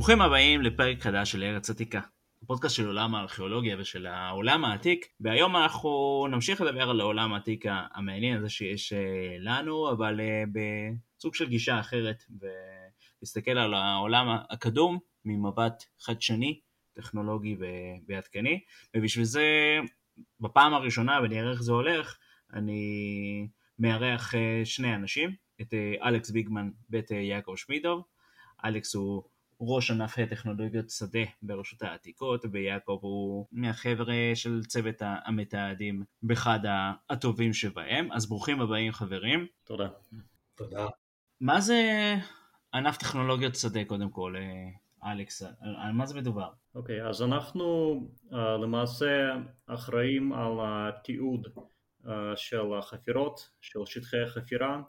ברוכים 0.00 0.20
הבאים 0.20 0.62
לפרק 0.62 1.00
חדש 1.00 1.32
של 1.32 1.42
ארץ 1.42 1.70
עתיקה, 1.70 2.00
הפודקאסט 2.42 2.76
של 2.76 2.86
עולם 2.86 3.14
הארכיאולוגיה 3.14 3.76
ושל 3.78 4.06
העולם 4.06 4.64
העתיק, 4.64 5.06
והיום 5.20 5.56
אנחנו 5.56 6.26
נמשיך 6.30 6.60
לדבר 6.60 6.90
על 6.90 7.00
העולם 7.00 7.32
העתיק 7.32 7.64
המעניין 7.68 8.38
הזה 8.38 8.48
שיש 8.48 8.92
אה, 8.92 9.36
לנו, 9.38 9.92
אבל 9.92 10.20
אה, 10.20 10.44
בסוג 10.52 11.34
של 11.34 11.48
גישה 11.48 11.80
אחרת, 11.80 12.24
ולהסתכל 13.20 13.50
על 13.50 13.74
העולם 13.74 14.36
הקדום 14.50 14.98
ממבט 15.24 15.84
חדשני, 16.00 16.60
טכנולוגי 16.92 17.56
ועדכני, 18.08 18.60
ובשביל 18.96 19.24
זה 19.24 19.78
בפעם 20.40 20.74
הראשונה, 20.74 21.20
ונראה 21.22 21.50
איך 21.50 21.62
זה 21.62 21.72
הולך, 21.72 22.16
אני 22.52 23.48
מארח 23.78 24.34
אה, 24.34 24.62
שני 24.64 24.94
אנשים, 24.94 25.34
את 25.60 25.74
אלכס 26.02 26.30
ביגמן 26.30 26.70
ואת 26.90 27.10
יעקב 27.10 27.54
שמידוב. 27.56 28.04
אלכס 28.64 28.94
הוא 28.94 29.22
ראש 29.60 29.90
ענף 29.90 30.20
טכנולוגיות 30.20 30.90
שדה 30.90 31.20
ברשות 31.42 31.82
העתיקות, 31.82 32.44
ויעקב 32.52 32.98
הוא 33.02 33.46
מהחבר'ה 33.52 34.14
של 34.34 34.64
צוות 34.64 34.96
המתעדים 35.00 36.04
באחד 36.22 36.60
הטובים 37.10 37.52
שבהם. 37.52 38.12
אז 38.12 38.28
ברוכים 38.28 38.60
הבאים 38.60 38.92
חברים. 38.92 39.46
תודה. 39.64 39.88
תודה. 40.54 40.86
מה 41.40 41.60
זה 41.60 42.14
ענף 42.74 42.96
טכנולוגיות 42.96 43.54
שדה 43.54 43.84
קודם 43.84 44.10
כל, 44.10 44.34
אלכס? 45.04 45.42
על 45.76 45.92
מה 45.92 46.06
זה 46.06 46.14
מדובר? 46.14 46.50
אוקיי, 46.74 47.02
okay, 47.02 47.08
אז 47.08 47.22
אנחנו 47.22 48.00
uh, 48.30 48.36
למעשה 48.36 49.36
אחראים 49.66 50.32
על 50.32 50.52
התיעוד 50.60 51.46
uh, 52.04 52.08
של 52.36 52.74
החפירות, 52.78 53.50
של 53.60 53.78
שטחי 53.86 54.20
החפירה, 54.20 54.82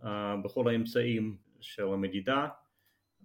uh, 0.00 0.06
בכל 0.44 0.68
האמצעים 0.68 1.36
של 1.60 1.82
המדידה. 1.92 2.48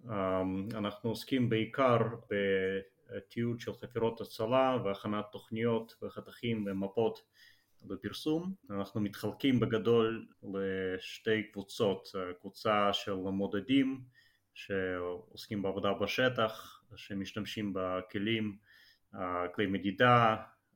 אמ, 0.06 0.68
אנחנו 0.74 1.10
עוסקים 1.10 1.50
בעיקר 1.50 1.98
בתיעוד 2.30 3.60
של 3.60 3.74
חפירות 3.74 4.22
הצלה 4.22 4.78
והכנת 4.86 5.26
תוכניות 5.32 5.96
וחתכים 6.02 6.66
ומפות 6.68 7.20
בפרסום. 7.84 8.54
אנחנו 8.70 9.02
מתחלקים 9.02 9.60
בגדול 9.60 10.28
לשתי 10.44 11.44
קבוצות, 11.52 12.08
קבוצה 12.40 12.94
של 12.94 13.14
מודדים 13.14 14.02
שעוסקים 14.54 15.62
בעבודה 15.62 15.94
בשטח, 15.94 16.84
שמשתמשים 16.96 17.74
בכלים, 17.76 18.58
כלי 19.56 19.66
מדידה, 19.68 20.36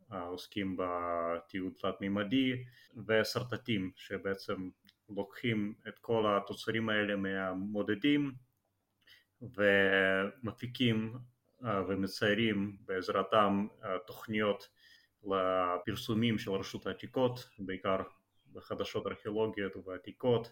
עוסקים 0.09 0.77
בתיעוד 0.77 1.73
תלת 1.81 2.01
מימדי 2.01 2.63
ושרטטים 3.07 3.91
שבעצם 3.95 4.69
לוקחים 5.09 5.73
את 5.87 5.99
כל 5.99 6.37
התוצרים 6.37 6.89
האלה 6.89 7.15
מהמודדים 7.15 8.31
ומפיקים 9.57 11.17
אה, 11.65 11.81
ומציירים 11.87 12.77
בעזרתם 12.85 13.67
אה, 13.83 13.97
תוכניות 14.07 14.69
לפרסומים 15.23 16.37
של 16.37 16.51
רשות 16.51 16.87
העתיקות, 16.87 17.49
בעיקר 17.59 17.97
בחדשות 18.53 19.07
ארכיאולוגיות 19.07 19.71
ועתיקות, 19.85 20.51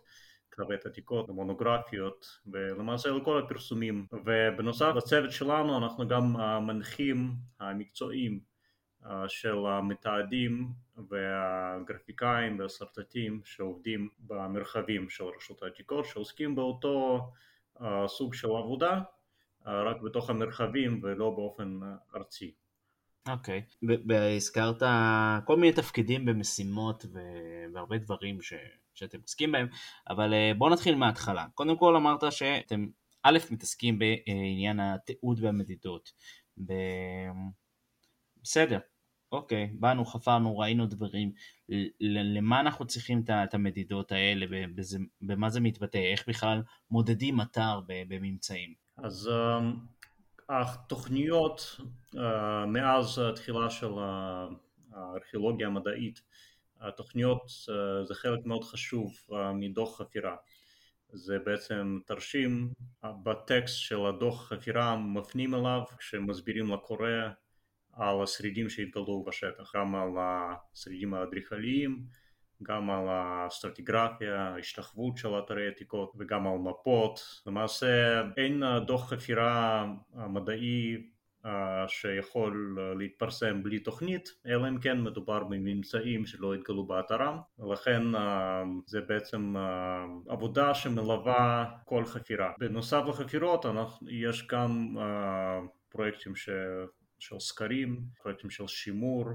כתבי 0.51 0.75
עתיקות 0.85 1.29
ומונוגרפיות 1.29 2.25
ולמעשה 2.45 3.09
לכל 3.09 3.39
הפרסומים. 3.39 4.05
ובנוסף 4.25 4.91
לצוות 4.95 5.31
שלנו 5.31 5.77
אנחנו 5.77 6.07
גם 6.07 6.35
המנחים 6.35 7.31
המקצועיים 7.59 8.39
אה, 9.05 9.29
של 9.29 9.65
המתעדים 9.67 10.67
והגרפיקאים 11.09 12.59
והשרטטים 12.59 13.41
שעובדים 13.43 14.09
במרחבים 14.19 15.09
של 15.09 15.23
רשות 15.23 15.63
העתיקות 15.63 16.05
שעוסקים 16.05 16.55
באותו 16.55 17.31
סוג 18.07 18.33
של 18.33 18.47
עבודה, 18.47 19.01
רק 19.65 20.01
בתוך 20.01 20.29
המרחבים 20.29 20.99
ולא 21.03 21.29
באופן 21.29 21.79
ארצי. 22.15 22.53
אוקיי, 23.29 23.61
okay. 23.83 23.87
והזכרת 24.07 24.83
כל 25.45 25.57
מיני 25.57 25.73
תפקידים 25.73 26.25
במשימות 26.25 27.05
והרבה 27.73 27.97
דברים 27.97 28.41
ש... 28.41 28.53
שאתם 28.93 29.17
עוסקים 29.21 29.51
בהם, 29.51 29.67
אבל 30.09 30.33
בואו 30.57 30.69
נתחיל 30.69 30.95
מההתחלה. 30.95 31.45
קודם 31.55 31.77
כל 31.77 31.95
אמרת 31.95 32.31
שאתם 32.31 32.87
א', 33.23 33.37
מתעסקים 33.51 33.99
בעניין 33.99 34.79
התיעוד 34.79 35.39
והמדידות. 35.43 36.11
ב... 36.65 36.73
בסדר, 38.43 38.79
אוקיי, 39.31 39.69
באנו, 39.73 40.05
חפרנו, 40.05 40.57
ראינו 40.57 40.85
דברים, 40.85 41.31
למה 41.99 42.59
אנחנו 42.59 42.85
צריכים 42.87 43.23
את 43.29 43.53
המדידות 43.53 44.11
האלה, 44.11 44.45
במה 45.21 45.49
זה 45.49 45.59
מתבטא, 45.59 45.97
איך 45.97 46.29
בכלל 46.29 46.61
מודדים 46.91 47.41
אתר 47.41 47.79
בממצאים? 47.87 48.73
אז 48.97 49.29
אמ, 49.29 49.73
התוכניות 50.49 51.79
אה, 52.17 52.65
מאז 52.65 53.19
התחילה 53.19 53.69
של 53.69 53.91
הארכיאולוגיה 54.93 55.67
המדעית, 55.67 56.21
התוכניות 56.81 57.51
אה, 57.69 58.05
זה 58.05 58.15
חלק 58.15 58.45
מאוד 58.45 58.63
חשוב 58.63 59.13
אה, 59.33 59.53
מדוח 59.53 59.97
חפירה. 59.97 60.35
זה 61.13 61.39
בעצם 61.45 61.99
תרשים 62.05 62.73
בטקסט 63.23 63.79
של 63.79 64.05
הדוח 64.05 64.47
חפירה 64.47 64.97
מפנים 64.97 65.55
אליו 65.55 65.81
כשמסבירים 65.97 66.71
לקורא 66.71 67.07
על 67.93 68.23
השרידים 68.23 68.69
שהתגלו 68.69 69.23
בשטח, 69.27 69.75
גם 69.75 69.95
על 69.95 70.09
השרידים 70.17 71.13
האדריכליים, 71.13 72.03
גם 72.63 72.89
על 72.89 73.05
הסטרטיגרפיה, 73.09 74.41
ההשתחוות 74.41 75.17
של 75.17 75.29
אתרי 75.39 75.67
עתיקות 75.67 76.13
וגם 76.19 76.47
על 76.47 76.57
מפות. 76.57 77.41
למעשה 77.47 78.21
אין 78.37 78.63
דוח 78.85 79.09
חפירה 79.09 79.85
מדעי 80.13 81.07
שיכול 81.87 82.77
להתפרסם 82.97 83.63
בלי 83.63 83.79
תוכנית, 83.79 84.29
אלא 84.47 84.67
אם 84.67 84.79
כן 84.79 85.01
מדובר 85.01 85.43
בממצאים 85.43 86.25
שלא 86.25 86.53
התגלו 86.53 86.85
באתרם, 86.85 87.37
ולכן 87.59 88.03
זה 88.85 89.01
בעצם 89.01 89.55
עבודה 90.27 90.73
שמלווה 90.73 91.65
כל 91.85 92.05
חפירה. 92.05 92.51
בנוסף 92.59 93.01
לחפירות 93.07 93.65
יש 94.07 94.47
גם 94.47 94.97
פרויקטים 95.89 96.35
ש... 96.35 96.49
של 97.21 97.39
סקרים, 97.39 98.03
פרויקטים 98.21 98.49
של 98.49 98.67
שימור, 98.67 99.25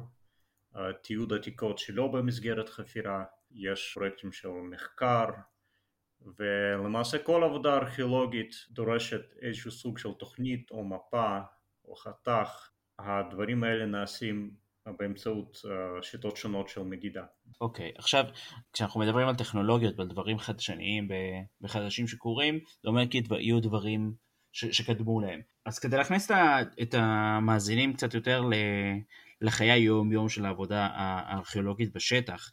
תיעוד 1.02 1.32
עתיקות 1.32 1.78
שלא 1.78 2.08
במסגרת 2.08 2.68
חפירה, 2.68 3.24
יש 3.50 3.92
פרויקטים 3.94 4.32
של 4.32 4.48
מחקר 4.48 5.26
ולמעשה 6.38 7.18
כל 7.18 7.44
עבודה 7.44 7.76
ארכיאולוגית 7.76 8.54
דורשת 8.70 9.22
איזשהו 9.42 9.70
סוג 9.70 9.98
של 9.98 10.12
תוכנית 10.12 10.70
או 10.70 10.84
מפה 10.84 11.38
או 11.84 11.96
חתך, 11.96 12.70
הדברים 12.98 13.64
האלה 13.64 13.86
נעשים 13.86 14.54
באמצעות 14.86 15.56
שיטות 16.02 16.36
שונות 16.36 16.68
של 16.68 16.82
מדידה. 16.82 17.24
אוקיי, 17.60 17.92
okay, 17.94 17.98
עכשיו 17.98 18.24
כשאנחנו 18.72 19.00
מדברים 19.00 19.28
על 19.28 19.34
טכנולוגיות 19.34 19.98
ועל 19.98 20.08
דברים 20.08 20.38
חדשניים 20.38 21.08
וחדשים 21.60 22.06
שקורים, 22.08 22.60
זה 22.82 22.88
אומר 22.88 23.08
כי 23.10 23.22
יהיו 23.38 23.60
דברים 23.60 24.25
שקדמו 24.56 25.20
להם. 25.20 25.40
אז 25.64 25.78
כדי 25.78 25.96
להכניס 25.96 26.30
את 26.82 26.94
המאזינים 26.94 27.92
קצת 27.92 28.14
יותר 28.14 28.44
לחיי 29.40 29.70
היום 29.70 30.12
יום 30.12 30.28
של 30.28 30.46
העבודה 30.46 30.88
הארכיאולוגית 30.92 31.92
בשטח, 31.92 32.50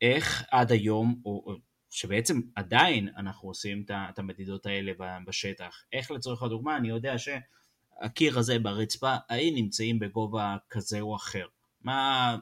איך 0.00 0.44
עד 0.50 0.72
היום, 0.72 1.20
או 1.24 1.54
שבעצם 1.90 2.40
עדיין 2.54 3.08
אנחנו 3.16 3.48
עושים 3.48 3.84
את 3.90 4.18
המדידות 4.18 4.66
האלה 4.66 4.92
בשטח, 5.26 5.84
איך 5.92 6.10
לצורך 6.10 6.42
הדוגמה 6.42 6.76
אני 6.76 6.88
יודע 6.88 7.14
שהקיר 7.18 8.38
הזה 8.38 8.58
ברצפה, 8.58 9.16
האם 9.28 9.54
נמצאים 9.54 9.98
בגובה 9.98 10.56
כזה 10.70 11.00
או 11.00 11.16
אחר, 11.16 11.46
מה, 11.80 12.36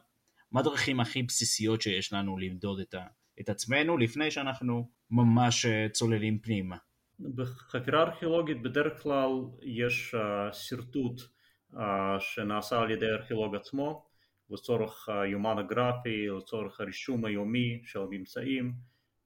מה 0.53 0.61
הדרכים 0.61 1.01
הכי 1.01 1.23
בסיסיות 1.23 1.83
שיש 1.83 2.13
לנו 2.13 2.39
למדוד 2.39 2.81
את, 2.81 2.95
ה, 2.95 3.07
את 3.41 3.49
עצמנו 3.49 3.99
לפני 3.99 4.31
שאנחנו 4.31 4.91
ממש 5.11 5.67
אה, 5.67 5.87
צוללים 5.93 6.39
פנימה. 6.39 6.77
בחקירה 7.21 8.03
ארכיאולוגית 8.03 8.63
בדרך 8.63 9.03
כלל 9.03 9.31
יש 9.63 10.15
uh, 10.15 10.53
שרטוט 10.53 11.21
uh, 11.75 11.79
שנעשה 12.19 12.81
על 12.81 12.91
ידי 12.91 13.11
הארכיאולוג 13.11 13.57
עצמו 13.57 14.07
לצורך 14.51 15.09
היומן 15.09 15.59
הגרפי, 15.59 16.29
לצורך 16.29 16.81
הרישום 16.81 17.25
היומי 17.25 17.81
של 17.85 18.01
הממצאים, 18.01 18.73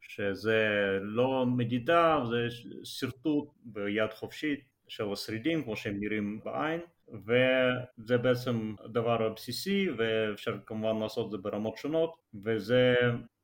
שזה 0.01 0.99
לא 1.03 1.47
מדידה, 1.47 2.19
זה 2.31 2.49
שרטוט 2.85 3.49
ביד 3.65 4.11
חופשית 4.15 4.61
של 4.89 5.13
השרידים 5.13 5.65
כמו 5.65 5.77
שהם 5.77 5.97
נראים 6.01 6.41
בעין 6.45 6.81
וזה 7.09 8.19
בעצם 8.19 8.75
הדבר 8.85 9.23
הבסיסי 9.23 9.89
ואפשר 9.97 10.59
כמובן 10.67 11.03
לעשות 11.03 11.27
את 11.27 11.31
זה 11.31 11.39
ברמות 11.39 11.77
שונות 11.77 12.17
וזה 12.45 12.95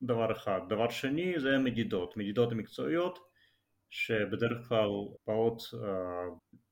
דבר 0.03 0.33
אחד. 0.33 0.61
דבר 0.69 0.89
שני 0.89 1.41
זה 1.41 1.59
מדידות, 1.59 2.17
מדידות 2.17 2.53
המקצועיות 2.53 3.19
שבדרך 3.97 4.69
כלל 4.69 4.91
באות 5.27 5.61
uh, 5.61 5.77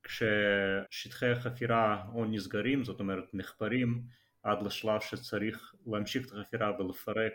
כששטחי 0.03 1.27
החפירה 1.27 2.05
או 2.13 2.25
נסגרים, 2.25 2.83
זאת 2.83 2.99
אומרת 2.99 3.23
נחפרים 3.33 4.01
עד 4.43 4.61
לשלב 4.61 5.01
שצריך 5.01 5.75
להמשיך 5.87 6.27
את 6.27 6.31
החפירה 6.31 6.71
ולפרק 6.79 7.33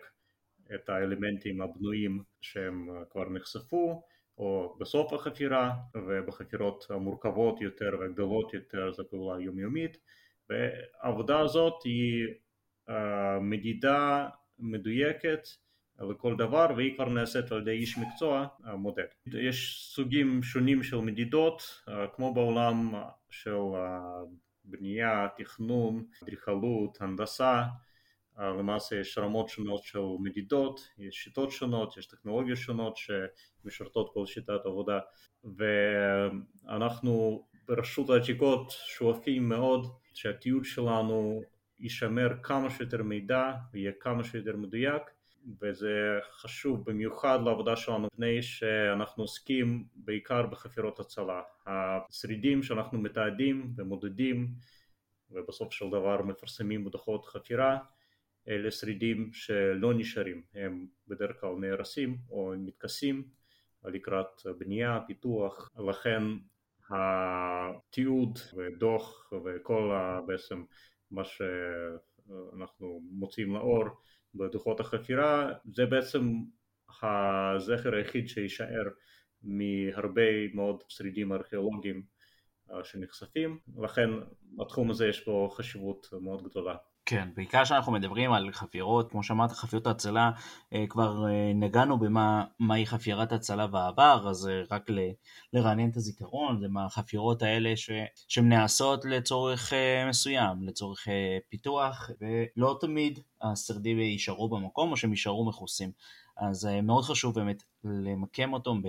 את 0.75 0.89
האלמנטים 0.89 1.63
הבנויים 1.63 2.23
שהם 2.41 2.89
כבר 3.11 3.29
נחשפו, 3.29 4.03
או 4.39 4.77
בסוף 4.81 5.13
החפירה, 5.13 5.73
ובחפירות 5.95 6.87
המורכבות 6.91 7.61
יותר 7.61 7.91
והגדולות 8.01 8.55
יותר 8.55 8.93
זו 8.93 9.09
פעולה 9.11 9.43
יומיומית, 9.43 9.97
והעבודה 10.51 11.41
הזאת 11.41 11.83
היא 11.85 12.27
מדידה 13.41 14.29
מדויקת 14.59 15.49
לכל 16.01 16.37
דבר 16.37 16.67
והיא 16.77 16.95
כבר 16.95 17.09
נעשית 17.09 17.53
על 17.53 17.61
ידי 17.61 17.71
איש 17.71 17.99
מקצוע 17.99 18.47
מודד. 18.77 19.05
יש 19.27 19.89
סוגים 19.95 20.43
שונים 20.43 20.83
של 20.83 20.97
מדידות 20.97 21.63
כמו 22.15 22.35
בעולם 22.35 22.95
של 23.31 23.59
בנייה, 24.65 25.29
תכנון, 25.37 26.05
אדריכלות, 26.23 27.01
הנדסה 27.01 27.63
למעשה 28.39 28.97
יש 28.97 29.19
רמות 29.19 29.49
שונות 29.49 29.83
של 29.83 29.99
מדידות, 30.21 30.89
יש 30.99 31.15
שיטות 31.17 31.51
שונות, 31.51 31.97
יש 31.97 32.07
טכנולוגיות 32.07 32.59
שונות 32.59 32.97
שמשרתות 32.97 34.11
כל 34.15 34.27
שיטת 34.27 34.61
עבודה 34.65 34.99
ואנחנו 36.65 37.45
ברשות 37.69 38.11
העתיקות 38.11 38.71
שואפים 38.71 39.49
מאוד 39.49 39.87
שהתיעוד 40.15 40.65
שלנו 40.65 41.43
יישמר 41.79 42.29
כמה 42.43 42.71
שיותר 42.71 43.03
מידע 43.03 43.53
ויהיה 43.73 43.93
כמה 44.01 44.25
שיותר 44.25 44.57
מדויק 44.57 45.03
וזה 45.63 46.19
חשוב 46.33 46.91
במיוחד 46.91 47.39
לעבודה 47.45 47.77
שלנו 47.77 48.07
מפני 48.15 48.43
שאנחנו 48.43 49.23
עוסקים 49.23 49.85
בעיקר 49.95 50.47
בחפירות 50.47 51.01
הצלה. 51.01 51.43
השרידים 51.67 52.63
שאנחנו 52.63 52.99
מתעדים 52.99 53.73
ומודדים 53.77 54.49
ובסוף 55.31 55.73
של 55.73 55.87
דבר 55.89 56.23
מפרסמים 56.23 56.85
בדוחות 56.85 57.25
חפירה 57.25 57.79
אלה 58.49 58.71
שרידים 58.71 59.33
שלא 59.33 59.95
נשארים, 59.95 60.43
הם 60.55 60.87
בדרך 61.09 61.41
כלל 61.41 61.51
נהרסים 61.61 62.19
או 62.31 62.53
מתכסים 62.59 63.29
לקראת 63.85 64.41
בנייה, 64.59 64.99
פיתוח, 65.07 65.71
לכן 65.89 66.23
התיעוד 66.91 68.39
ודוח 68.57 69.33
וכל 69.45 69.93
בעצם 70.27 70.65
מה 71.11 71.23
שאנחנו 71.25 73.01
מוצאים 73.11 73.55
לאור 73.55 73.85
בדוחות 74.35 74.81
החפירה 74.81 75.53
זה 75.65 75.87
בעצם 75.87 76.21
הזכר 77.03 77.95
היחיד 77.95 78.29
שיישאר 78.29 78.89
מהרבה 79.43 80.49
מאוד 80.55 80.85
שרידים 80.89 81.33
ארכיאולוגיים 81.33 82.03
שנחשפים, 82.85 83.59
לכן 83.79 84.11
בתחום 84.57 84.91
הזה 84.91 85.07
יש 85.07 85.21
פה 85.21 85.49
חשיבות 85.57 86.09
מאוד 86.21 86.43
גדולה. 86.43 86.77
כן, 87.11 87.29
בעיקר 87.37 87.65
כשאנחנו 87.65 87.93
מדברים 87.93 88.33
על 88.33 88.53
חפירות, 88.53 89.11
כמו 89.11 89.23
שאמרת, 89.23 89.51
חפירות 89.51 89.87
ההצלה, 89.87 90.31
אה, 90.73 90.85
כבר 90.89 91.29
אה, 91.29 91.53
נגענו 91.55 91.99
במה 91.99 92.45
מהי 92.59 92.87
חפירת 92.87 93.33
הצלה 93.33 93.67
בעבר, 93.67 94.27
אז 94.29 94.49
אה, 94.49 94.63
רק 94.71 94.91
ל, 94.91 94.99
לרענן 95.53 95.91
את 95.91 95.97
הזיכרון, 95.97 96.61
זה 96.61 96.69
מהחפירות 96.69 97.43
האלה 97.43 97.77
ש, 97.77 97.91
שהן 98.29 98.49
נעשות 98.49 99.05
לצורך 99.05 99.73
מסוים, 100.09 100.63
לצורך 100.63 101.09
פיתוח, 101.49 102.11
ולא 102.21 102.79
תמיד 102.81 103.19
השרדים 103.43 103.99
יישארו 103.99 104.49
במקום 104.49 104.91
או 104.93 104.97
שהם 104.97 105.11
יישארו 105.11 105.49
מכוסים. 105.49 105.93
אז 106.37 106.69
מאוד 106.83 107.05
חשוב 107.05 107.35
באמת 107.35 107.63
למקם 107.85 108.53
אותם 108.53 108.83
ב, 108.83 108.89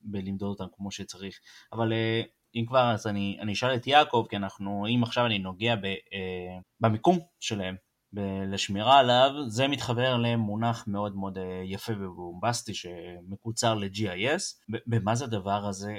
בלמדוד 0.00 0.48
אותם 0.48 0.66
כמו 0.76 0.90
שצריך. 0.90 1.38
אבל 1.72 1.92
אם 2.54 2.64
כבר 2.66 2.90
אז 2.94 3.06
אני, 3.06 3.38
אני 3.40 3.52
אשאל 3.52 3.74
את 3.74 3.86
יעקב, 3.86 4.26
כי 4.30 4.36
אנחנו, 4.36 4.86
אם 4.94 5.02
עכשיו 5.02 5.26
אני 5.26 5.38
נוגע 5.38 5.76
ב, 5.76 5.84
אה, 5.84 6.58
במיקום 6.80 7.18
שלהם, 7.40 7.76
ב- 8.12 8.42
לשמירה 8.46 8.98
עליו, 8.98 9.30
זה 9.48 9.68
מתחבר 9.68 10.16
למונח 10.16 10.84
מאוד 10.86 11.16
מאוד 11.16 11.38
אה, 11.38 11.62
יפה 11.64 11.92
ובומבסטי 11.92 12.74
שמקוצר 12.74 13.74
ל-GIS. 13.74 14.76
במה 14.86 15.14
זה 15.14 15.24
הדבר 15.24 15.66
הזה? 15.66 15.94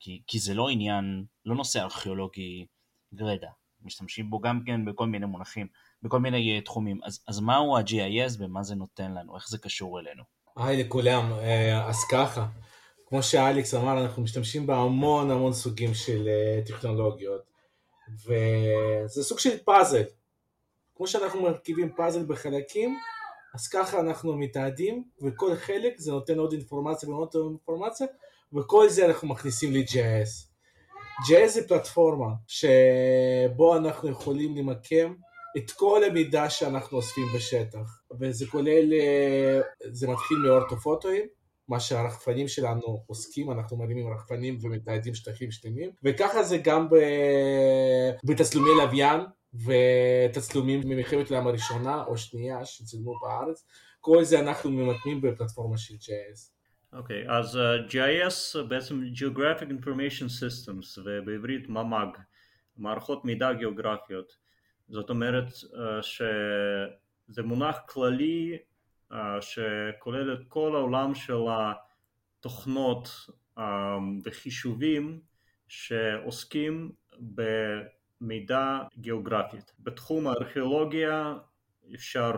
כי, 0.00 0.22
כי 0.26 0.38
זה 0.38 0.54
לא 0.54 0.68
עניין, 0.68 1.24
לא 1.44 1.54
נושא 1.54 1.80
ארכיאולוגי 1.80 2.66
גרידא, 3.14 3.48
משתמשים 3.82 4.30
בו 4.30 4.40
גם 4.40 4.60
כן 4.66 4.84
בכל 4.84 5.06
מיני 5.06 5.26
מונחים, 5.26 5.66
בכל 6.02 6.20
מיני 6.20 6.58
uh, 6.58 6.64
תחומים. 6.64 7.00
אז, 7.04 7.24
אז 7.28 7.40
מהו 7.40 7.76
ה-GIS 7.76 8.36
ומה 8.38 8.62
זה 8.62 8.74
נותן 8.74 9.14
לנו? 9.14 9.36
איך 9.36 9.48
זה 9.48 9.58
קשור 9.58 10.00
אלינו? 10.00 10.22
היי 10.56 10.84
לכולם, 10.84 11.32
אה, 11.32 11.88
אז 11.88 11.96
ככה, 12.12 12.46
כמו 13.14 13.22
שאליקס 13.22 13.74
אמר, 13.74 14.02
אנחנו 14.02 14.22
משתמשים 14.22 14.66
בהמון 14.66 15.30
המון 15.30 15.52
סוגים 15.52 15.94
של 15.94 16.28
uh, 16.28 16.68
טכנולוגיות, 16.68 17.42
וזה 18.24 19.24
סוג 19.24 19.38
של 19.38 19.58
פאזל. 19.58 20.02
כמו 20.96 21.06
שאנחנו 21.06 21.42
מרכיבים 21.42 21.92
פאזל 21.96 22.24
בחלקים, 22.26 22.98
אז 23.54 23.68
ככה 23.68 24.00
אנחנו 24.00 24.36
מתעדים, 24.36 25.04
וכל 25.22 25.56
חלק 25.56 25.98
זה 25.98 26.12
נותן 26.12 26.38
עוד 26.38 26.52
אינפורמציה 26.52 27.08
ועוד 27.08 27.28
אינפורמציה, 27.34 28.06
וכל 28.52 28.88
זה 28.88 29.06
אנחנו 29.06 29.28
מכניסים 29.28 29.72
ל-JS. 29.72 30.48
JS 31.28 31.48
זה 31.48 31.68
פלטפורמה 31.68 32.28
שבו 32.46 33.76
אנחנו 33.76 34.08
יכולים 34.08 34.56
למקם 34.56 35.14
את 35.56 35.70
כל 35.70 36.04
המידע 36.04 36.50
שאנחנו 36.50 36.96
אוספים 36.96 37.26
בשטח, 37.34 38.02
וזה 38.20 38.46
כולל, 38.46 38.92
אה, 38.92 39.60
זה 39.92 40.08
מתחיל 40.08 40.36
מאורטופוטואים, 40.36 41.26
מה 41.68 41.80
שהרחפנים 41.80 42.48
שלנו 42.48 43.04
עוסקים, 43.06 43.50
אנחנו 43.50 43.76
מרימים 43.76 44.12
רחפנים 44.12 44.58
ומתעדים 44.62 45.14
שטחים 45.14 45.50
שלמים, 45.50 45.90
וככה 46.02 46.42
זה 46.42 46.58
גם 46.58 46.88
בתצלומי 48.24 48.70
לוויין 48.82 49.20
ותצלומים 49.54 50.80
ממלחמת 50.84 51.30
העולם 51.30 51.46
הראשונה 51.46 52.04
או 52.04 52.16
שנייה 52.16 52.64
שצילמו 52.64 53.18
בארץ, 53.20 53.66
כל 54.00 54.24
זה 54.24 54.40
אנחנו 54.40 54.70
ממתנים 54.70 55.20
בפלטפורמה 55.20 55.78
של 55.78 55.94
JS. 55.94 56.54
אוקיי, 56.92 57.28
okay, 57.28 57.32
אז 57.32 57.56
uh, 57.56 57.90
GIS 57.90 58.62
בעצם 58.68 59.02
Geographic 59.14 59.68
Information 59.82 60.28
Systems 60.40 61.00
ובעברית 61.04 61.68
ממ"ג, 61.68 62.18
מערכות 62.76 63.24
מידע 63.24 63.52
גיאוגרפיות, 63.52 64.36
זאת 64.88 65.10
אומרת 65.10 65.48
uh, 65.48 66.02
שזה 66.02 67.42
מונח 67.42 67.76
כללי 67.88 68.58
שכולל 69.40 70.34
את 70.34 70.40
כל 70.48 70.76
העולם 70.76 71.14
של 71.14 71.40
התוכנות 72.40 73.08
וחישובים 74.24 75.20
שעוסקים 75.68 76.92
במידע 77.20 78.78
גיאוגרפית. 78.98 79.72
בתחום 79.80 80.26
הארכיאולוגיה 80.26 81.34
אפשר 81.94 82.32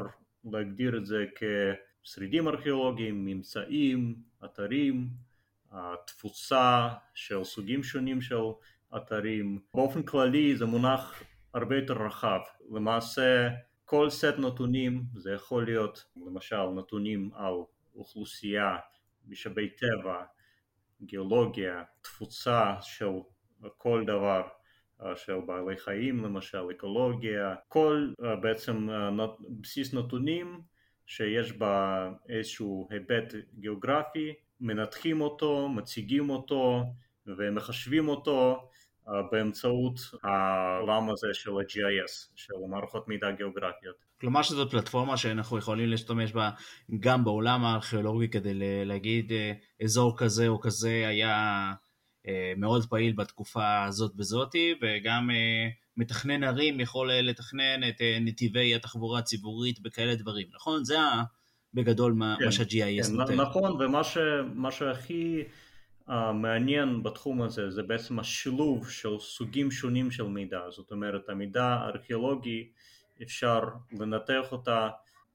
להגדיר 0.45 0.97
את 0.97 1.07
זה 1.07 1.25
כשרידים 2.03 2.49
ארכיאולוגיים, 2.49 3.25
ממצאים, 3.25 4.17
אתרים, 4.45 5.09
תפוצה 6.07 6.89
של 7.15 7.45
סוגים 7.45 7.83
שונים 7.83 8.21
של 8.21 8.41
אתרים. 8.97 9.59
באופן 9.75 10.03
כללי 10.03 10.57
זה 10.57 10.67
מונח 10.67 11.23
הרבה 11.55 11.77
יותר 11.77 11.95
רחב. 11.95 12.41
למעשה 12.75 13.49
כל 13.89 14.11
סט 14.11 14.35
נתונים, 14.39 15.03
זה 15.15 15.33
יכול 15.33 15.65
להיות 15.65 16.05
למשל 16.27 16.67
נתונים 16.77 17.31
על 17.35 17.55
אוכלוסייה, 17.95 18.77
משאבי 19.29 19.69
טבע, 19.69 20.25
גיאולוגיה, 21.03 21.83
תפוצה 22.03 22.75
של 22.83 23.09
כל 23.77 24.05
דבר 24.07 24.43
אה, 25.03 25.17
של 25.17 25.41
בעלי 25.47 25.77
חיים 25.77 26.25
למשל, 26.25 26.71
אקולוגיה, 26.71 27.55
כל 27.69 28.13
אה, 28.25 28.37
בעצם 28.37 28.91
אה, 28.91 29.27
בסיס 29.61 29.95
נתונים 29.95 30.61
שיש 31.07 31.53
בה 31.53 32.09
איזשהו 32.29 32.89
היבט 32.91 33.35
גיאוגרפי, 33.55 34.35
מנתחים 34.61 35.21
אותו, 35.21 35.69
מציגים 35.69 36.31
אותו 36.31 36.83
ומחשבים 37.27 38.09
אותו 38.09 38.69
באמצעות 39.33 40.01
העולם 40.23 41.11
הזה 41.11 41.29
של 41.33 41.51
ה-GIS, 41.51 42.31
של 42.35 42.55
מערכות 42.69 43.09
מידע 43.09 43.31
גיאוגרפיות. 43.31 44.07
כלומר 44.21 44.43
שזו 44.43 44.71
פלטפורמה 44.71 45.17
שאנחנו 45.17 45.59
יכולים 45.59 45.89
להשתמש 45.89 46.33
בה 46.33 46.51
גם 47.01 47.25
בעולם 47.25 47.65
הארכיאולוגי 47.65 48.29
כדי 48.29 48.55
להגיד 48.85 49.33
אה, 49.33 49.53
אזור 49.83 50.19
כזה 50.19 50.49
או 50.49 50.61
כזה 50.61 51.05
היה 51.09 51.73
אה, 52.29 52.53
מאוד 52.57 52.87
פעיל 52.87 53.13
בתקופה 53.13 53.85
הזאת 53.85 54.13
וזאתי, 54.19 54.75
וגם 54.83 55.31
אה, 55.31 55.69
מתכנן 55.97 56.45
ערים 56.45 56.81
יכול 56.81 57.13
לתכנן 57.13 57.89
את 57.89 58.01
נתיבי 58.21 58.75
התחבורה 58.75 59.19
הציבורית 59.19 59.81
בכאלה 59.81 60.15
דברים, 60.15 60.47
נכון? 60.55 60.85
זה 60.85 60.97
בגדול 61.75 62.13
כן, 62.13 62.45
מה 62.45 62.53
שה-GIS 62.53 63.07
כן, 63.07 63.13
נותן. 63.13 63.35
נכון, 63.35 63.83
ומה 63.83 64.71
שהכי... 64.71 65.43
המעניין 66.07 67.03
בתחום 67.03 67.43
הזה 67.43 67.71
זה 67.71 67.83
בעצם 67.83 68.19
השילוב 68.19 68.91
של 68.91 69.19
סוגים 69.19 69.71
שונים 69.71 70.11
של 70.11 70.27
מידע, 70.27 70.61
זאת 70.71 70.91
אומרת 70.91 71.29
המידע 71.29 71.65
הארכיאולוגי 71.65 72.71
אפשר 73.23 73.61
לנתח 73.93 74.53
אותה 74.53 74.89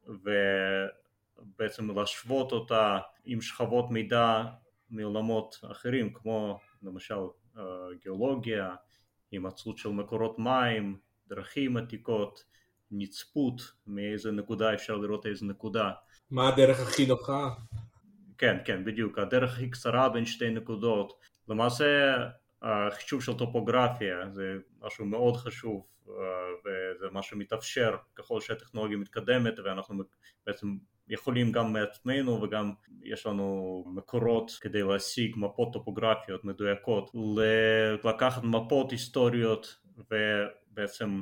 ובעצם 0.07 1.99
להשוות 1.99 2.51
אותה 2.51 2.99
עם 3.25 3.41
שכבות 3.41 3.91
מידע 3.91 4.43
מעולמות 4.89 5.59
אחרים 5.71 6.13
כמו 6.13 6.59
למשל 6.83 7.15
גיאולוגיה, 8.03 8.75
הימצאות 9.31 9.77
של 9.77 9.89
מקורות 9.89 10.39
מים, 10.39 10.97
דרכים 11.27 11.77
עתיקות, 11.77 12.43
נצפות 12.91 13.61
מאיזה 13.87 14.31
נקודה 14.31 14.73
אפשר 14.73 14.95
לראות 14.95 15.25
איזה 15.25 15.45
נקודה. 15.45 15.91
מה 16.31 16.47
הדרך 16.47 16.79
הכי 16.79 17.05
נוחה? 17.05 17.49
כן, 18.41 18.57
כן, 18.65 18.85
בדיוק. 18.85 19.19
הדרך 19.19 19.53
הכי 19.53 19.69
קצרה 19.69 20.09
בין 20.09 20.25
שתי 20.25 20.49
נקודות. 20.49 21.13
למעשה 21.47 22.15
החישוב 22.61 23.23
של 23.23 23.33
טופוגרפיה 23.33 24.29
זה 24.29 24.57
משהו 24.81 25.05
מאוד 25.05 25.37
חשוב 25.37 25.87
וזה 26.65 27.07
משהו 27.11 27.37
מתאפשר 27.37 27.95
ככל 28.15 28.41
שהטכנולוגיה 28.41 28.97
מתקדמת 28.97 29.59
ואנחנו 29.59 30.03
בעצם 30.45 30.67
יכולים 31.07 31.51
גם 31.51 31.73
מעצמנו 31.73 32.41
וגם 32.41 32.73
יש 33.03 33.25
לנו 33.25 33.83
מקורות 33.95 34.51
כדי 34.61 34.83
להשיג 34.83 35.35
מפות 35.37 35.73
טופוגרפיות 35.73 36.45
מדויקות 36.45 37.11
לקחת 38.03 38.43
מפות 38.43 38.91
היסטוריות 38.91 39.77
ובעצם 39.97 41.21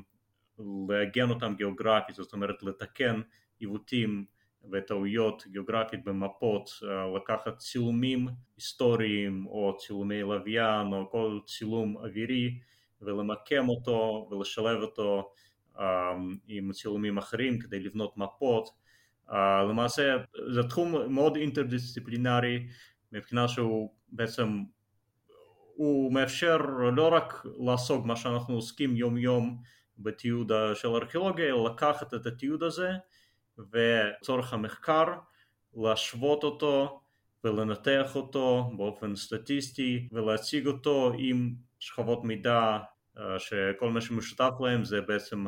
לעגן 0.90 1.30
אותן 1.30 1.56
גיאוגרפית, 1.56 2.16
זאת 2.16 2.34
אומרת 2.34 2.64
לתקן 2.64 3.22
עיוותים 3.60 4.26
וטעויות 4.72 5.44
גיאוגרפית 5.48 6.04
במפות, 6.04 6.70
לקחת 7.16 7.58
צילומים 7.58 8.28
היסטוריים 8.56 9.46
או 9.48 9.78
צילומי 9.78 10.22
לוויין 10.22 10.94
או 10.94 11.10
כל 11.12 11.40
צילום 11.46 11.98
אווירי 11.98 12.60
ולמקם 13.02 13.70
אותו 13.70 14.30
ולשלב 14.32 14.82
אותו 14.82 15.32
עם 16.48 16.72
צילומים 16.72 17.18
אחרים 17.18 17.60
כדי 17.60 17.80
לבנות 17.80 18.18
מפות. 18.18 18.70
למעשה 19.70 20.18
זה 20.54 20.64
תחום 20.64 21.14
מאוד 21.14 21.36
אינטרדיסציפלינרי 21.36 22.68
מבחינה 23.12 23.48
שהוא 23.48 23.94
בעצם 24.12 24.64
הוא 25.76 26.14
מאפשר 26.14 26.58
לא 26.96 27.14
רק 27.14 27.46
לעסוק 27.60 28.06
מה 28.06 28.16
שאנחנו 28.16 28.56
עוסקים 28.56 28.96
יום 28.96 29.18
יום 29.18 29.62
בתיעוד 29.98 30.52
של 30.74 30.88
ארכיאולוגיה, 30.88 31.46
אלא 31.46 31.70
לקחת 31.70 32.14
את 32.14 32.26
התיעוד 32.26 32.64
הזה 32.64 32.92
וצורך 33.72 34.54
המחקר 34.54 35.06
להשוות 35.76 36.44
אותו 36.44 37.02
ולנתח 37.44 38.16
אותו 38.16 38.72
באופן 38.78 39.16
סטטיסטי 39.16 40.08
ולהציג 40.12 40.68
אותו 40.68 41.12
עם 41.18 41.54
שכבות 41.80 42.24
מידע 42.24 42.78
שכל 43.38 43.90
מה 43.90 44.02
שמשותף 44.02 44.52
להם 44.60 44.86
זה 44.86 45.02
בעצם 45.02 45.46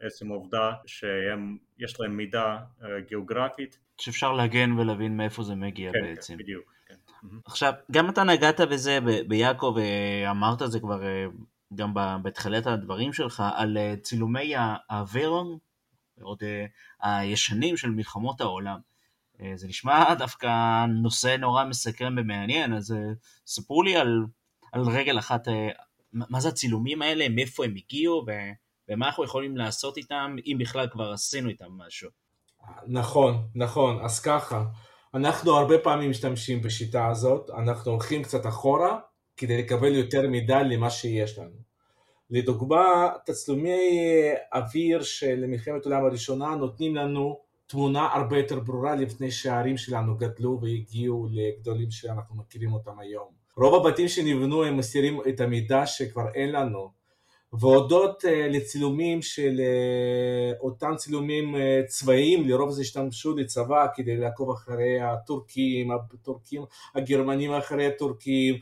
עצם 0.00 0.30
העובדה 0.30 0.72
שיש 0.86 2.00
להם 2.00 2.16
מידע 2.16 2.56
גיאוגרפית. 3.08 3.78
שאפשר 4.00 4.32
להגן 4.32 4.72
ולהבין 4.78 5.16
מאיפה 5.16 5.42
זה 5.42 5.54
מגיע 5.54 5.92
כן, 5.92 6.02
בעצם. 6.02 6.34
כן, 6.34 6.42
בדיוק. 6.42 6.72
כן. 6.86 6.94
עכשיו, 7.44 7.72
גם 7.90 8.10
אתה 8.10 8.24
נגעת 8.24 8.60
בזה 8.60 8.98
ביעקב, 9.28 9.76
ואמרת 9.76 10.58
זה 10.66 10.80
כבר 10.80 11.00
גם 11.74 11.94
בתחילת 12.22 12.66
הדברים 12.66 13.12
שלך, 13.12 13.42
על 13.54 13.76
צילומי 14.02 14.54
הוורון, 14.90 15.58
עוד 16.22 16.42
הישנים 17.02 17.76
של 17.76 17.90
מלחמות 17.90 18.40
העולם. 18.40 18.78
זה 19.54 19.68
נשמע 19.68 20.14
דווקא 20.14 20.84
נושא 21.02 21.36
נורא 21.36 21.64
מסקרן 21.64 22.18
ומעניין, 22.18 22.72
אז 22.74 22.94
ספרו 23.46 23.82
לי 23.82 23.96
על, 23.96 24.24
על 24.72 24.82
רגל 24.88 25.18
אחת 25.18 25.48
מה 26.12 26.40
זה 26.40 26.48
הצילומים 26.48 27.02
האלה, 27.02 27.28
מאיפה 27.28 27.64
הם 27.64 27.74
הגיעו, 27.76 28.26
ומה 28.88 29.06
אנחנו 29.06 29.24
יכולים 29.24 29.56
לעשות 29.56 29.96
איתם, 29.96 30.36
אם 30.46 30.56
בכלל 30.60 30.88
כבר 30.90 31.12
עשינו 31.12 31.48
איתם 31.48 31.68
משהו. 31.86 32.10
נכון, 32.86 33.48
נכון, 33.54 34.04
אז 34.04 34.20
ככה, 34.20 34.64
אנחנו 35.14 35.56
הרבה 35.56 35.78
פעמים 35.78 36.10
משתמשים 36.10 36.62
בשיטה 36.62 37.08
הזאת, 37.08 37.50
אנחנו 37.50 37.90
הולכים 37.92 38.22
קצת 38.22 38.46
אחורה 38.46 38.98
כדי 39.36 39.62
לקבל 39.62 39.94
יותר 39.94 40.28
מידע 40.28 40.62
למה 40.62 40.90
שיש 40.90 41.38
לנו. 41.38 41.71
לדוגמה, 42.32 43.08
תצלומי 43.24 43.78
אוויר 44.54 45.02
של 45.02 45.44
מלחמת 45.46 45.86
העולם 45.86 46.04
הראשונה 46.04 46.54
נותנים 46.54 46.96
לנו 46.96 47.38
תמונה 47.66 48.08
הרבה 48.12 48.38
יותר 48.38 48.60
ברורה 48.60 48.94
לפני 48.94 49.30
שהערים 49.30 49.76
שלנו 49.76 50.16
גדלו 50.16 50.58
והגיעו 50.62 51.28
לגדולים 51.30 51.90
שאנחנו 51.90 52.36
מכירים 52.36 52.72
אותם 52.72 52.98
היום. 52.98 53.28
רוב 53.56 53.86
הבתים 53.86 54.08
שנבנו 54.08 54.64
הם 54.64 54.76
מסירים 54.76 55.20
את 55.28 55.40
המידע 55.40 55.86
שכבר 55.86 56.28
אין 56.34 56.52
לנו 56.52 56.90
והודות 57.52 58.24
uh, 58.24 58.28
לצילומים 58.28 59.22
של 59.22 59.60
uh, 59.60 60.60
אותם 60.60 60.92
צילומים 60.96 61.54
צבאיים, 61.86 62.48
לרוב 62.48 62.70
זה 62.70 62.82
השתמשו 62.82 63.36
לצבא 63.36 63.86
כדי 63.94 64.16
לעקוב 64.16 64.50
אחרי 64.50 65.00
הטורקים, 65.00 65.90
הטורקים, 65.90 66.64
הגרמנים 66.94 67.52
אחרי 67.52 67.86
הטורקים, 67.86 68.54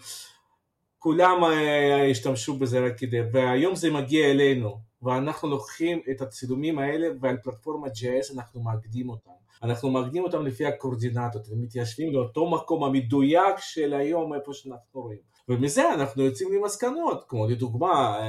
כולם 1.03 1.45
uh, 1.45 2.11
השתמשו 2.11 2.57
בזה 2.57 2.87
רק 2.87 2.99
כדי, 2.99 3.21
והיום 3.33 3.75
זה 3.77 3.91
מגיע 3.91 4.31
אלינו, 4.31 4.79
ואנחנו 5.03 5.49
לוקחים 5.49 6.01
את 6.11 6.21
הצילומים 6.21 6.79
האלה 6.79 7.09
ועל 7.21 7.37
פלטפורמת 7.43 7.93
JS 7.93 8.35
אנחנו 8.35 8.63
מאגדים 8.63 9.09
אותם. 9.09 9.31
אנחנו 9.63 9.91
מאגדים 9.91 10.25
אותם 10.25 10.47
לפי 10.47 10.67
הקורדינטות 10.67 11.49
ומתיישבים 11.51 12.13
לאותו 12.13 12.51
מקום 12.51 12.85
המדויק 12.85 13.59
של 13.59 13.95
היום 13.95 14.35
איפה 14.35 14.53
שאנחנו 14.55 15.01
רואים. 15.01 15.19
ומזה 15.49 15.95
אנחנו 15.95 16.23
יוצאים 16.23 16.53
למסקנות, 16.53 17.25
כמו 17.29 17.49
לדוגמה, 17.49 18.21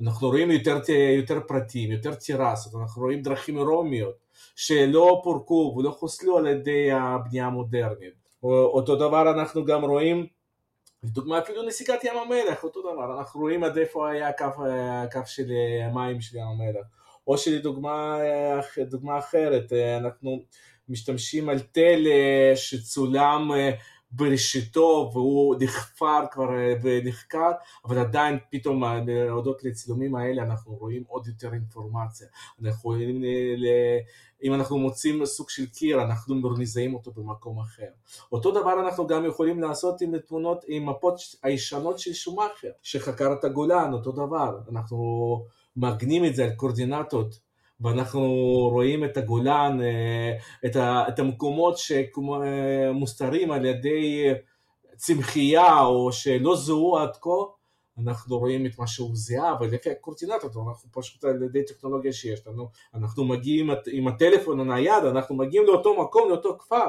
אנחנו 0.00 0.28
רואים 0.28 0.50
יותר, 0.50 0.80
יותר 1.16 1.40
פרטים, 1.48 1.92
יותר 1.92 2.14
טירסות, 2.14 2.74
אנחנו 2.74 3.02
רואים 3.02 3.22
דרכים 3.22 3.58
רומיות 3.58 4.14
שלא 4.56 5.20
פורקו 5.24 5.74
ולא 5.78 5.90
חוסלו 5.90 6.38
על 6.38 6.46
ידי 6.46 6.92
הבנייה 6.92 7.46
המודרנית. 7.46 8.24
אותו 8.42 8.96
דבר 8.96 9.30
אנחנו 9.30 9.64
גם 9.64 9.84
רואים 9.84 10.26
לדוגמה 11.04 11.38
אפילו 11.38 11.62
נסיגת 11.62 12.04
ים 12.04 12.16
המלח, 12.16 12.64
אותו 12.64 12.80
דבר, 12.80 13.18
אנחנו 13.18 13.40
רואים 13.40 13.64
עד 13.64 13.78
איפה 13.78 14.10
היה 14.10 14.28
הקו, 14.28 14.44
הקו 15.04 15.20
של 15.26 15.52
המים 15.84 16.20
של 16.20 16.36
ים 16.36 16.46
המלח. 16.46 16.86
או 17.26 17.38
שלדוגמה 17.38 18.18
דוגמה 18.78 19.18
אחרת, 19.18 19.72
אנחנו 19.72 20.42
משתמשים 20.88 21.48
על 21.48 21.60
תל 21.60 22.06
שצולם 22.54 23.50
בראשיתו 24.16 25.10
והוא 25.12 25.56
נחפר 25.60 26.20
כבר 26.30 26.48
ונחקר, 26.82 27.50
אבל 27.84 27.98
עדיין 27.98 28.38
פתאום 28.50 28.84
הודות 29.30 29.64
לצילומים 29.64 30.14
האלה 30.14 30.42
אנחנו 30.42 30.74
רואים 30.74 31.02
עוד 31.06 31.26
יותר 31.26 31.52
אינפורמציה. 31.52 32.26
אנחנו 32.62 32.90
רואים, 32.90 33.22
אם 34.42 34.54
אנחנו 34.54 34.78
מוצאים 34.78 35.26
סוג 35.26 35.50
של 35.50 35.66
קיר, 35.66 36.02
אנחנו 36.02 36.34
מזהים 36.58 36.94
אותו 36.94 37.12
במקום 37.12 37.60
אחר. 37.60 37.88
אותו 38.32 38.50
דבר 38.50 38.80
אנחנו 38.80 39.06
גם 39.06 39.24
יכולים 39.24 39.60
לעשות 39.60 40.00
עם 40.00 40.18
תמונות, 40.18 40.64
עם 40.68 40.88
מפות 40.88 41.14
הישנות 41.42 41.98
של 41.98 42.12
שומאכר, 42.12 42.70
שחקר 42.82 43.32
את 43.32 43.44
הגולן, 43.44 43.92
אותו 43.92 44.12
דבר. 44.12 44.58
אנחנו 44.72 44.96
מעגנים 45.76 46.24
את 46.24 46.34
זה 46.34 46.44
על 46.44 46.50
קורדינטות 46.50 47.43
ואנחנו 47.84 48.22
רואים 48.72 49.04
את 49.04 49.16
הגולן, 49.16 49.78
את, 50.66 50.76
את 51.08 51.18
המקומות 51.18 51.78
שמוסתרים 51.78 53.50
על 53.50 53.64
ידי 53.64 54.32
צמחייה 54.96 55.80
או 55.80 56.12
שלא 56.12 56.56
זוהו 56.56 56.96
עד 56.96 57.16
כה, 57.20 57.30
אנחנו 57.98 58.38
רואים 58.38 58.66
את 58.66 58.78
מה 58.78 58.86
שהוא 58.86 59.10
זיהה, 59.16 59.54
ולפי 59.60 59.90
הקורדינטות, 59.90 60.56
אנחנו 60.56 60.88
פשוט 60.92 61.24
על 61.24 61.42
ידי 61.42 61.64
טכנולוגיה 61.64 62.12
שיש 62.12 62.46
לנו, 62.46 62.68
אנחנו 62.94 63.24
מגיעים 63.24 63.70
עם 63.92 64.08
הטלפון 64.08 64.60
הנייד, 64.60 65.04
אנחנו 65.04 65.34
מגיעים 65.34 65.66
לאותו 65.66 66.02
מקום, 66.02 66.28
לאותו 66.28 66.58
כפר, 66.58 66.86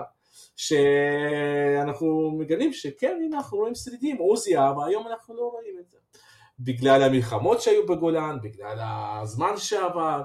שאנחנו 0.55 2.31
מגלים 2.37 2.73
שכן, 2.73 3.19
הנה 3.25 3.37
אנחנו 3.37 3.57
רואים 3.57 3.75
שרידים, 3.75 4.17
הוא 4.17 4.37
זיהה, 4.37 4.77
והיום 4.77 5.07
אנחנו 5.07 5.35
לא 5.35 5.41
רואים 5.53 5.75
את 5.79 5.89
זה. 5.89 5.97
בגלל 6.59 7.03
המלחמות 7.03 7.61
שהיו 7.61 7.85
בגולן, 7.85 8.37
בגלל 8.43 8.77
הזמן 9.21 9.57
שעבר, 9.57 10.21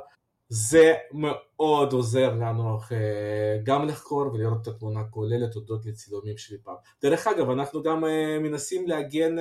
זה 0.52 0.95
מאוד 1.12 1.92
עוזר 1.92 2.35
לנו 2.35 2.78
גם 3.62 3.88
לחקור 3.88 4.23
ולראות 4.33 4.62
את 4.62 4.66
התמונה 4.69 5.00
הכוללת 5.00 5.54
הודות 5.54 5.87
לצילומים 5.87 6.37
שלי 6.37 6.59
פעם. 6.62 6.75
דרך 7.02 7.26
אגב, 7.26 7.50
אנחנו 7.50 7.83
גם 7.83 8.04
מנסים 8.42 8.88
לעגן 8.88 9.37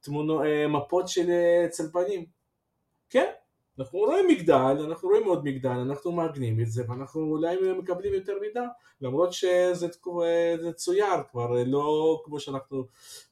תמונו, 0.00 0.40
מפות 0.68 1.08
של 1.08 1.30
צלפנים. 1.70 2.26
כן, 3.10 3.30
אנחנו 3.78 3.98
רואים 3.98 4.28
מגדל, 4.28 4.76
אנחנו 4.84 5.08
רואים 5.08 5.24
עוד 5.24 5.44
מגדל, 5.44 5.70
אנחנו 5.70 6.12
מעגנים 6.12 6.60
את 6.60 6.70
זה 6.70 6.84
ואנחנו 6.88 7.20
אולי 7.20 7.56
מקבלים 7.78 8.14
יותר 8.14 8.32
מידע, 8.40 8.62
למרות 9.00 9.32
שזה 9.32 9.88
צויר 10.74 11.22
כבר, 11.30 11.50
לא 11.66 12.20
כמו 12.24 12.40
שאנחנו, 12.40 12.84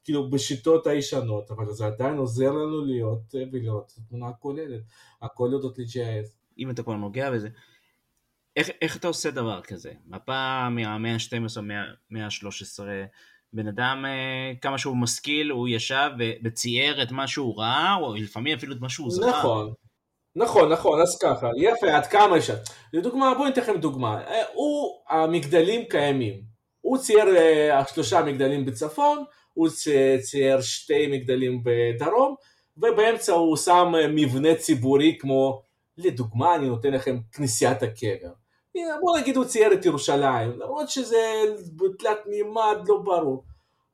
כאילו 0.05 0.31
בשיטות 0.31 0.87
הישנות, 0.87 1.51
אבל 1.51 1.71
זה 1.71 1.87
עדיין 1.87 2.17
עוזר 2.17 2.51
לנו 2.51 2.85
להיות 2.85 3.35
ולראות 3.53 3.93
את 3.93 3.99
התמונה 3.99 4.29
הכוללת, 4.29 4.81
הכל 5.23 5.49
יודעות 5.53 5.79
ל-GIS. 5.79 6.42
אם 6.59 6.71
אתה 6.71 6.82
כבר 6.82 6.97
נוגע 6.97 7.30
בזה, 7.30 7.49
איך, 8.56 8.71
איך 8.82 8.97
אתה 8.97 9.09
עושה 9.09 9.30
דבר 9.30 9.61
כזה? 9.61 9.92
מפה 10.06 10.68
מהמאה 10.71 11.12
ה-12, 11.12 11.61
מהמאה 11.61 12.26
ה-13, 12.26 12.82
בן 13.52 13.68
אדם 13.68 14.04
כמה 14.61 14.78
שהוא 14.78 14.97
משכיל, 14.97 15.50
הוא 15.50 15.68
ישב 15.68 16.11
וצייר 16.44 17.02
את 17.02 17.12
מה 17.12 17.28
שהוא 17.28 17.59
ראה, 17.59 17.94
או 17.94 18.14
לפעמים 18.14 18.56
אפילו 18.56 18.75
את 18.75 18.80
מה 18.80 18.88
שהוא 18.88 19.11
זכר. 19.11 19.28
נכון, 19.28 19.73
נכון, 20.37 20.73
נכון, 20.73 21.00
אז 21.00 21.18
ככה, 21.23 21.49
יפה, 21.56 21.97
עד 21.97 22.06
כמה 22.06 22.37
אפשר. 22.37 22.54
לדוגמה, 22.92 23.35
בואו 23.35 23.49
ניתן 23.49 23.61
לכם 23.61 23.76
דוגמה, 23.76 24.21
הוא, 24.52 25.02
המגדלים 25.09 25.85
קיימים, 25.85 26.42
הוא 26.80 26.99
צייר 26.99 27.26
שלושה 27.94 28.23
מגדלים 28.23 28.64
בצפון, 28.64 29.25
הוא 29.52 29.68
צייר 30.21 30.61
שתי 30.61 31.06
מגדלים 31.06 31.62
בדרום, 31.64 32.35
ובאמצע 32.76 33.32
הוא 33.32 33.56
שם 33.56 33.92
מבנה 34.09 34.54
ציבורי 34.54 35.16
כמו, 35.21 35.62
לדוגמה, 35.99 36.55
אני 36.55 36.69
נותן 36.69 36.93
לכם 36.93 37.19
כנסיית 37.33 37.83
הקבר. 37.83 38.33
בוא 39.01 39.19
נגיד 39.19 39.37
הוא 39.37 39.45
צייר 39.45 39.73
את 39.73 39.85
ירושלים, 39.85 40.59
למרות 40.59 40.89
שזה 40.89 41.43
תלת 41.99 42.19
מימד 42.27 42.77
לא 42.89 42.99
ברור. 42.99 43.45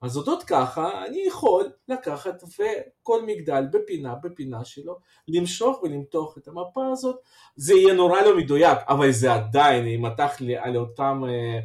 אז 0.00 0.16
הודות 0.16 0.42
ככה, 0.42 1.06
אני 1.06 1.24
יכול 1.26 1.70
לקחת 1.88 2.42
וכל 2.42 3.22
מגדל 3.26 3.64
בפינה, 3.72 4.14
בפינה 4.14 4.64
שלו, 4.64 4.98
למשוך 5.28 5.82
ולמתוח 5.82 6.38
את 6.38 6.48
המפה 6.48 6.86
הזאת. 6.92 7.16
זה 7.56 7.74
יהיה 7.74 7.94
נורא 7.94 8.20
לא 8.20 8.36
מדויק, 8.36 8.78
אבל 8.88 9.10
זה 9.10 9.34
עדיין 9.34 9.86
יימתח 9.86 10.36
על 10.58 10.76
אותם 10.76 11.22
אה, 11.28 11.60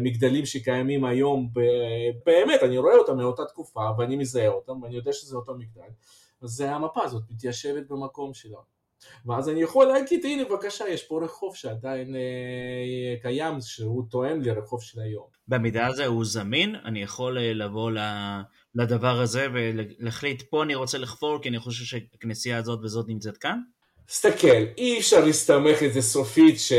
מגדלים 0.00 0.46
שקיימים 0.46 1.04
היום, 1.04 1.50
באמת, 2.26 2.62
אני 2.62 2.78
רואה 2.78 2.94
אותם 2.94 3.16
מאותה 3.16 3.44
תקופה, 3.44 3.80
ואני 3.98 4.16
מזהה 4.16 4.48
אותם, 4.48 4.82
ואני 4.82 4.96
יודע 4.96 5.12
שזה 5.12 5.36
אותו 5.36 5.54
מגדל. 5.54 5.90
אז 6.42 6.60
המפה 6.60 7.04
הזאת 7.04 7.22
מתיישבת 7.30 7.88
במקום 7.88 8.34
שלה. 8.34 8.58
ואז 9.26 9.48
אני 9.48 9.62
יכול 9.62 9.86
להגיד, 9.86 10.24
הנה 10.24 10.44
בבקשה, 10.44 10.88
יש 10.88 11.02
פה 11.02 11.20
רחוב 11.24 11.56
שעדיין 11.56 12.16
אה, 12.16 13.14
קיים, 13.22 13.60
שהוא 13.60 14.02
תואם 14.10 14.42
לרחוב 14.42 14.82
של 14.82 15.00
היום. 15.00 15.24
במידה 15.48 15.86
הזה 15.86 16.06
הוא 16.06 16.24
זמין, 16.24 16.74
אני 16.84 17.02
יכול 17.02 17.38
אה, 17.38 17.52
לבוא 17.52 17.90
לדבר 18.74 19.20
הזה 19.20 19.46
ולהחליט, 19.52 20.42
פה 20.50 20.62
אני 20.62 20.74
רוצה 20.74 20.98
לחפור 20.98 21.38
כי 21.42 21.48
אני 21.48 21.58
חושב 21.58 21.84
שהכנסייה 21.84 22.56
הזאת 22.56 22.80
וזאת 22.82 23.08
נמצאת 23.08 23.36
כאן? 23.36 23.58
תסתכל, 24.06 24.64
אי 24.78 24.98
אפשר 24.98 25.24
להסתמך 25.24 25.82
את 25.82 25.92
זה 25.92 26.02
סופית 26.02 26.60
ש... 26.60 26.72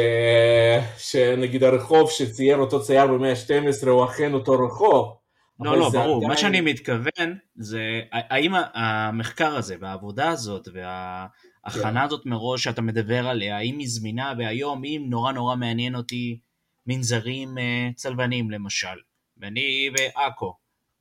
שנגיד 0.98 1.64
הרחוב 1.64 2.12
שצייר 2.12 2.58
אותו 2.58 2.82
צייר 2.82 3.08
במאה 3.08 3.32
ה-12 3.32 3.90
הוא 3.90 4.06
אכן 4.06 4.34
אותו 4.34 4.52
רחוב. 4.52 5.16
לא, 5.60 5.78
לא, 5.78 5.90
ברור. 5.90 6.16
עדיין... 6.18 6.30
מה 6.30 6.38
שאני 6.38 6.62
מתכוון 6.62 7.38
זה 7.56 7.82
האם 8.12 8.52
המחקר 8.74 9.56
הזה 9.56 9.76
והעבודה 9.82 10.30
הזאת 10.30 10.68
וה... 10.74 11.26
ההכנה 11.64 12.04
הזאת 12.04 12.26
מראש 12.26 12.64
שאתה 12.64 12.82
מדבר 12.82 13.28
עליה, 13.28 13.58
האם 13.58 13.78
היא 13.78 13.88
זמינה, 13.90 14.34
והיום 14.38 14.84
אם 14.84 15.06
נורא 15.10 15.32
נורא 15.32 15.56
מעניין 15.56 15.96
אותי 15.96 16.40
מנזרים 16.88 17.58
uh, 17.58 17.96
צלבנים 17.96 18.52
למשל, 18.52 18.98
ואני 19.38 19.90
בעכו, 19.94 20.54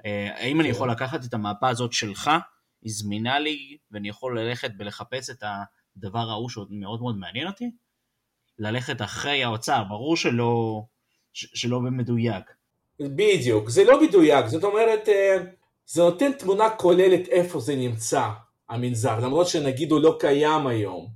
uh, 0.03 0.07
האם 0.35 0.61
אני 0.61 0.69
כן. 0.69 0.75
יכול 0.75 0.91
לקחת 0.91 1.25
את 1.25 1.35
המפה 1.35 1.69
הזאת 1.69 1.93
שלך, 1.93 2.31
היא 2.83 2.93
זמינה 2.93 3.38
לי, 3.38 3.77
ואני 3.91 4.09
יכול 4.09 4.41
ללכת 4.41 4.71
ולחפש 4.79 5.31
את 5.31 5.45
הדבר 5.97 6.31
ההוא 6.31 6.49
שעוד 6.49 6.73
מאוד 6.73 7.00
מאוד 7.00 7.17
מעניין 7.17 7.47
אותי? 7.47 7.71
ללכת 8.59 9.03
אחרי 9.03 9.45
האוצר, 9.45 9.85
ברור 9.85 10.17
שלא, 10.17 10.83
שלא 11.33 11.79
במדויק. 11.79 12.45
בדיוק, 13.00 13.69
זה 13.69 13.85
לא 13.85 14.03
מדויק, 14.03 14.47
זאת 14.47 14.65
אומרת, 14.65 15.09
אה, 15.09 15.37
זה 15.87 16.03
נותן 16.03 16.33
תמונה 16.33 16.71
כוללת 16.71 17.29
איפה 17.29 17.61
זה 17.61 17.77
נמצא. 17.77 18.29
המנזר, 18.69 19.19
למרות 19.19 19.47
שנגיד 19.47 19.93
הוא 19.93 20.01
לא 20.01 20.17
קיים 20.21 20.67
היום. 20.67 21.09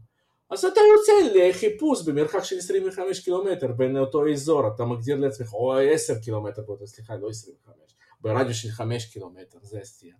אז 0.50 0.64
אתה 0.64 0.80
יוצא 0.96 1.38
לחיפוש 1.38 2.02
במרחק 2.02 2.44
של 2.44 2.58
25 2.58 3.20
קילומטר 3.20 3.72
בין 3.72 3.98
אותו 3.98 4.28
אזור, 4.32 4.68
אתה 4.68 4.84
מגדיר 4.84 5.16
לעצמך, 5.16 5.54
או 5.54 5.78
10 5.78 6.14
קילומטר, 6.18 6.62
סליחה, 6.84 7.16
לא 7.16 7.28
25, 7.28 7.76
ברדיו 8.20 8.54
של 8.54 8.68
5 8.68 9.04
קילומטר, 9.12 9.58
זה 9.62 9.80
הסטייה. 9.80 10.14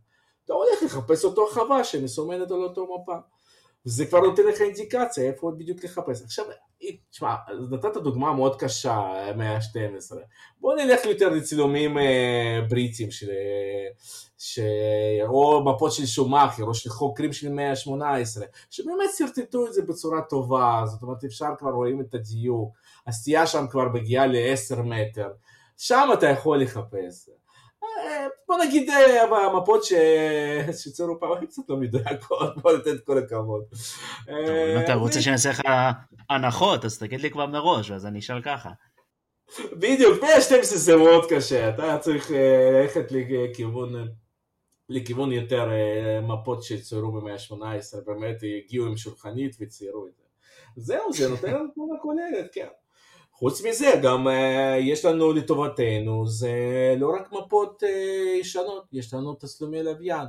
אתה 0.45 0.53
הולך 0.53 0.83
לחפש 0.83 1.25
אותו 1.25 1.47
חווה 1.53 1.85
שמסומנת 1.85 2.51
על 2.51 2.63
אותו 2.63 2.99
מפה. 3.03 3.17
זה 3.85 4.07
כבר 4.07 4.21
נותן 4.21 4.43
לך 4.43 4.61
אינדיקציה 4.61 5.25
איפה 5.25 5.53
בדיוק 5.59 5.85
לחפש. 5.85 6.23
עכשיו, 6.23 6.45
תשמע, 7.11 7.35
נתת 7.71 7.97
דוגמה 7.97 8.33
מאוד 8.33 8.57
קשה, 8.57 9.33
מאה 9.37 9.57
ה-12. 9.57 10.17
בוא 10.61 10.75
נלך 10.75 11.05
יותר 11.05 11.29
לצילומים 11.29 11.99
אה, 11.99 12.61
בריטים, 12.69 13.11
של, 13.11 13.31
ש... 14.39 14.59
או 15.27 15.65
מפות 15.65 15.93
של 15.93 16.07
שומאכר, 16.07 16.65
או 16.65 16.75
של 16.75 16.91
חוקרים 16.91 17.33
של 17.33 17.53
מאה 17.53 17.71
ה-18, 17.71 18.43
שבאמת 18.71 19.11
שרטטו 19.19 19.67
את 19.67 19.73
זה 19.73 19.83
בצורה 19.83 20.23
טובה, 20.23 20.83
זאת 20.87 21.03
אומרת 21.03 21.25
אפשר 21.25 21.49
כבר 21.59 21.71
רואים 21.71 22.01
את 22.01 22.15
הדיוק, 22.15 22.77
הסטייה 23.07 23.47
שם 23.47 23.67
כבר 23.71 23.89
מגיעה 23.89 24.27
ל-10 24.27 24.83
מטר, 24.83 25.29
שם 25.77 26.09
אתה 26.13 26.27
יכול 26.27 26.63
לחפש. 26.63 27.29
בוא 28.49 28.65
נגיד 28.65 28.91
אה, 28.91 29.23
המפות 29.47 29.85
שציירו 29.85 31.21
פעם 31.21 31.47
קצת 31.47 31.63
לא 31.69 31.77
מדויקות, 31.77 32.63
בוא 32.63 32.73
ניתן 32.73 32.91
את 32.91 33.01
כל 33.07 33.19
הכבוד. 33.19 33.65
אם 34.29 34.81
אתה 34.85 34.95
רוצה 34.95 35.23
שאני 35.23 35.33
אעשה 35.33 35.51
לך 35.51 35.61
הנחות, 36.31 36.85
אז 36.85 36.99
תגיד 36.99 37.21
לי 37.21 37.31
כבר 37.31 37.47
מראש, 37.47 37.91
אז 37.91 38.07
אני 38.07 38.19
אשאל 38.19 38.43
ככה. 38.43 38.71
בדיוק, 39.73 40.23
ב-12 40.23 40.63
זה 40.63 40.97
מאוד 40.97 41.27
קשה, 41.31 41.69
אתה 41.69 41.99
צריך 41.99 42.31
אה, 42.33 42.71
ללכת 42.73 43.07
לכיוון, 43.11 44.09
לכיוון 44.89 45.33
יותר 45.33 45.71
אה, 45.71 46.21
מפות 46.21 46.63
שציירו 46.63 47.13
במאה 47.13 47.35
ה-18, 47.35 48.01
באמת 48.07 48.37
הגיעו 48.65 48.87
עם 48.87 48.97
שולחנית 48.97 49.57
וציירו 49.61 50.07
את 50.07 50.13
זה. 50.17 50.23
זהו, 50.77 51.13
זה 51.13 51.29
נותן 51.29 51.55
לנו 51.55 51.69
תמונה 51.75 51.95
כוללת, 52.03 52.51
כן. 52.53 52.67
חוץ 53.33 53.65
מזה, 53.65 54.01
גם 54.03 54.29
uh, 54.29 54.31
יש 54.81 55.05
לנו 55.05 55.33
לטובתנו, 55.33 56.27
זה 56.27 56.55
לא 56.99 57.15
רק 57.15 57.33
מפות 57.33 57.83
uh, 57.83 57.87
ישנות, 58.41 58.85
יש 58.93 59.15
לנו 59.15 59.35
תסלומי 59.35 59.83
לוויין, 59.83 60.27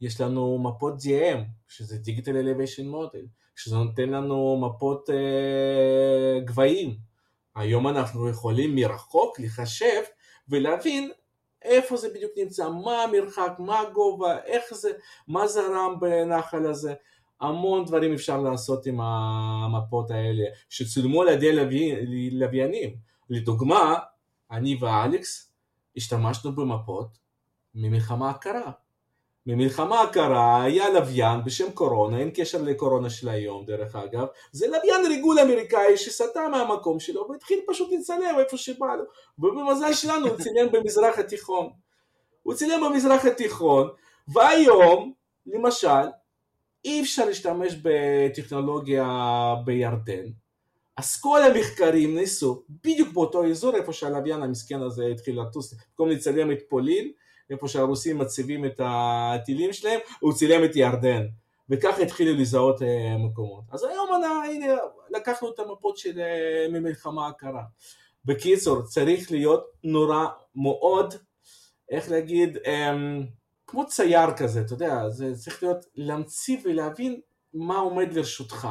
יש 0.00 0.20
לנו 0.20 0.58
מפות 0.58 0.94
DMM, 0.94 1.38
שזה 1.68 1.96
Digital 2.04 2.26
Elevation 2.26 2.94
Model, 2.94 3.26
שזה 3.56 3.76
נותן 3.76 4.08
לנו 4.08 4.60
מפות 4.66 5.10
uh, 5.10 5.12
גבהים. 6.44 6.96
היום 7.54 7.88
אנחנו 7.88 8.28
יכולים 8.28 8.74
מרחוק 8.74 9.40
לחשב 9.40 10.02
ולהבין 10.48 11.10
איפה 11.62 11.96
זה 11.96 12.08
בדיוק 12.08 12.32
נמצא, 12.36 12.68
מה 12.68 13.02
המרחק, 13.02 13.52
מה 13.58 13.80
הגובה, 13.80 14.38
איך 14.44 14.74
זה, 14.74 14.90
מה 15.28 15.46
זרם 15.46 16.00
בנחל 16.00 16.66
הזה. 16.66 16.94
המון 17.40 17.84
דברים 17.84 18.12
אפשר 18.12 18.40
לעשות 18.40 18.86
עם 18.86 19.00
המפות 19.00 20.10
האלה, 20.10 20.44
שצולמו 20.68 21.22
על 21.22 21.28
ידי 21.28 21.52
לווי, 21.52 21.96
לוויינים. 22.30 22.96
לדוגמה, 23.30 23.94
אני 24.50 24.76
ואלכס 24.80 25.52
השתמשנו 25.96 26.52
במפות 26.52 27.18
ממלחמה 27.74 28.30
הקרה. 28.30 28.70
ממלחמה 29.46 30.02
הקרה 30.02 30.62
היה 30.62 30.90
לוויין 30.90 31.44
בשם 31.44 31.70
קורונה, 31.70 32.18
אין 32.18 32.30
קשר 32.34 32.62
לקורונה 32.62 33.10
של 33.10 33.28
היום 33.28 33.64
דרך 33.66 33.96
אגב, 33.96 34.26
זה 34.52 34.66
לוויין 34.66 35.06
ריגול 35.06 35.38
אמריקאי 35.38 35.96
שסטה 35.96 36.48
מהמקום 36.48 37.00
שלו 37.00 37.28
והתחיל 37.30 37.60
פשוט 37.68 37.88
לצלם 37.92 38.38
איפה 38.38 38.56
שבא 38.56 38.94
לו, 38.94 39.04
ובמזל 39.38 39.92
שלנו 39.92 40.26
הוא 40.26 40.36
צילם 40.36 40.72
במזרח 40.72 41.18
התיכון. 41.18 41.70
הוא 42.42 42.54
צילם 42.54 42.80
במזרח 42.84 43.24
התיכון, 43.24 43.88
והיום, 44.28 45.12
למשל, 45.46 46.06
אי 46.88 47.00
אפשר 47.02 47.24
להשתמש 47.24 47.74
בטכנולוגיה 47.82 49.06
בירדן, 49.64 50.24
אז 50.96 51.20
כל 51.20 51.42
המחקרים 51.42 52.18
נעשו 52.18 52.62
בדיוק 52.84 53.12
באותו 53.12 53.46
אזור 53.46 53.76
איפה 53.76 53.92
שהלוויין 53.92 54.42
המסכן 54.42 54.82
הזה 54.82 55.06
התחיל 55.06 55.40
לטוס, 55.40 55.74
במקום 55.74 56.08
לצלם 56.08 56.52
את 56.52 56.58
פולין, 56.68 57.12
איפה 57.50 57.68
שהרוסים 57.68 58.18
מציבים 58.18 58.64
את 58.64 58.80
הטילים 58.84 59.72
שלהם, 59.72 60.00
הוא 60.20 60.32
צילם 60.32 60.64
את 60.64 60.76
ירדן, 60.76 61.22
וככה 61.70 62.02
התחילו 62.02 62.32
לזהות 62.40 62.82
אה, 62.82 63.16
מקומות. 63.18 63.64
אז 63.72 63.84
היום 63.84 64.08
הנה, 64.50 64.66
לקחנו 65.10 65.50
את 65.50 65.58
המפות 65.58 65.96
של 65.96 66.20
אה, 66.20 66.66
ממלחמה 66.68 67.28
הקרה. 67.28 67.62
בקיצור, 68.24 68.82
צריך 68.82 69.32
להיות 69.32 69.64
נורא 69.84 70.26
מאוד, 70.56 71.14
איך 71.90 72.10
להגיד, 72.10 72.56
אמ, 72.56 73.26
כמו 73.68 73.86
צייר 73.86 74.32
כזה, 74.36 74.60
אתה 74.60 74.72
יודע, 74.72 75.08
זה 75.08 75.34
צריך 75.36 75.62
להיות 75.62 75.84
להמציא 75.94 76.58
ולהבין 76.64 77.20
מה 77.54 77.76
עומד 77.76 78.12
לרשותך. 78.12 78.68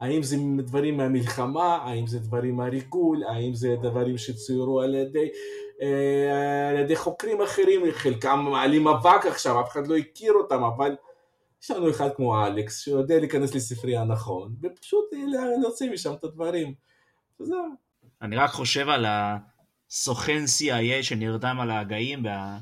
האם 0.00 0.22
זה 0.22 0.36
דברים 0.58 0.96
מהמלחמה, 0.96 1.76
האם 1.76 2.06
זה 2.06 2.18
דברים 2.18 2.56
מהריגול, 2.56 3.24
האם 3.24 3.54
זה 3.54 3.76
דברים 3.82 4.18
שצוירו 4.18 4.80
על 4.80 4.94
ידי, 4.94 5.28
אה, 5.82 6.68
על 6.68 6.76
ידי 6.76 6.96
חוקרים 6.96 7.42
אחרים, 7.42 7.82
חלקם 7.92 8.38
מעלים 8.50 8.88
אבק 8.88 9.26
עכשיו, 9.26 9.60
אף 9.60 9.72
אחד 9.72 9.86
לא 9.86 9.96
הכיר 9.96 10.32
אותם, 10.32 10.62
אבל 10.64 10.96
יש 11.62 11.70
לנו 11.70 11.90
אחד 11.90 12.08
כמו 12.16 12.46
אלכס 12.46 12.80
שיודע 12.80 13.18
להיכנס 13.18 13.54
לספרייה 13.54 14.04
נכון, 14.04 14.54
ופשוט 14.62 15.04
להוציא 15.62 15.90
משם 15.90 16.14
את 16.14 16.24
הדברים. 16.24 16.74
וזהו. 17.40 17.68
אני 18.22 18.36
רק 18.36 18.50
חושב 18.50 18.88
על 18.88 19.06
הסוכן 19.08 20.44
CIA 20.44 21.02
שנרדם 21.02 21.60
על 21.60 21.70
ההגאים 21.70 22.24
וה... 22.24 22.58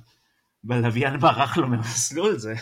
והלוויין 0.69 1.21
ברח 1.21 1.57
לו 1.59 1.67
ממסלול, 1.69 2.39
זה, 2.39 2.55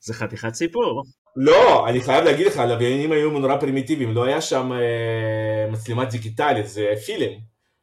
זה 0.00 0.14
חתיכת 0.14 0.54
סיפור. 0.54 1.02
לא, 1.36 1.88
אני 1.88 2.00
חייב 2.00 2.24
להגיד 2.24 2.46
לך, 2.46 2.56
הלוויינים 2.56 3.12
היו 3.12 3.30
נורא 3.30 3.56
פרימיטיביים, 3.56 4.14
לא 4.14 4.24
היה 4.24 4.40
שם 4.40 4.72
אה, 4.72 5.70
מצלמה 5.70 6.04
דיגיטלית, 6.04 6.68
זה 6.68 6.86
פילם. 7.06 7.32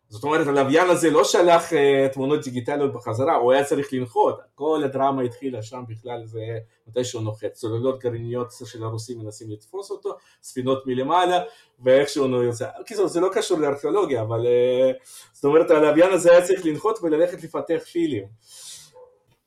זאת 0.09 0.23
אומרת, 0.23 0.47
הלוויין 0.47 0.89
הזה 0.89 1.09
לא 1.09 1.23
שלח 1.23 1.73
אה, 1.73 2.07
תמונות 2.13 2.43
דיגיטליות 2.43 2.93
בחזרה, 2.93 3.35
הוא 3.35 3.51
היה 3.51 3.63
צריך 3.63 3.93
לנחות. 3.93 4.39
כל 4.55 4.81
הדרמה 4.85 5.21
התחילה 5.21 5.61
שם 5.61 5.83
בכלל, 5.87 6.21
זה 6.25 6.39
מתי 6.87 7.03
שהוא 7.03 7.21
נוחת. 7.21 7.53
צוללות 7.53 7.99
גרעיניות 7.99 8.47
של 8.65 8.83
הרוסים 8.83 9.19
מנסים 9.19 9.51
לתפוס 9.51 9.91
אותו, 9.91 10.17
ספינות 10.43 10.87
מלמעלה, 10.87 11.39
ואיכשהו 11.79 12.25
הוא 12.25 12.43
יוצא. 12.43 12.67
קיצור, 12.85 13.07
זה 13.07 13.19
לא 13.19 13.29
קשור 13.33 13.59
לארכיאולוגיה, 13.59 14.21
אבל 14.21 14.45
אה, 14.45 14.91
זאת 15.33 15.45
אומרת, 15.45 15.71
הלוויין 15.71 16.13
הזה 16.13 16.31
היה 16.31 16.41
צריך 16.41 16.65
לנחות 16.65 16.99
וללכת 17.03 17.43
לפתח 17.43 17.83
פילים. 17.91 18.23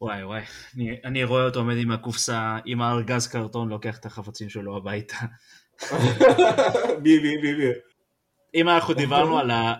וואי 0.00 0.24
וואי, 0.24 0.42
אני, 0.76 0.96
אני 1.04 1.24
רואה 1.24 1.44
אותו 1.44 1.58
עומד 1.58 1.76
עם 1.78 1.90
הקופסה, 1.90 2.58
עם 2.64 2.82
הארגז 2.82 3.26
קרטון, 3.26 3.68
לוקח 3.68 3.98
את 3.98 4.06
החפצים 4.06 4.48
שלו 4.48 4.76
הביתה. 4.76 5.16
בי 7.02 7.18
בי 7.18 7.38
בי 7.38 7.54
בי. 7.54 7.70
אם 8.54 8.68
אנחנו 8.68 8.94
דיברנו 8.94 9.38
על, 9.38 9.50
ה, 9.50 9.74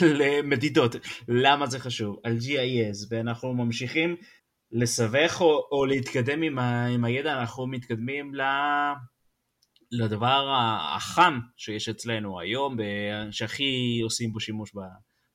על 0.00 0.42
מדידות, 0.42 0.96
למה 1.28 1.66
זה 1.66 1.78
חשוב, 1.78 2.16
על 2.24 2.36
GIS, 2.36 3.06
ואנחנו 3.10 3.54
ממשיכים 3.54 4.16
לסבך 4.72 5.40
או, 5.40 5.68
או 5.72 5.86
להתקדם 5.86 6.42
עם, 6.42 6.58
ה, 6.58 6.86
עם 6.86 7.04
הידע, 7.04 7.40
אנחנו 7.40 7.66
מתקדמים 7.66 8.34
ל, 8.34 8.42
לדבר 9.90 10.54
החם 10.96 11.38
שיש 11.56 11.88
אצלנו 11.88 12.40
היום, 12.40 12.76
שהכי 13.30 14.00
עושים 14.02 14.32
בו 14.32 14.40
שימוש 14.40 14.72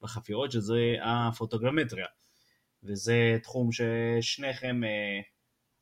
בחפירות, 0.02 0.52
שזה 0.52 0.96
הפוטוגרמטריה. 1.04 2.06
וזה 2.84 3.38
תחום 3.44 3.70
ששניכם 3.72 4.84
אה, 4.84 5.22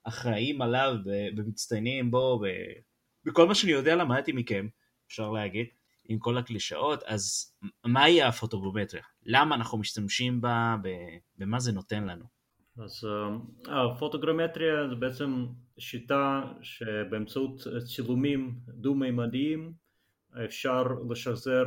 אחראים 0.04 0.62
עליו 0.62 0.96
ומצטיינים 1.38 2.12
בו, 2.12 2.42
בכל 3.26 3.48
מה 3.48 3.56
שאני 3.56 3.72
יודע 3.72 3.96
למדתי 3.96 4.32
מכם, 4.32 4.68
אפשר 5.08 5.32
להגיד. 5.32 5.66
עם 6.10 6.20
כל 6.20 6.38
הקלישאות, 6.38 7.04
אז 7.04 7.54
מהי 7.86 8.24
הפוטוגרומטריה? 8.24 9.04
למה 9.26 9.56
אנחנו 9.56 9.78
משתמשים 9.78 10.42
בה, 10.42 10.76
ומה 11.40 11.60
זה 11.60 11.72
נותן 11.72 12.04
לנו? 12.04 12.26
אז 12.78 13.06
אה, 13.70 13.86
הפוטוגרמטריה 13.86 14.90
זה 14.90 14.96
בעצם 14.96 15.46
שיטה 15.78 16.42
שבאמצעות 16.62 17.62
צילומים 17.86 18.60
דו-מימדיים 18.68 19.74
אפשר 20.46 20.84
לשחזר 21.10 21.64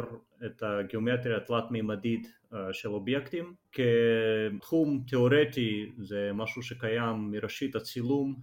את 0.47 0.63
הגיאומטריה 0.63 1.37
התלת-מימדית 1.37 2.27
אה, 2.27 2.31
של 2.73 2.89
אובייקטים. 2.89 3.55
כתחום 3.73 5.05
תיאורטי 5.07 5.93
זה 5.99 6.31
משהו 6.35 6.63
שקיים 6.63 7.31
מראשית 7.31 7.77
הצילום 7.77 8.41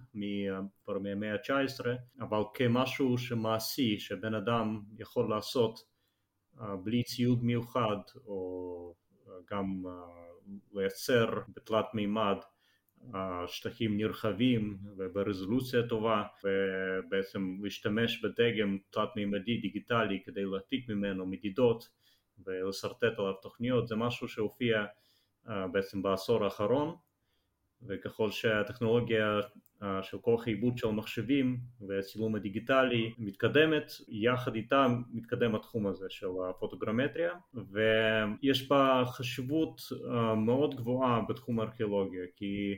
כבר 0.84 0.98
מהמאה 0.98 1.32
ה-19, 1.32 1.86
אבל 2.20 2.42
כמשהו 2.54 3.18
שמעשי 3.18 3.98
שבן 3.98 4.34
אדם 4.34 4.80
יכול 4.98 5.30
לעשות 5.30 5.80
בלי 6.84 7.02
ציוד 7.02 7.44
מיוחד 7.44 7.96
או 8.26 8.94
גם 9.50 9.82
לייצר 10.74 11.40
בתלת 11.56 11.86
מימד 11.94 12.36
שטחים 13.46 13.96
נרחבים 13.96 14.78
וברזולוציה 14.96 15.82
טובה 15.88 16.22
ובעצם 16.44 17.56
להשתמש 17.62 18.24
בדגם 18.24 18.78
תלת 18.90 19.08
מימדי 19.16 19.56
דיגיטלי 19.56 20.22
כדי 20.24 20.44
להעתיק 20.44 20.88
ממנו 20.88 21.26
מדידות 21.26 21.88
ולשרטט 22.46 23.18
עליו 23.18 23.32
תוכניות 23.42 23.88
זה 23.88 23.96
משהו 23.96 24.28
שהופיע 24.28 24.84
בעצם 25.46 26.02
בעשור 26.02 26.44
האחרון 26.44 26.96
וככל 27.82 28.30
שהטכנולוגיה 28.30 29.40
של 30.02 30.18
כוח 30.18 30.46
העיבוד 30.46 30.78
של 30.78 30.88
המחשבים 30.88 31.58
והצילום 31.80 32.34
הדיגיטלי 32.34 33.14
מתקדמת, 33.18 33.92
יחד 34.08 34.54
איתה 34.54 34.86
מתקדם 35.12 35.54
התחום 35.54 35.86
הזה 35.86 36.06
של 36.08 36.26
הפוטוגרמטריה 36.50 37.32
ויש 37.54 38.68
בה 38.68 39.02
חשיבות 39.06 39.80
מאוד 40.36 40.74
גבוהה 40.74 41.20
בתחום 41.28 41.60
הארכיאולוגיה 41.60 42.24
כי 42.36 42.76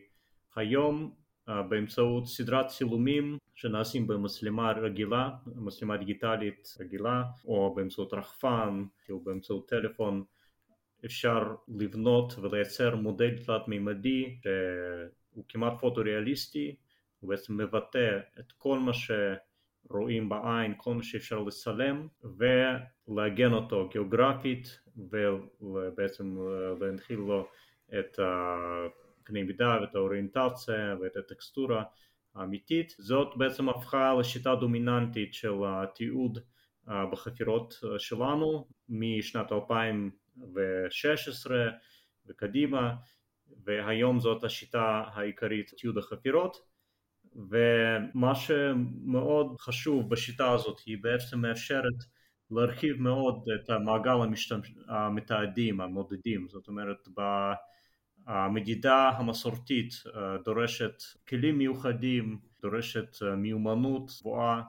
היום 0.56 1.14
באמצעות 1.48 2.26
סדרת 2.26 2.66
צילומים 2.66 3.38
שנעשים 3.54 4.06
במצלמה 4.06 4.72
רגילה, 4.72 5.30
מצלמה 5.46 5.96
דיגיטלית 5.96 6.76
רגילה 6.80 7.22
או 7.44 7.74
באמצעות 7.74 8.14
רחפן 8.14 8.84
או 9.10 9.20
באמצעות 9.20 9.68
טלפון 9.68 10.24
אפשר 11.04 11.54
לבנות 11.68 12.34
ולייצר 12.38 12.96
מודל 12.96 13.38
תלת 13.46 13.68
מימדי 13.68 14.38
שהוא 14.42 15.44
כמעט 15.48 15.72
פוטו-ריאליסטי 15.80 16.76
הוא 17.20 17.30
בעצם 17.30 17.56
מבטא 17.56 18.18
את 18.38 18.52
כל 18.52 18.78
מה 18.78 18.92
שרואים 18.92 20.28
בעין, 20.28 20.74
כל 20.76 20.94
מה 20.94 21.02
שאפשר 21.02 21.38
לצלם 21.38 22.08
ולעגן 22.38 23.52
אותו 23.52 23.88
גיאוגרפית 23.88 24.78
ובעצם 25.60 26.36
להנחיל 26.80 27.18
לו 27.18 27.48
את 27.98 28.18
הקנה 28.18 29.01
מידה 29.30 29.78
ואת 29.80 29.94
האוריינטציה 29.94 30.96
ואת 31.00 31.16
הטקסטורה 31.16 31.84
האמיתית. 32.34 32.94
זאת 32.98 33.36
בעצם 33.36 33.68
הפכה 33.68 34.14
לשיטה 34.20 34.54
דומיננטית 34.54 35.34
של 35.34 35.54
התיעוד 35.66 36.38
בחפירות 36.86 37.74
שלנו 37.98 38.68
משנת 38.88 39.52
2016 39.52 41.70
וקדימה 42.26 42.94
והיום 43.64 44.20
זאת 44.20 44.44
השיטה 44.44 45.04
העיקרית 45.14 45.70
תיעוד 45.76 45.98
החפירות 45.98 46.56
ומה 47.34 48.34
שמאוד 48.34 49.56
חשוב 49.60 50.10
בשיטה 50.10 50.52
הזאת 50.52 50.80
היא 50.86 50.98
בעצם 51.00 51.40
מאפשרת 51.40 52.04
להרחיב 52.50 53.00
מאוד 53.00 53.44
את 53.54 53.70
המעגל 53.70 54.16
המשתמש... 54.22 54.74
המתעדים, 54.88 55.80
המודדים, 55.80 56.48
זאת 56.48 56.68
אומרת 56.68 57.08
המדידה 58.26 59.08
המסורתית 59.08 59.94
אה, 60.16 60.36
דורשת 60.44 61.02
כלים 61.28 61.58
מיוחדים, 61.58 62.38
דורשת 62.62 63.16
אה, 63.22 63.36
מיומנות 63.36 64.10
גבוהה, 64.20 64.62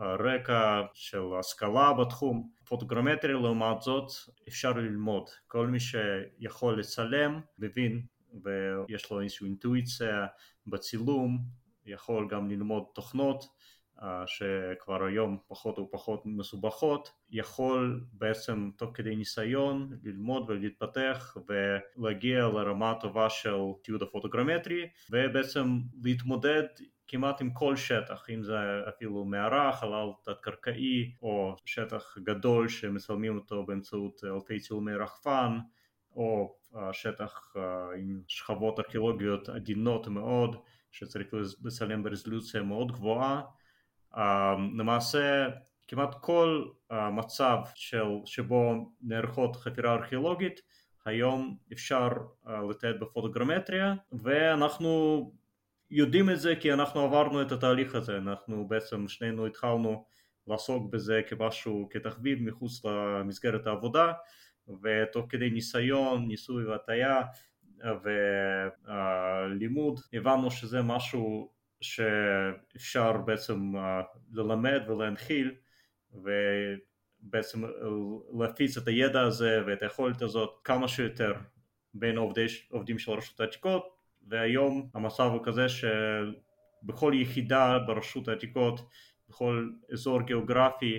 אה, 0.00 0.14
רקע 0.14 0.82
של 0.94 1.22
השכלה 1.40 1.92
בתחום. 1.92 2.50
פוטוגרמטריה 2.64 3.34
לעומת 3.34 3.82
זאת 3.82 4.10
אפשר 4.48 4.72
ללמוד, 4.72 5.24
כל 5.46 5.66
מי 5.66 5.78
שיכול 5.80 6.78
לצלם 6.78 7.40
מבין 7.58 8.02
ויש 8.44 9.10
לו 9.10 9.20
איזושהי 9.20 9.46
אינטואיציה 9.46 10.26
בצילום 10.66 11.38
יכול 11.86 12.28
גם 12.30 12.50
ללמוד 12.50 12.84
תוכנות 12.94 13.44
שכבר 14.26 15.04
היום 15.04 15.38
פחות 15.48 15.78
ופחות 15.78 16.22
מסובכות, 16.26 17.12
יכול 17.30 18.04
בעצם 18.12 18.70
תוך 18.76 18.90
כדי 18.94 19.16
ניסיון 19.16 19.98
ללמוד 20.02 20.50
ולהתפתח 20.50 21.36
ולהגיע 21.48 22.38
לרמה 22.38 22.94
טובה 23.00 23.30
של 23.30 23.56
תיעוד 23.82 24.02
הפוטוגרמטרי 24.02 24.88
ובעצם 25.10 25.78
להתמודד 26.02 26.64
כמעט 27.08 27.40
עם 27.40 27.50
כל 27.50 27.76
שטח, 27.76 28.30
אם 28.30 28.42
זה 28.42 28.54
אפילו 28.88 29.24
מערה, 29.24 29.72
חלל 29.72 30.08
תת-קרקעי 30.24 31.12
או 31.22 31.56
שטח 31.64 32.18
גדול 32.18 32.68
שמצלמים 32.68 33.36
אותו 33.36 33.66
באמצעות 33.66 34.20
אלפי 34.24 34.60
צילומי 34.60 34.94
רחפן 34.94 35.58
או 36.16 36.56
שטח 36.92 37.54
עם 37.98 38.20
שכבות 38.28 38.78
ארכיאולוגיות 38.78 39.48
עדינות 39.48 40.08
מאוד 40.08 40.56
שצריך 40.90 41.26
לצלם 41.64 42.02
ברזולוציה 42.02 42.62
מאוד 42.62 42.92
גבוהה. 42.92 43.42
למעשה 44.78 45.48
כמעט 45.88 46.14
כל 46.20 46.64
מצב 46.90 47.58
של, 47.74 48.04
שבו 48.24 48.90
נערכות 49.02 49.56
חפירה 49.56 49.92
ארכיאולוגית 49.94 50.60
היום 51.04 51.56
אפשר 51.72 52.08
לתת 52.70 52.94
בפוטוגרמטריה 53.00 53.94
ואנחנו 54.12 55.22
יודעים 55.90 56.30
את 56.30 56.40
זה 56.40 56.56
כי 56.56 56.72
אנחנו 56.72 57.00
עברנו 57.00 57.42
את 57.42 57.52
התהליך 57.52 57.94
הזה, 57.94 58.16
אנחנו 58.16 58.68
בעצם 58.68 59.08
שנינו 59.08 59.46
התחלנו 59.46 60.04
לעסוק 60.46 60.92
בזה 60.92 61.20
כמשהו, 61.28 61.88
כתחביב 61.90 62.42
מחוץ 62.42 62.84
למסגרת 62.84 63.66
העבודה 63.66 64.12
ותוך 64.82 65.26
כדי 65.28 65.50
ניסיון, 65.50 66.28
ניסוי 66.28 66.66
והטיה 66.66 67.22
ולימוד 68.84 70.00
הבנו 70.12 70.50
שזה 70.50 70.82
משהו 70.82 71.50
שאפשר 71.80 73.16
בעצם 73.16 73.72
ללמד 74.32 74.82
ולהנחיל 74.88 75.54
ובעצם 76.12 77.64
להפיץ 78.38 78.76
את 78.76 78.88
הידע 78.88 79.20
הזה 79.20 79.60
ואת 79.66 79.82
היכולת 79.82 80.22
הזאת 80.22 80.60
כמה 80.64 80.88
שיותר 80.88 81.32
בין 81.94 82.16
עובדי, 82.16 82.46
עובדים 82.70 82.98
של 82.98 83.12
רשות 83.12 83.40
העתיקות 83.40 83.88
והיום 84.28 84.90
המצב 84.94 85.30
הוא 85.32 85.44
כזה 85.44 85.66
שבכל 85.68 87.12
יחידה 87.14 87.78
ברשות 87.86 88.28
העתיקות 88.28 88.80
בכל 89.28 89.68
אזור 89.92 90.22
גיאוגרפי 90.22 90.98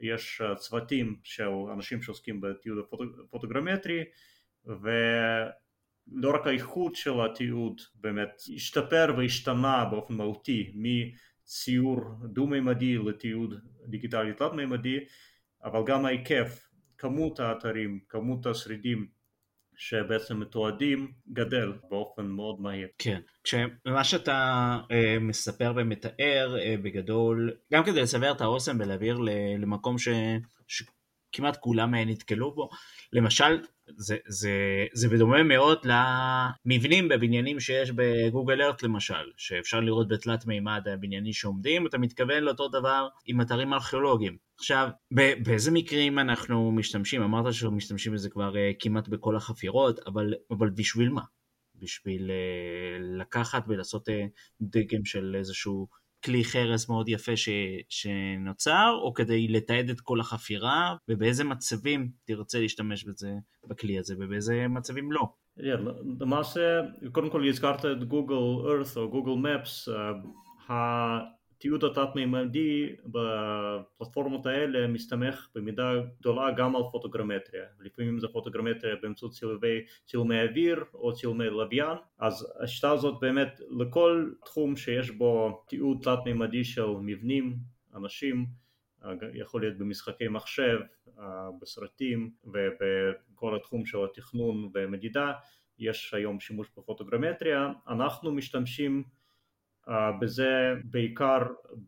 יש 0.00 0.42
צוותים 0.56 1.16
של 1.22 1.48
אנשים 1.72 2.02
שעוסקים 2.02 2.40
בתיעוד 2.40 2.78
הפוטוגרמטרי 3.24 4.04
ו... 4.66 4.90
לא 6.12 6.34
רק 6.34 6.46
האיכות 6.46 6.94
של 6.94 7.20
התיעוד 7.20 7.80
באמת 7.94 8.42
השתפר 8.54 9.14
והשתנה 9.18 9.84
באופן 9.84 10.14
מהותי 10.14 10.72
מציור 10.74 12.00
דו-מימדי 12.24 12.98
לתיעוד 12.98 13.54
דיגיטלי 13.86 14.32
תלת-מימדי 14.32 14.98
אבל 15.64 15.80
גם 15.86 16.04
ההיקף, 16.04 16.68
כמות 16.98 17.40
האתרים, 17.40 18.00
כמות 18.08 18.46
השרידים 18.46 19.06
שבעצם 19.76 20.40
מתועדים 20.40 21.12
גדל 21.32 21.72
באופן 21.90 22.26
מאוד 22.26 22.60
מהיר. 22.60 22.88
כן, 22.98 23.20
כשמה 23.44 24.04
שאתה 24.04 24.76
אה, 24.90 25.16
מספר 25.20 25.72
ומתאר 25.76 26.56
אה, 26.58 26.74
בגדול, 26.82 27.52
גם 27.72 27.84
כדי 27.84 28.00
לסבר 28.00 28.32
את 28.32 28.40
האוסם 28.40 28.76
ולהעביר 28.80 29.18
למקום 29.58 29.98
ש, 29.98 30.08
שכמעט 30.66 31.56
כולם 31.56 31.94
נתקלו 31.94 32.54
בו, 32.54 32.68
למשל 33.12 33.60
זה, 33.96 34.16
זה, 34.26 34.86
זה 34.92 35.08
בדומה 35.08 35.42
מאוד 35.42 35.78
למבנים 35.84 37.08
בבניינים 37.08 37.60
שיש 37.60 37.90
בגוגל 37.90 38.62
ארט 38.62 38.82
למשל, 38.82 39.30
שאפשר 39.36 39.80
לראות 39.80 40.08
בתלת 40.08 40.46
מימד 40.46 40.88
הבניינים 40.88 41.32
שעומדים, 41.32 41.86
אתה 41.86 41.98
מתכוון 41.98 42.42
לאותו 42.42 42.68
דבר 42.68 43.08
עם 43.26 43.40
אתרים 43.40 43.72
ארכיאולוגיים. 43.72 44.36
עכשיו, 44.58 44.88
באיזה 45.42 45.70
מקרים 45.70 46.18
אנחנו 46.18 46.72
משתמשים? 46.72 47.22
אמרת 47.22 47.54
שמשתמשים 47.54 48.12
בזה 48.12 48.30
כבר 48.30 48.52
uh, 48.52 48.76
כמעט 48.78 49.08
בכל 49.08 49.36
החפירות, 49.36 50.00
אבל, 50.06 50.34
אבל 50.50 50.70
בשביל 50.70 51.08
מה? 51.08 51.22
בשביל 51.74 52.30
uh, 52.30 53.20
לקחת 53.20 53.64
ולעשות 53.68 54.08
uh, 54.08 54.12
דגם 54.60 55.04
של 55.04 55.36
איזשהו 55.38 55.88
כלי 56.24 56.44
חרס 56.44 56.88
מאוד 56.88 57.08
יפה 57.08 57.36
ש, 57.36 57.48
שנוצר, 57.88 58.98
או 59.02 59.14
כדי 59.14 59.48
לתעד 59.48 59.90
את 59.90 60.00
כל 60.00 60.20
החפירה, 60.20 60.96
ובאיזה 61.08 61.44
מצבים 61.44 62.08
תרצה 62.24 62.60
להשתמש 62.60 63.04
בזה, 63.04 63.32
בכלי 63.68 63.98
הזה, 63.98 64.14
ובאיזה 64.18 64.68
מצבים 64.68 65.12
לא. 65.12 65.22
למעשה, 66.20 66.80
קודם 67.12 67.30
כל 67.30 67.48
הזכרת 67.48 67.84
את 67.84 68.04
גוגל 68.04 68.34
ארת 68.70 68.96
או 68.96 69.10
גוגל 69.10 69.32
מפס, 69.32 69.88
התיעוד 71.58 71.84
התת-מימדי 71.84 72.96
בפלטפורמות 73.06 74.46
האלה 74.46 74.86
מסתמך 74.86 75.48
במידה 75.54 75.92
גדולה 76.20 76.50
גם 76.50 76.76
על 76.76 76.82
פוטוגרמטריה. 76.92 77.64
לפעמים 77.80 78.20
זה 78.20 78.28
פוטוגרמטריה 78.28 78.96
באמצעות 79.02 79.32
צילומי, 79.32 79.80
צילומי 80.06 80.42
אוויר 80.42 80.84
או 80.94 81.12
צילומי 81.12 81.50
לוויין. 81.50 81.96
אז 82.18 82.52
השיטה 82.60 82.90
הזאת 82.90 83.20
באמת 83.20 83.60
לכל 83.70 84.30
תחום 84.44 84.76
שיש 84.76 85.10
בו 85.10 85.62
תיעוד 85.68 85.98
תת-מימדי 86.02 86.64
של 86.64 86.86
מבנים, 87.00 87.56
אנשים 87.94 88.46
יכול 89.34 89.60
להיות 89.60 89.78
במשחקי 89.78 90.28
מחשב, 90.28 90.78
בסרטים 91.60 92.30
ובכל 92.44 93.56
התחום 93.56 93.86
של 93.86 93.98
התכנון 94.04 94.70
ומדידה 94.74 95.32
יש 95.78 96.14
היום 96.14 96.40
שימוש 96.40 96.68
בפוטוגרמטריה. 96.76 97.72
אנחנו 97.88 98.32
משתמשים 98.32 99.02
בזה 100.20 100.74
בעיקר 100.84 101.38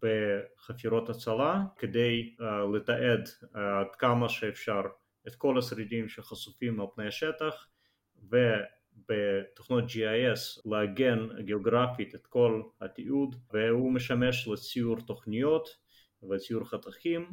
בחפירות 0.03 1.09
הצלה 1.11 1.63
כדי 1.77 2.37
לתעד 2.75 3.29
עד 3.55 3.95
כמה 3.99 4.29
שאפשר 4.29 4.83
את 5.29 5.35
כל 5.35 5.59
השרידים 5.59 6.09
שחשופים 6.09 6.81
על 6.81 6.87
פני 6.95 7.07
השטח 7.07 7.69
ובתוכנות 8.17 9.85
GIS 9.85 10.71
לעגן 10.71 11.29
גיאוגרפית 11.41 12.15
את 12.15 12.27
כל 12.27 12.63
התיעוד 12.81 13.37
והוא 13.53 13.93
משמש 13.93 14.49
לציור 14.49 14.97
תוכניות 15.07 15.69
וציור 16.31 16.65
חתכים 16.65 17.33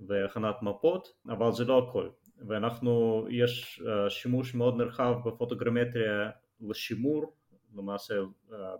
והכנת 0.00 0.62
מפות 0.62 1.08
אבל 1.28 1.52
זה 1.52 1.64
לא 1.64 1.88
הכל. 1.88 2.08
ואנחנו 2.48 3.26
יש 3.30 3.82
שימוש 4.08 4.54
מאוד 4.54 4.76
נרחב 4.76 5.14
בפוטוגרמטריה 5.24 6.30
לשימור 6.60 7.36
למעשה 7.76 8.14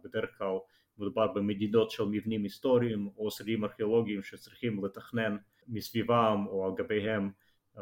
בדרך 0.04 0.38
כלל 0.38 0.56
מדובר 0.98 1.26
במדידות 1.32 1.90
של 1.90 2.04
מבנים 2.04 2.42
היסטוריים 2.42 3.08
או 3.16 3.30
שרידים 3.30 3.64
ארכיאולוגיים 3.64 4.22
שצריכים 4.22 4.84
לתכנן 4.84 5.36
מסביבם 5.68 6.44
או 6.48 6.66
על 6.66 6.72
גביהם 6.76 7.30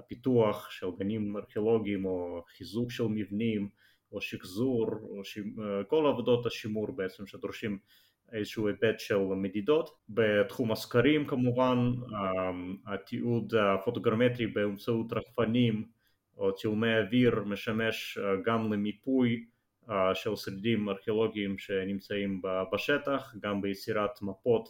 פיתוח 0.07 0.71
של 0.71 0.87
גנים 0.99 1.37
ארכיאולוגיים 1.37 2.05
או 2.05 2.43
חיזוק 2.57 2.91
של 2.91 3.05
מבנים 3.05 3.69
או 4.13 4.21
שחזור 4.21 4.87
או 5.03 5.25
ש... 5.25 5.39
כל 5.89 6.07
עבודות 6.07 6.47
השימור 6.47 6.93
בעצם 6.93 7.27
שדורשים 7.27 7.79
איזשהו 8.33 8.69
היבט 8.69 9.01
של 9.01 9.19
מדידות. 9.19 9.91
בתחום 10.09 10.73
הסקרים 10.73 11.27
כמובן 11.27 11.79
התיעוד 12.87 13.55
הפוטוגרמטרי 13.55 14.47
באמצעות 14.47 15.13
רחפנים 15.13 15.85
או 16.37 16.55
צילומי 16.55 16.99
אוויר 16.99 17.45
משמש 17.45 18.19
גם 18.45 18.73
למיפוי 18.73 19.45
של 20.15 20.37
שרידים 20.37 20.89
ארכיאולוגיים 20.89 21.59
שנמצאים 21.59 22.43
בשטח, 22.73 23.35
גם 23.41 23.61
ביצירת 23.61 24.23
מפות 24.23 24.69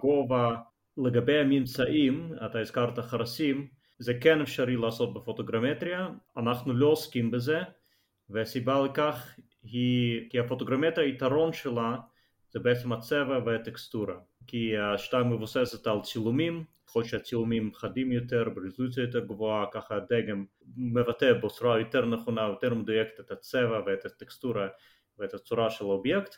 גובה. 0.00 0.56
לגבי 0.96 1.38
הממצאים, 1.38 2.32
אתה 2.46 2.58
הזכרת 2.58 2.98
חרסים, 2.98 3.66
זה 3.98 4.14
כן 4.14 4.40
אפשרי 4.40 4.76
לעשות 4.76 5.14
בפוטוגרמטריה, 5.14 6.08
אנחנו 6.36 6.72
לא 6.72 6.86
עוסקים 6.86 7.30
בזה, 7.30 7.60
והסיבה 8.30 8.84
לכך 8.84 9.36
היא 9.62 10.30
כי 10.30 10.38
הפוטוגרמטריה, 10.38 11.06
היתרון 11.06 11.52
שלה 11.52 11.96
זה 12.50 12.58
בעצם 12.60 12.92
הצבע 12.92 13.38
והטקסטורה, 13.46 14.14
כי 14.46 14.78
השיטה 14.78 15.22
מבוססת 15.22 15.86
על 15.86 16.00
צילומים 16.02 16.64
ככל 16.90 17.04
שהצילומים 17.04 17.74
חדים 17.74 18.12
יותר, 18.12 18.48
ברזולוציה 18.54 19.02
יותר 19.02 19.24
גבוהה, 19.24 19.66
ככה 19.72 19.96
הדגם 19.96 20.44
מבטא 20.76 21.32
בצורה 21.32 21.78
יותר 21.78 22.06
נכונה, 22.06 22.42
יותר 22.42 22.74
מדויקת 22.74 23.20
את 23.20 23.30
הצבע 23.30 23.80
ואת 23.86 24.04
הטקסטורה 24.04 24.68
ואת 25.18 25.34
הצורה 25.34 25.70
של 25.70 25.84
האובייקט, 25.84 26.36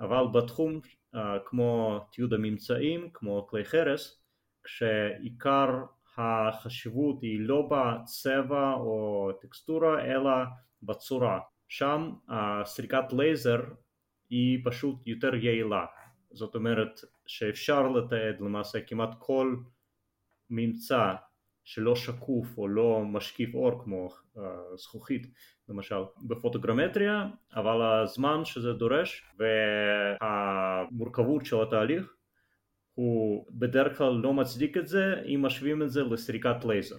אבל 0.00 0.24
בתחום 0.32 0.80
uh, 1.14 1.18
כמו 1.44 2.00
תיעוד 2.12 2.34
הממצאים, 2.34 3.10
כמו 3.14 3.46
כלי 3.46 3.64
חרס, 3.64 4.24
כשעיקר 4.64 5.68
החשיבות 6.16 7.22
היא 7.22 7.40
לא 7.40 7.68
בצבע 7.70 8.72
או 8.72 9.30
טקסטורה 9.40 10.04
אלא 10.04 10.30
בצורה, 10.82 11.40
שם 11.68 12.10
הסריקת 12.28 13.12
לייזר 13.12 13.60
היא 14.30 14.58
פשוט 14.64 15.06
יותר 15.06 15.34
יעילה, 15.34 15.86
זאת 16.30 16.54
אומרת 16.54 17.00
שאפשר 17.26 17.88
לתעד 17.88 18.40
למעשה 18.40 18.80
כמעט 18.80 19.10
כל 19.18 19.56
ממצא 20.50 21.14
שלא 21.64 21.96
שקוף 21.96 22.58
או 22.58 22.68
לא 22.68 23.02
משקף 23.04 23.54
אור 23.54 23.84
כמו 23.84 24.08
uh, 24.36 24.40
זכוכית 24.76 25.26
למשל 25.68 26.02
בפוטוגרמטריה 26.22 27.26
אבל 27.54 27.82
הזמן 27.82 28.44
שזה 28.44 28.72
דורש 28.72 29.24
והמורכבות 30.20 31.46
של 31.46 31.62
התהליך 31.62 32.14
הוא 32.94 33.46
בדרך 33.50 33.98
כלל 33.98 34.12
לא 34.12 34.34
מצדיק 34.34 34.76
את 34.76 34.88
זה 34.88 35.14
אם 35.26 35.42
משווים 35.42 35.82
את 35.82 35.90
זה 35.90 36.02
לסריקת 36.02 36.64
לייזר. 36.64 36.96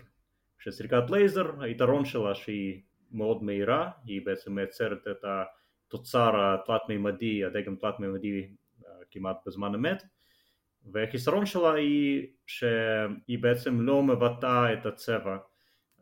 שסריקת 0.60 1.04
לייזר 1.10 1.64
היתרון 1.64 2.06
שלה 2.06 2.36
שהיא 2.36 2.82
מאוד 3.12 3.44
מהירה 3.44 3.92
היא 4.06 4.26
בעצם 4.26 4.56
מייצרת 4.56 5.08
את 5.08 5.26
התוצר 5.88 6.54
התלת 6.54 6.82
מימדי 6.90 7.46
הדגם 7.46 7.76
תלת 7.76 8.00
מימדי 8.00 8.48
uh, 8.82 8.86
כמעט 9.12 9.38
בזמן 9.46 9.76
אמת 9.76 10.04
והחיסרון 10.86 11.46
שלה 11.46 11.74
היא 11.74 12.28
שהיא 12.48 13.40
בעצם 13.40 13.82
לא 13.82 14.04
מבטאה 14.04 14.74
את 14.74 14.86
הצבע 14.86 15.38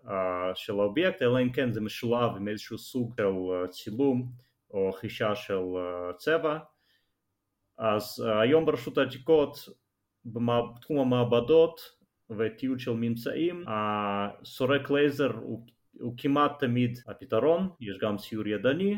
uh, 0.05 0.09
של 0.55 0.73
האובייקט 0.73 1.21
אלא 1.21 1.41
אם 1.41 1.51
כן 1.51 1.71
זה 1.71 1.81
משולב 1.81 2.35
עם 2.35 2.47
איזשהו 2.47 2.77
סוג 2.77 3.13
של 3.17 3.23
uh, 3.23 3.67
צילום 3.67 4.31
או 4.71 4.91
חישה 4.91 5.35
של 5.35 5.53
uh, 5.53 6.13
צבע. 6.17 6.59
אז 7.77 8.25
uh, 8.25 8.41
היום 8.41 8.65
ברשות 8.65 8.97
העתיקות 8.97 9.69
בתחום 10.25 10.99
המעבדות 10.99 11.81
ותיעוד 12.37 12.79
של 12.79 12.93
ממצאים 12.93 13.63
הסורק 13.67 14.91
לייזר 14.91 15.31
הוא, 15.35 15.65
הוא 15.99 16.13
כמעט 16.17 16.59
תמיד 16.59 16.99
הפתרון 17.07 17.69
יש 17.79 17.97
גם 17.97 18.17
ציור 18.17 18.47
ידני 18.47 18.97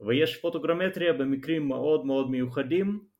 ויש 0.00 0.36
פוטוגרמטריה 0.36 1.12
במקרים 1.12 1.68
מאוד 1.68 2.06
מאוד 2.06 2.30
מיוחדים 2.30 3.11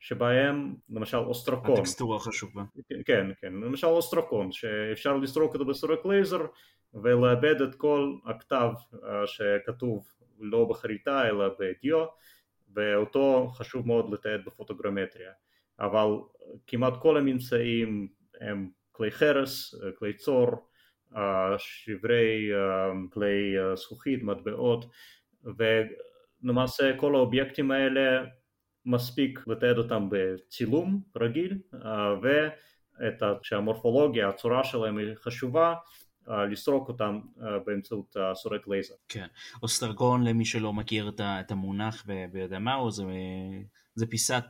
שבהם 0.00 0.74
למשל 0.90 1.16
אוסטרוקון. 1.16 1.74
הטקסטורה 1.74 2.18
חשובה. 2.18 2.62
כן, 3.06 3.30
כן, 3.40 3.52
למשל 3.52 3.86
אוסטרוקון, 3.86 4.52
שאפשר 4.52 5.16
לסרוק 5.16 5.54
אותו 5.54 5.64
בסורק 5.64 6.06
לייזר 6.06 6.46
ולאבד 6.94 7.62
את 7.62 7.74
כל 7.74 8.14
הכתב 8.26 8.70
שכתוב 9.26 10.08
לא 10.40 10.64
בחריטה 10.64 11.28
אלא 11.28 11.48
בדיו, 11.58 12.04
ואותו 12.74 13.48
חשוב 13.54 13.86
מאוד 13.86 14.12
לתעד 14.12 14.44
בפוטוגרמטריה. 14.46 15.32
אבל 15.80 16.06
כמעט 16.66 16.92
כל 16.96 17.16
הממצאים 17.16 18.08
הם 18.40 18.68
כלי 18.92 19.10
חרס, 19.10 19.74
כלי 19.98 20.12
צור, 20.12 20.46
שברי 21.58 22.50
כלי 23.12 23.54
זכוכית, 23.74 24.22
מטבעות, 24.22 24.84
ולמעשה 25.44 26.96
כל 26.96 27.14
האובייקטים 27.14 27.70
האלה 27.70 28.24
מספיק 28.86 29.40
לתעד 29.46 29.78
אותם 29.78 30.08
בצילום 30.10 31.00
רגיל 31.16 31.58
ושהמורפולוגיה, 33.42 34.28
הצורה 34.28 34.64
שלהם 34.64 34.98
היא 34.98 35.14
חשובה 35.14 35.74
לסרוק 36.28 36.88
אותם 36.88 37.20
באמצעות 37.66 38.16
סורק 38.34 38.68
לייזר. 38.68 38.94
כן, 39.08 39.26
אוסטרגון 39.62 40.24
למי 40.24 40.44
שלא 40.44 40.72
מכיר 40.72 41.12
את 41.20 41.50
המונח 41.50 42.06
ויודע 42.32 42.58
מהו 42.58 42.90
זה, 42.90 43.04
זה 43.94 44.06
פיסת 44.06 44.44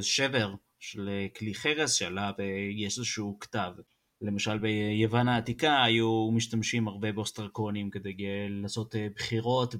שבר 0.00 0.54
של 0.78 1.10
כלי 1.36 1.54
חרס 1.54 1.92
שעליו 1.92 2.32
יש 2.70 2.98
איזשהו 2.98 3.38
כתב. 3.40 3.72
למשל 4.20 4.58
ביוון 4.58 5.28
העתיקה 5.28 5.82
היו 5.82 6.30
משתמשים 6.32 6.88
הרבה 6.88 7.12
באוסטרקונים 7.12 7.90
כדי 7.90 8.16
לעשות 8.48 8.94
בחירות 9.14 9.74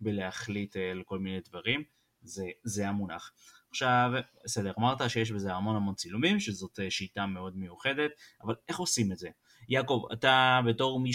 ולהחליט 0.00 0.76
על 0.76 1.02
כל 1.04 1.18
מיני 1.18 1.40
דברים. 1.48 1.82
זה, 2.22 2.44
זה 2.64 2.88
המונח. 2.88 3.32
עכשיו, 3.70 4.10
בסדר, 4.44 4.72
אמרת 4.78 5.10
שיש 5.10 5.30
בזה 5.30 5.54
המון 5.54 5.76
המון 5.76 5.94
צילומים, 5.94 6.40
שזאת 6.40 6.80
אה, 6.80 6.90
שיטה 6.90 7.26
מאוד 7.26 7.56
מיוחדת, 7.56 8.10
אבל 8.42 8.54
איך 8.68 8.78
עושים 8.78 9.12
את 9.12 9.18
זה? 9.18 9.28
יעקב, 9.68 10.02
אתה 10.12 10.60
בתור 10.68 11.00
מי 11.00 11.10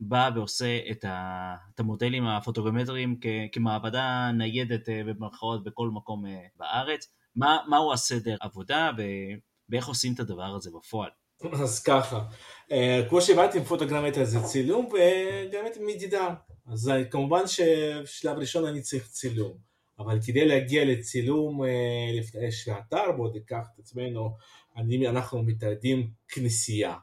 בא 0.00 0.30
ועושה 0.34 0.78
את, 0.90 1.04
המודלים 1.78 2.26
הפוטוגרמטריים 2.26 3.20
כמעבדה 3.52 4.30
ניידת 4.38 4.88
במרכאות 4.88 5.64
בכל 5.64 5.88
מקום 5.88 6.24
בארץ. 6.56 7.08
מה, 7.36 7.58
מהו 7.68 7.92
הסדר 7.92 8.36
עבודה 8.40 8.90
ואיך 9.68 9.86
עושים 9.86 10.14
את 10.14 10.20
הדבר 10.20 10.54
הזה 10.56 10.70
בפועל? 10.78 11.10
אז 11.62 11.82
ככה, 11.82 12.20
כמו 13.08 13.22
שהבנתי 13.22 13.64
פוטוגרמטר 13.64 14.24
זה 14.24 14.42
צילום 14.42 14.86
וגם 14.86 15.66
את 15.66 15.76
מדידה. 15.86 16.34
אז 16.72 16.90
כמובן 17.10 17.42
ששלב 17.46 18.38
ראשון 18.38 18.64
אני 18.64 18.80
צריך 18.80 19.06
צילום, 19.06 19.71
אבל 19.98 20.18
כדי 20.26 20.44
להגיע 20.44 20.84
לצילום 20.84 21.60
לפני 22.18 22.52
שהאתר 22.52 23.12
בוא 23.16 23.32
ניקח 23.32 23.66
את 23.74 23.78
עצמנו, 23.78 24.36
אני, 24.76 25.08
אנחנו 25.08 25.42
מתעדים 25.42 26.10
כנסייה. 26.28 26.94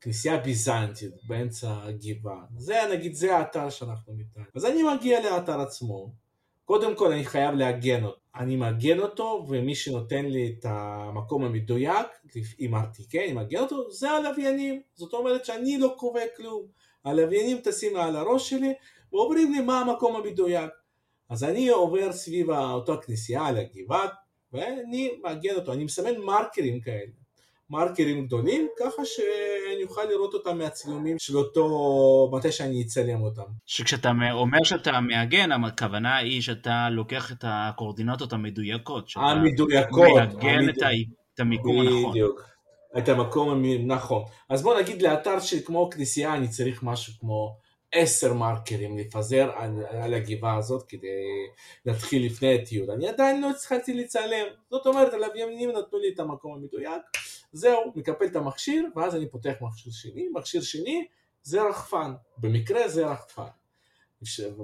כנסייה 0.00 0.36
ביזנטית 0.36 1.12
באמצע 1.26 1.82
הגבעה. 1.82 2.44
זה 2.56 2.76
נגיד, 2.92 3.14
זה 3.14 3.36
האתר 3.36 3.70
שאנחנו 3.70 4.14
מתארים. 4.14 4.48
אז 4.54 4.64
אני 4.64 4.82
מגיע 4.82 5.20
לאתר 5.30 5.60
עצמו, 5.60 6.12
קודם 6.64 6.96
כל 6.96 7.12
אני 7.12 7.24
חייב 7.24 7.54
לעגן 7.54 8.04
אותו. 8.04 8.18
אני 8.34 8.56
מעגן 8.56 8.98
אותו, 8.98 9.46
ומי 9.48 9.74
שנותן 9.74 10.24
לי 10.24 10.54
את 10.58 10.64
המקום 10.68 11.44
המדויק, 11.44 12.06
עם 12.58 12.74
RTK, 12.74 13.18
אני 13.24 13.32
מעגן 13.32 13.58
אותו, 13.58 13.90
זה 13.90 14.10
הלוויינים. 14.10 14.82
זאת 14.94 15.12
אומרת 15.12 15.44
שאני 15.44 15.78
לא 15.78 15.94
קובע 15.98 16.20
כלום. 16.36 16.66
הלוויינים 17.04 17.58
טסים 17.60 17.96
על 17.96 18.16
הראש 18.16 18.50
שלי, 18.50 18.72
ואומרים 19.12 19.52
לי 19.52 19.60
מה 19.60 19.80
המקום 19.80 20.16
המדויק. 20.16 20.70
אז 21.30 21.44
אני 21.44 21.68
עובר 21.68 22.12
סביב 22.12 22.50
אותה 22.50 22.96
כנסייה 22.96 23.46
על 23.46 23.56
הגבעה, 23.56 24.06
ואני 24.52 25.10
מעגן 25.22 25.54
אותו, 25.54 25.72
אני 25.72 25.84
מסמן 25.84 26.16
מרקרים 26.16 26.80
כאלה. 26.80 27.10
מרקרים 27.70 28.26
גדולים, 28.26 28.68
ככה 28.78 29.04
שאני 29.04 29.82
אוכל 29.82 30.04
לראות 30.04 30.34
אותם 30.34 30.58
מהצילומים 30.58 31.18
של 31.18 31.36
אותו, 31.36 32.30
מתי 32.32 32.52
שאני 32.52 32.82
אצלם 32.82 33.22
אותם. 33.22 33.42
שכשאתה 33.66 34.12
אומר 34.32 34.58
שאתה 34.64 35.00
מעגן, 35.00 35.52
הכוונה 35.52 36.16
היא 36.16 36.40
שאתה 36.40 36.88
לוקח 36.90 37.32
את 37.32 37.44
הקורדינטות 37.48 38.32
המדויקות. 38.32 39.10
המדויקות. 39.16 40.06
מעגן 40.16 40.58
המדו... 40.58 40.80
את 41.34 41.40
המיקום 41.40 41.80
הנכון. 41.80 42.10
בדיוק. 42.10 42.42
את 42.98 43.08
המקום 43.08 43.64
הנכון. 43.64 44.22
אז 44.48 44.62
בוא 44.62 44.80
נגיד 44.80 45.02
לאתר 45.02 45.40
של 45.40 45.56
כמו 45.64 45.90
כנסייה 45.90 46.34
אני 46.34 46.48
צריך 46.48 46.82
משהו 46.82 47.12
כמו 47.20 47.56
עשר 47.92 48.34
מרקרים 48.34 48.98
לפזר 48.98 49.50
על, 49.56 49.86
על 49.90 50.14
הגבעה 50.14 50.56
הזאת 50.56 50.82
כדי 50.88 51.46
להתחיל 51.86 52.26
לפני 52.26 52.54
הטיול. 52.54 52.90
אני 52.90 53.08
עדיין 53.08 53.40
לא 53.40 53.50
הצלחתי 53.50 53.94
לצלם. 53.94 54.46
זאת 54.70 54.86
אומרת, 54.86 55.12
הלוויינים 55.14 55.70
נתנו 55.70 55.98
לי 55.98 56.08
את 56.14 56.20
המקום 56.20 56.54
המדויק. 56.54 57.02
זהו, 57.52 57.92
מקפל 57.94 58.24
את 58.24 58.36
המכשיר, 58.36 58.88
ואז 58.96 59.16
אני 59.16 59.30
פותח 59.30 59.54
מכשיר 59.60 59.92
שני, 59.92 60.28
מכשיר 60.34 60.60
שני 60.60 61.06
זה 61.42 61.62
רחפן, 61.62 62.12
במקרה 62.38 62.88
זה 62.88 63.06
רחפן. 63.06 63.48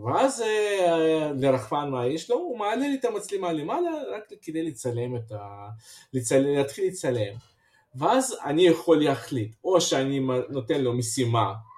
ואז 0.04 0.42
אה, 0.42 1.32
לרחפן 1.40 1.90
מה 1.90 2.06
יש 2.06 2.30
לו? 2.30 2.36
הוא 2.36 2.58
מעלה 2.58 2.88
לי 2.88 2.94
את 2.94 3.04
המצלמה 3.04 3.52
למעלה 3.52 3.90
רק 4.12 4.32
כדי 4.42 4.62
לצלם 4.62 5.16
את 5.16 5.32
ה... 5.32 5.68
לצל... 6.12 6.38
להתחיל 6.38 6.86
לצלם. 6.86 7.34
ואז 7.94 8.36
אני 8.44 8.66
יכול 8.66 9.04
להחליט, 9.04 9.54
או 9.64 9.80
שאני 9.80 10.20
נותן 10.48 10.80
לו 10.80 10.92
משימה. 10.92 11.40
אה, 11.40 11.73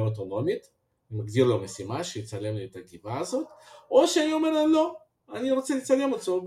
אוטונומית, 0.00 0.68
אני 1.10 1.20
מגדיר 1.20 1.44
לו 1.44 1.58
משימה 1.58 2.04
שיצלם 2.04 2.54
לי 2.54 2.64
את 2.64 2.76
הגבעה 2.76 3.18
הזאת, 3.18 3.46
או 3.90 4.06
שאני 4.06 4.32
אומר 4.32 4.50
לו 4.50 4.66
לא, 4.66 4.94
אני 5.34 5.50
רוצה 5.50 5.74
לצלם 5.74 6.12
אותו 6.12 6.44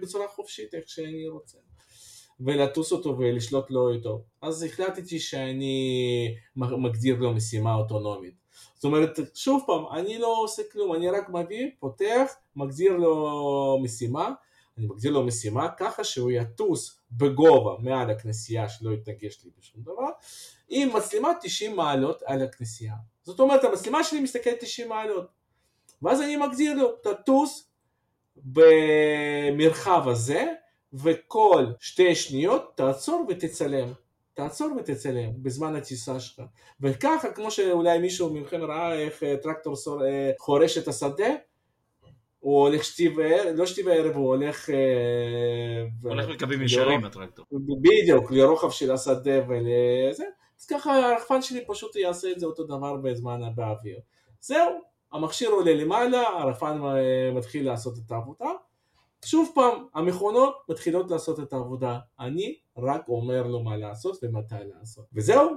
בצורה 0.00 0.28
חופשית, 0.28 0.74
איך 0.74 0.88
שאני 0.88 1.28
רוצה. 1.28 1.58
ולטוס 2.40 2.92
אותו 2.92 3.18
ולשלוט 3.18 3.70
לו 3.70 3.92
איתו. 3.92 4.22
אז 4.42 4.62
החלטתי 4.62 5.18
שאני 5.18 6.34
מגדיר 6.56 7.16
לו 7.18 7.32
משימה 7.32 7.74
אוטונומית. 7.74 8.34
זאת 8.74 8.84
אומרת, 8.84 9.18
שוב 9.34 9.62
פעם, 9.66 9.84
אני 9.92 10.18
לא 10.18 10.36
עושה 10.42 10.62
כלום, 10.72 10.94
אני 10.94 11.10
רק 11.10 11.28
מביא, 11.28 11.70
פותח, 11.80 12.32
מגדיר 12.56 12.92
לו 12.92 13.78
משימה, 13.82 14.30
אני 14.78 14.86
מגדיר 14.86 15.12
לו 15.12 15.22
משימה 15.26 15.68
ככה 15.78 16.04
שהוא 16.04 16.30
יטוס 16.30 17.00
בגובה 17.12 17.76
מעל 17.78 18.10
הכנסייה 18.10 18.68
שלא 18.68 18.90
יתנגש 18.90 19.44
לי 19.44 19.50
בשום 19.58 19.82
דבר, 19.82 20.10
עם 20.68 20.96
מצלמה 20.96 21.28
90 21.42 21.76
מעלות 21.76 22.22
על 22.26 22.42
הכנסייה. 22.42 22.94
זאת 23.22 23.40
אומרת, 23.40 23.64
המצלמה 23.64 24.04
שלי 24.04 24.20
מסתכלת 24.20 24.60
90 24.60 24.88
מעלות. 24.88 25.26
ואז 26.02 26.22
אני 26.22 26.36
מגדיר 26.36 26.74
לו, 26.74 26.92
תטוס 27.02 27.70
במרחב 28.36 30.08
הזה, 30.08 30.52
וכל 30.92 31.66
שתי 31.80 32.14
שניות 32.14 32.72
תעצור 32.76 33.26
ותצלם. 33.28 33.88
תעצור 34.34 34.76
ותצלם 34.78 35.30
בזמן 35.42 35.76
הטיסה 35.76 36.20
שלך. 36.20 36.42
וככה, 36.80 37.32
כמו 37.32 37.50
שאולי 37.50 37.98
מישהו 37.98 38.34
מכם 38.34 38.62
ראה 38.62 38.94
איך 38.94 39.22
אה, 39.22 39.36
טרקטור 39.36 39.74
אה, 40.04 40.30
חורש 40.38 40.78
את 40.78 40.88
השדה, 40.88 41.34
הוא 42.38 42.60
הולך 42.60 42.84
שתי 42.84 43.08
וערב, 43.08 43.56
לא 43.56 43.66
שתי 43.66 43.82
וערב, 43.82 44.16
הוא 44.16 44.26
הולך... 44.26 44.70
אה, 44.70 45.86
הולך 46.02 46.28
לקווים 46.28 46.62
ישרים 46.62 47.04
הטרקטור. 47.04 47.44
בדיוק, 47.82 48.30
לרוחב 48.30 48.70
של 48.70 48.90
השדה 48.90 49.48
ולזה. 49.48 50.24
אז 50.60 50.66
ככה 50.66 50.96
הרחפן 50.96 51.42
שלי 51.42 51.64
פשוט 51.66 51.96
יעשה 51.96 52.32
את 52.32 52.40
זה 52.40 52.46
אותו 52.46 52.64
דבר 52.64 52.96
בזמן 52.96 53.40
באוויר. 53.54 53.98
זהו, 54.40 54.80
המכשיר 55.12 55.50
עולה 55.50 55.74
למעלה, 55.74 56.22
הרחפן 56.28 56.80
מתחיל 57.34 57.66
לעשות 57.66 57.94
את 58.06 58.12
העבודה. 58.12 58.50
שוב 59.24 59.50
פעם, 59.54 59.86
המכונות 59.94 60.54
מתחילות 60.68 61.10
לעשות 61.10 61.40
את 61.40 61.52
העבודה, 61.52 61.98
אני 62.20 62.56
רק 62.76 63.08
אומר 63.08 63.46
לו 63.46 63.62
מה 63.62 63.76
לעשות 63.76 64.18
ומתי 64.22 64.54
לעשות. 64.74 65.04
וזהו, 65.12 65.56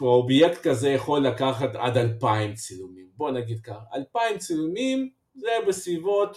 האובייקט 0.00 0.66
כזה 0.66 0.90
יכול 0.90 1.26
לקחת 1.26 1.76
עד 1.76 1.96
אלפיים 1.96 2.54
צילומים. 2.54 3.08
בוא 3.16 3.30
נגיד 3.30 3.60
ככה, 3.60 3.80
אלפיים 3.94 4.38
צילומים 4.38 5.10
זה 5.34 5.50
בסביבות 5.68 6.36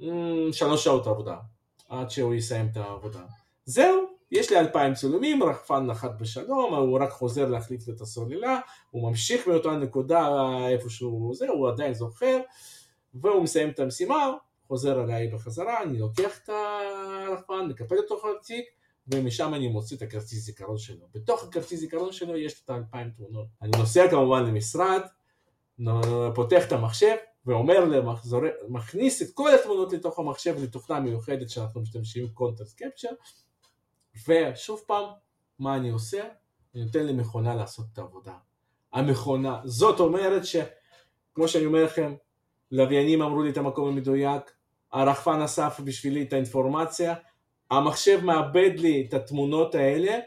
mm, 0.00 0.04
שלוש 0.52 0.84
שעות 0.84 1.06
עבודה, 1.06 1.36
עד 1.88 2.10
שהוא 2.10 2.34
יסיים 2.34 2.68
את 2.72 2.76
העבודה. 2.76 3.22
זהו, 3.64 4.13
יש 4.34 4.50
לי 4.50 4.58
אלפיים 4.58 4.94
צילומים, 4.94 5.42
רחפן 5.42 5.86
נחת 5.86 6.10
בשלום, 6.20 6.74
הוא 6.74 6.98
רק 7.00 7.10
חוזר 7.10 7.48
להחליף 7.48 7.88
את 7.88 8.00
הסוללה, 8.00 8.60
הוא 8.90 9.08
ממשיך 9.08 9.48
מאותה 9.48 9.70
נקודה 9.70 10.28
איפה 10.68 10.90
שהוא 10.90 11.34
זה, 11.34 11.48
הוא 11.48 11.68
עדיין 11.68 11.94
זוכר, 11.94 12.40
והוא 13.14 13.42
מסיים 13.42 13.70
את 13.70 13.78
המשימה, 13.78 14.30
חוזר 14.68 15.04
אליי 15.04 15.28
בחזרה, 15.28 15.82
אני 15.82 15.98
לוקח 15.98 16.38
את 16.44 16.48
הרחפן, 16.48 17.66
מקפל 17.68 17.98
אותו 17.98 18.20
לתיק, 18.28 18.64
ומשם 19.08 19.54
אני 19.54 19.68
מוציא 19.68 19.96
את 19.96 20.02
הכרטיס 20.02 20.44
זיכרון 20.44 20.78
שלו. 20.78 21.06
בתוך 21.14 21.44
הכרטיס 21.44 21.80
זיכרון 21.80 22.12
שלו 22.12 22.36
יש 22.36 22.62
את 22.64 22.70
האלפיים 22.70 23.10
תמונות. 23.10 23.46
אני 23.62 23.70
נוסע 23.78 24.10
כמובן 24.10 24.44
למשרד, 24.44 25.00
פותח 26.34 26.66
את 26.66 26.72
המחשב, 26.72 27.16
ואומר 27.46 27.84
למחזור, 27.84 28.40
מכניס 28.68 29.22
את 29.22 29.28
כל 29.34 29.54
התמונות 29.54 29.92
לתוך 29.92 30.18
המחשב 30.18 30.62
לתוכנה 30.62 31.00
מיוחדת 31.00 31.50
שאנחנו 31.50 31.80
משתמשים 31.80 32.28
קונטרס 32.28 32.74
קפצ'ר, 32.74 33.08
ושוב 34.28 34.80
פעם, 34.86 35.04
מה 35.58 35.76
אני 35.76 35.90
עושה? 35.90 36.22
אני 36.74 36.84
נותן 36.84 37.06
למכונה 37.06 37.54
לעשות 37.54 37.86
את 37.92 37.98
העבודה. 37.98 38.36
המכונה, 38.92 39.60
זאת 39.64 40.00
אומרת 40.00 40.42
שכמו 40.44 41.48
שאני 41.48 41.66
אומר 41.66 41.84
לכם, 41.84 42.14
לוויינים 42.70 43.22
אמרו 43.22 43.42
לי 43.42 43.50
את 43.50 43.56
המקום 43.56 43.88
המדויק, 43.88 44.52
הרחפן 44.92 45.40
אסף 45.40 45.80
בשבילי 45.84 46.22
את 46.22 46.32
האינפורמציה, 46.32 47.14
המחשב 47.70 48.20
מאבד 48.24 48.70
לי 48.78 49.06
את 49.08 49.14
התמונות 49.14 49.74
האלה, 49.74 50.18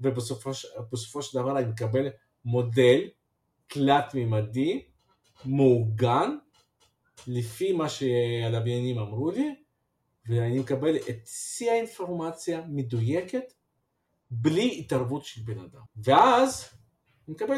ובסופו 0.00 1.22
של 1.22 1.38
דבר 1.38 1.58
אני 1.58 1.66
מקבל 1.66 2.08
מודל 2.44 3.00
תלת 3.66 4.14
מימדי, 4.14 4.84
מעוגן, 5.44 6.36
לפי 7.26 7.72
מה 7.72 7.88
שהלוויינים 7.88 8.98
אמרו 8.98 9.30
לי, 9.30 9.54
ואני 10.28 10.58
מקבל 10.58 10.96
את 10.96 11.26
שיא 11.26 11.70
האינפורמציה 11.70 12.62
מדויקת, 12.68 13.52
בלי 14.30 14.78
התערבות 14.78 15.24
של 15.24 15.40
בן 15.44 15.58
אדם. 15.58 15.80
ואז 15.96 16.68
אני 17.28 17.34
מקבל 17.34 17.56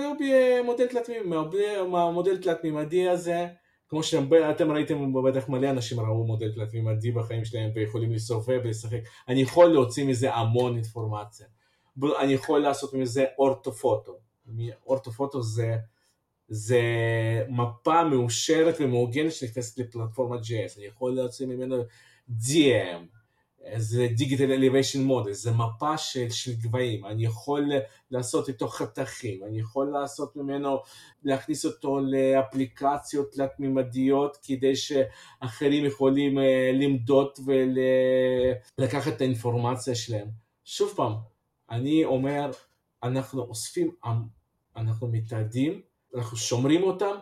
מודל 0.64 0.86
תלת 0.86 1.08
מימדי, 1.08 1.66
המודל 1.76 2.42
תלת 2.42 2.64
מימדי 2.64 3.08
הזה. 3.08 3.46
כמו 3.88 4.02
שאתם 4.02 4.72
ראיתם 4.72 5.12
בטח 5.24 5.48
מלא 5.48 5.70
אנשים 5.70 6.00
ראו 6.00 6.24
מודל 6.24 6.52
תלת 6.52 6.74
מימדי 6.74 7.10
בחיים 7.10 7.44
שלהם 7.44 7.70
ויכולים 7.74 8.12
לסובב 8.12 8.60
ולשחק, 8.64 8.98
אני 9.28 9.40
יכול 9.40 9.72
להוציא 9.72 10.04
מזה 10.06 10.34
המון 10.34 10.74
אינפורמציה, 10.74 11.46
אני 12.20 12.32
יכול 12.32 12.60
לעשות 12.60 12.94
מזה 12.94 13.24
אורטופוטו, 13.38 14.18
אורטופוטו 14.86 15.42
זה, 15.42 15.76
זה 16.48 16.82
מפה 17.48 18.04
מאושרת 18.04 18.74
ומעוגנת 18.80 19.32
שנכנסת 19.32 19.78
לפלטפורמת 19.78 20.40
JS, 20.40 20.78
אני 20.78 20.86
יכול 20.86 21.14
להוציא 21.14 21.46
ממנו 21.46 21.76
DM, 22.30 23.14
זה 23.76 24.08
דיגיטל 24.16 24.52
אליביישן 24.52 25.02
מודל, 25.02 25.32
זה 25.32 25.50
מפה 25.50 25.98
של, 25.98 26.30
של 26.30 26.52
גבהים, 26.54 27.06
אני 27.06 27.24
יכול 27.24 27.70
לעשות 28.10 28.48
איתו 28.48 28.68
חתכים, 28.68 29.44
אני 29.44 29.60
יכול 29.60 29.90
לעשות 29.92 30.36
ממנו, 30.36 30.78
להכניס 31.22 31.64
אותו 31.64 32.00
לאפליקציות 32.00 33.32
תלת-ממדיות 33.32 34.38
כדי 34.42 34.72
שאחרים 34.76 35.84
יכולים 35.84 36.38
אה, 36.38 36.70
למדוד 36.74 37.28
ולקחת 38.76 39.12
את 39.12 39.20
האינפורמציה 39.20 39.94
שלהם. 39.94 40.28
שוב 40.64 40.92
פעם, 40.96 41.12
אני 41.70 42.04
אומר, 42.04 42.50
אנחנו 43.02 43.42
אוספים, 43.42 43.90
אנחנו 44.76 45.08
מתעדים, 45.08 45.80
אנחנו 46.14 46.36
שומרים 46.36 46.82
אותם, 46.82 47.14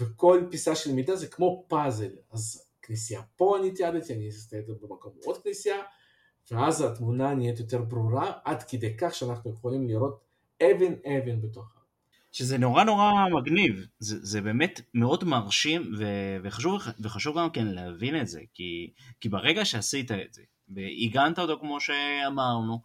וכל 0.00 0.42
פיסה 0.50 0.74
של 0.74 0.92
מידע 0.92 1.14
זה 1.14 1.26
כמו 1.26 1.64
פאזל. 1.68 2.10
אז 2.32 2.67
כנסייה 2.88 3.22
פה 3.36 3.58
אני 3.58 3.70
תיעדתי, 3.70 4.14
אני 4.14 4.28
אסתכל 4.28 4.72
במקום 4.80 5.12
עוד 5.24 5.38
כנסייה, 5.42 5.76
ואז 6.50 6.82
התמונה 6.82 7.34
נהיית 7.34 7.58
יותר 7.58 7.82
ברורה, 7.82 8.32
עד 8.44 8.62
כדי 8.62 8.96
כך 8.96 9.14
שאנחנו 9.14 9.50
יכולים 9.50 9.88
לראות 9.88 10.20
אבן 10.62 10.92
אבן 11.06 11.40
בתוכה. 11.40 11.78
שזה 12.32 12.58
נורא 12.58 12.84
נורא 12.84 13.12
מגניב, 13.40 13.86
זה, 13.98 14.16
זה 14.22 14.40
באמת 14.40 14.80
מאוד 14.94 15.24
מרשים 15.24 15.92
ו, 15.98 16.04
וחשוב, 16.42 16.82
וחשוב 17.00 17.38
גם 17.38 17.50
כן 17.50 17.66
להבין 17.66 18.20
את 18.20 18.28
זה, 18.28 18.40
כי, 18.54 18.92
כי 19.20 19.28
ברגע 19.28 19.64
שעשית 19.64 20.10
את 20.12 20.34
זה, 20.34 20.42
ועיגנת 20.68 21.38
אותו 21.38 21.58
כמו 21.60 21.80
שאמרנו, 21.80 22.80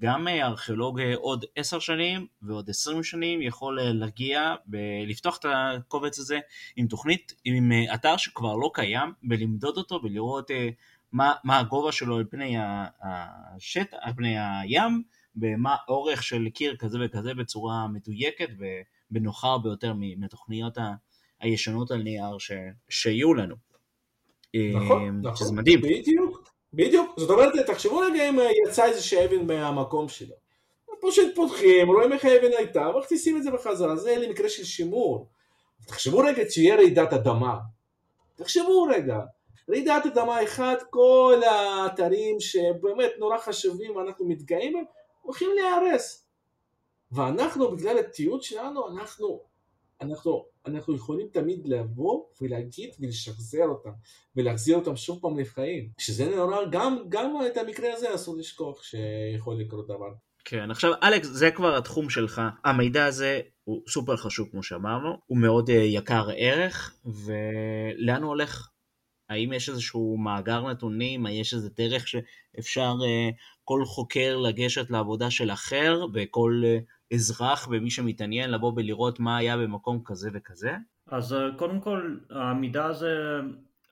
גם 0.00 0.28
ארכיאולוג 0.28 1.00
עוד 1.00 1.44
עשר 1.56 1.78
שנים 1.78 2.26
ועוד 2.42 2.70
עשרים 2.70 3.02
שנים 3.02 3.42
יכול 3.42 3.80
אה, 3.80 3.92
להגיע 3.92 4.54
ולפתוח 4.68 5.38
את 5.38 5.46
הקובץ 5.48 6.18
הזה 6.18 6.38
עם 6.76 6.86
תוכנית, 6.86 7.34
עם 7.44 7.72
אה, 7.72 7.94
אתר 7.94 8.16
שכבר 8.16 8.56
לא 8.56 8.70
קיים, 8.74 9.12
ולמדוד 9.30 9.76
אותו 9.76 10.00
ולראות 10.02 10.50
מה, 11.12 11.32
מה 11.44 11.58
הגובה 11.58 11.92
שלו 11.92 12.16
על 12.16 12.24
פני 12.30 12.56
השטח, 13.02 13.96
על 14.00 14.12
פני 14.16 14.36
הים, 14.38 15.02
ומה 15.36 15.76
אורך 15.88 16.22
של 16.22 16.48
קיר 16.48 16.76
כזה 16.76 16.98
וכזה 17.04 17.34
בצורה 17.34 17.88
מדויקת 17.88 18.48
ובנוחה 18.58 19.58
ביותר 19.58 19.94
מתוכניות 19.96 20.78
הישנות 21.40 21.90
על 21.90 22.02
נייר 22.02 22.38
ש, 22.38 22.52
שיהיו 22.88 23.34
לנו. 23.34 23.54
נכון, 24.54 25.20
נכון, 25.22 25.56
מדהים. 25.56 25.80
בדיוק, 25.80 26.41
בדיוק. 26.74 27.20
זאת 27.20 27.30
אומרת, 27.30 27.52
תחשבו 27.66 27.98
רגע 27.98 28.28
אם 28.28 28.38
יצא 28.68 28.84
איזה 28.84 29.24
אבן 29.24 29.46
מהמקום 29.46 30.08
שלו. 30.08 30.34
פשוט 31.02 31.34
פותחים, 31.34 31.88
רואים 31.88 32.12
איך 32.12 32.24
האבן 32.24 32.50
הייתה, 32.58 32.90
מכניסים 32.98 33.36
את 33.36 33.42
זה 33.42 33.50
בחזרה, 33.50 33.96
זה 33.96 34.16
למקרה 34.16 34.48
של 34.48 34.64
שימור. 34.64 35.28
תחשבו 35.86 36.18
רגע, 36.18 36.42
תהיה 36.54 36.76
רעידת 36.76 37.12
אדמה. 37.12 37.58
תחשבו 38.34 38.82
רגע, 38.82 39.20
רעידת 39.70 40.06
אדמה 40.06 40.44
אחת, 40.44 40.82
כל 40.90 41.40
האתרים 41.46 42.40
שבאמת 42.40 43.10
נורא 43.18 43.38
חשובים 43.38 43.96
ואנחנו 43.96 44.28
מתגאים 44.28 44.72
בהם, 44.72 44.84
הולכים 45.22 45.50
להיהרס. 45.54 46.26
ואנחנו, 47.12 47.70
בגלל 47.70 47.98
התיעוד 47.98 48.42
שלנו, 48.42 48.88
אנחנו, 48.88 49.40
אנחנו, 50.00 50.44
אנחנו 50.66 50.94
יכולים 50.94 51.28
תמיד 51.32 51.66
לבוא 51.66 52.24
ולהגיד 52.40 52.90
ולשחזר 53.00 53.64
אותם, 53.64 53.90
ולהחזיר 54.36 54.76
אותם 54.76 54.96
שוב 54.96 55.18
פעם 55.22 55.38
לחיים. 55.38 55.88
שזה 55.98 56.36
נורא, 56.36 56.56
גם, 56.70 56.98
גם 57.08 57.36
את 57.46 57.56
המקרה 57.56 57.94
הזה 57.94 58.14
אסור 58.14 58.36
לשכוח 58.36 58.82
שיכול 58.82 59.60
לקרות 59.60 59.86
דבר. 59.86 60.12
כן, 60.44 60.70
עכשיו 60.70 60.92
אלכס, 61.02 61.28
זה 61.28 61.50
כבר 61.50 61.76
התחום 61.76 62.10
שלך. 62.10 62.42
המידע 62.64 63.04
הזה 63.04 63.40
הוא 63.64 63.82
סופר 63.88 64.16
חשוב 64.16 64.48
כמו 64.50 64.62
שאמרנו, 64.62 65.18
הוא 65.26 65.38
מאוד 65.38 65.68
uh, 65.68 65.72
יקר 65.72 66.28
ערך, 66.36 66.96
ולאן 67.04 68.22
הוא 68.22 68.28
הולך? 68.28 68.71
האם 69.32 69.52
יש 69.52 69.68
איזשהו 69.68 70.16
מאגר 70.16 70.70
נתונים, 70.70 71.26
האם 71.26 71.40
יש 71.40 71.54
איזה 71.54 71.70
דרך 71.76 72.08
שאפשר 72.08 72.92
uh, 73.00 73.34
כל 73.64 73.84
חוקר 73.84 74.36
לגשת 74.36 74.90
לעבודה 74.90 75.30
של 75.30 75.50
אחר, 75.50 76.06
וכל 76.14 76.62
uh, 76.64 77.14
אזרח 77.14 77.68
ומי 77.70 77.90
שמתעניין 77.90 78.50
לבוא 78.50 78.72
ולראות 78.76 79.20
מה 79.20 79.36
היה 79.36 79.56
במקום 79.56 80.02
כזה 80.04 80.30
וכזה? 80.34 80.72
אז 81.06 81.32
uh, 81.32 81.36
קודם 81.58 81.80
כל, 81.80 82.16
המידע 82.30 82.84
הזה, 82.84 83.40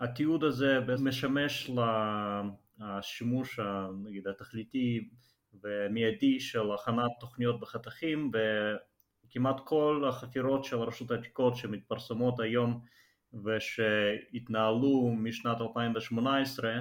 התיעוד 0.01 0.45
הזה 0.45 0.79
משמש 1.01 1.71
לשימוש, 2.79 3.61
נגיד, 4.05 4.29
התכליתי 4.29 5.09
ומיידי 5.63 6.41
של 6.41 6.73
הכנת 6.75 7.11
תוכניות 7.21 7.61
בחתכים, 7.61 8.31
וכמעט 9.27 9.61
כל 9.65 10.05
החפירות 10.09 10.65
של 10.65 10.77
רשות 10.77 11.11
העתיקות 11.11 11.57
שמתפרסמות 11.57 12.41
היום 12.41 12.81
ושהתנהלו 13.45 15.13
משנת 15.17 15.61
2018 15.61 16.81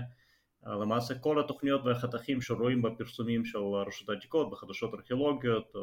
למעשה 0.66 1.20
כל 1.20 1.40
התוכניות 1.40 1.82
והחתכים 1.86 2.42
שרואים 2.42 2.82
בפרסומים 2.82 3.46
של 3.46 3.58
רשות 3.60 4.10
העתיקות, 4.10 4.52
בחדשות 4.52 4.94
ארכיאולוגיות, 4.94 5.74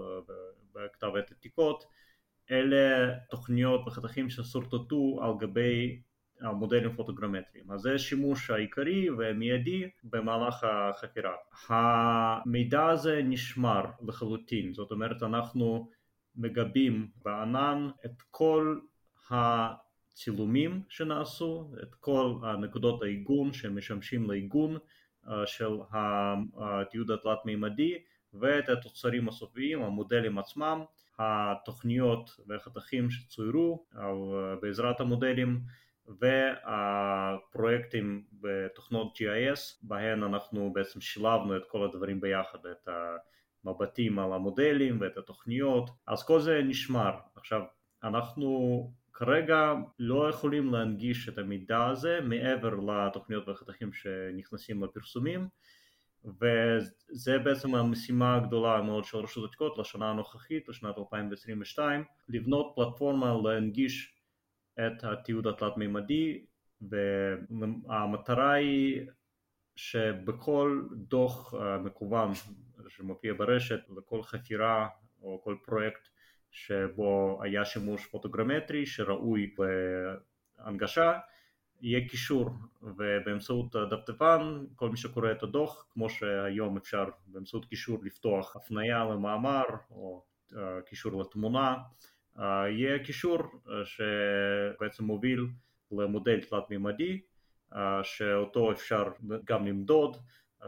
בכתב 0.74 1.16
עת 1.16 1.30
עתיקות, 1.30 1.84
אלה 2.50 3.14
תוכניות 3.30 3.80
וחתכים 3.86 4.30
ששורטטו 4.30 5.18
על 5.22 5.32
גבי 5.38 6.00
המודלים 6.40 6.96
פוטוגרמטריים. 6.96 7.70
אז 7.70 7.80
זה 7.80 7.94
השימוש 7.94 8.50
העיקרי 8.50 9.10
והמיידי 9.10 9.88
במהלך 10.04 10.64
החקירה. 10.64 11.34
המידע 11.68 12.86
הזה 12.86 13.20
נשמר 13.24 13.84
לחלוטין, 14.06 14.74
זאת 14.74 14.90
אומרת 14.90 15.22
אנחנו 15.22 15.90
מגבים 16.36 17.08
בענן 17.24 17.88
את 18.04 18.22
כל 18.30 18.78
ה... 19.30 19.34
צילומים 20.16 20.82
שנעשו, 20.88 21.70
את 21.82 21.94
כל 21.94 22.34
הנקודות 22.42 23.02
העיגון 23.02 23.52
שמשמשים 23.52 24.30
לעיגון 24.30 24.78
אה, 25.28 25.46
של 25.46 25.78
התיעוד 26.60 27.10
התלת 27.10 27.38
מימדי 27.44 27.94
ואת 28.34 28.68
התוצרים 28.68 29.28
הסופיים, 29.28 29.82
המודלים 29.82 30.38
עצמם, 30.38 30.82
התוכניות 31.18 32.30
והחתכים 32.46 33.10
שצוירו 33.10 33.86
אה, 33.96 34.56
בעזרת 34.62 35.00
המודלים 35.00 35.60
והפרויקטים 36.20 38.24
בתוכנות 38.32 39.16
GIS 39.16 39.60
בהן 39.82 40.22
אנחנו 40.22 40.72
בעצם 40.72 41.00
שילבנו 41.00 41.56
את 41.56 41.62
כל 41.68 41.84
הדברים 41.84 42.20
ביחד, 42.20 42.66
את 42.66 42.88
המבטים 43.64 44.18
על 44.18 44.32
המודלים 44.32 45.00
ואת 45.00 45.16
התוכניות, 45.16 45.90
אז 46.06 46.26
כל 46.26 46.40
זה 46.40 46.60
נשמר. 46.64 47.18
עכשיו 47.36 47.60
אנחנו 48.04 48.90
כרגע 49.18 49.72
לא 49.98 50.28
יכולים 50.28 50.72
להנגיש 50.72 51.28
את 51.28 51.38
המידע 51.38 51.86
הזה 51.86 52.18
מעבר 52.22 52.74
לתוכניות 52.74 53.48
והחתכים 53.48 53.92
שנכנסים 53.92 54.84
לפרסומים 54.84 55.48
וזה 56.24 57.38
בעצם 57.38 57.74
המשימה 57.74 58.36
הגדולה 58.36 58.82
מאוד 58.82 59.04
של 59.04 59.18
רשות 59.18 59.44
העתיקות 59.44 59.78
לשנה 59.78 60.10
הנוכחית, 60.10 60.68
לשנת 60.68 60.98
2022, 60.98 62.04
לבנות 62.28 62.72
פלטפורמה 62.76 63.34
להנגיש 63.44 64.14
את 64.74 65.04
התיעוד 65.04 65.46
התלת-מימדי 65.46 66.44
והמטרה 66.80 68.52
היא 68.52 69.06
שבכל 69.76 70.82
דוח 70.92 71.54
מקוון 71.84 72.32
שמופיע 72.88 73.34
ברשת, 73.34 73.80
לכל 73.96 74.22
חפירה 74.22 74.88
או 75.22 75.40
כל 75.44 75.56
פרויקט 75.64 76.08
שבו 76.56 77.38
היה 77.42 77.64
שימוש 77.64 78.06
פוטוגרמטרי 78.06 78.86
שראוי 78.86 79.54
בהנגשה, 80.58 81.18
יהיה 81.80 82.08
קישור 82.08 82.50
ובאמצעות 82.82 83.74
הדפדפן 83.74 84.64
כל 84.76 84.90
מי 84.90 84.96
שקורא 84.96 85.32
את 85.32 85.42
הדוח 85.42 85.86
כמו 85.90 86.10
שהיום 86.10 86.76
אפשר 86.76 87.04
באמצעות 87.26 87.64
קישור 87.64 87.98
לפתוח 88.02 88.56
הפנייה 88.56 89.04
למאמר 89.04 89.64
או 89.90 90.22
קישור 90.86 91.20
לתמונה 91.20 91.74
יהיה 92.38 93.04
קישור 93.04 93.38
שבעצם 93.84 95.04
מוביל 95.04 95.46
למודל 95.92 96.40
תלת 96.40 96.70
מימדי 96.70 97.20
שאותו 98.02 98.72
אפשר 98.72 99.04
גם 99.44 99.66
למדוד 99.66 100.16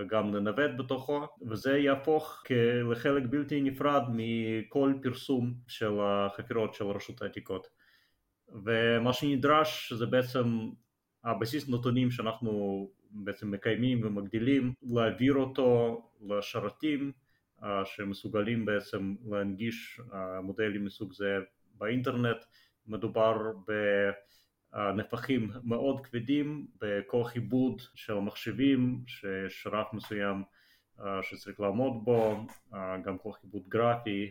גם 0.07 0.34
לנווט 0.34 0.70
בתוכו, 0.78 1.26
וזה 1.42 1.78
יהפוך 1.78 2.42
לחלק 2.90 3.22
בלתי 3.30 3.61
נפרד 3.61 4.03
מכל 4.09 4.94
פרסום 5.03 5.55
של 5.66 5.92
החקירות 6.01 6.74
של 6.74 6.84
רשות 6.84 7.22
העתיקות. 7.22 7.68
ומה 8.49 9.12
שנדרש 9.12 9.92
זה 9.92 10.07
בעצם 10.07 10.68
הבסיס 11.24 11.68
נתונים 11.68 12.11
שאנחנו 12.11 12.90
בעצם 13.11 13.51
מקיימים 13.51 14.07
ומגדילים, 14.07 14.72
להעביר 14.82 15.34
אותו 15.34 16.03
לשרתים 16.28 17.12
שמסוגלים 17.84 18.64
בעצם 18.64 19.14
להנגיש 19.30 20.01
מודלים 20.42 20.84
מסוג 20.84 21.12
זה 21.12 21.38
באינטרנט. 21.74 22.44
מדובר 22.88 23.53
ב... 23.68 23.72
נפחים 24.74 25.50
מאוד 25.64 26.06
כבדים 26.06 26.66
בכוח 26.80 27.32
עיבוד 27.32 27.82
של 27.94 28.14
מחשבים 28.14 29.02
שיש 29.06 29.66
רף 29.70 29.92
מסוים 29.92 30.42
שצריך 31.22 31.60
לעמוד 31.60 32.04
בו, 32.04 32.46
גם 33.04 33.18
כוח 33.18 33.38
עיבוד 33.42 33.62
גרפי, 33.68 34.30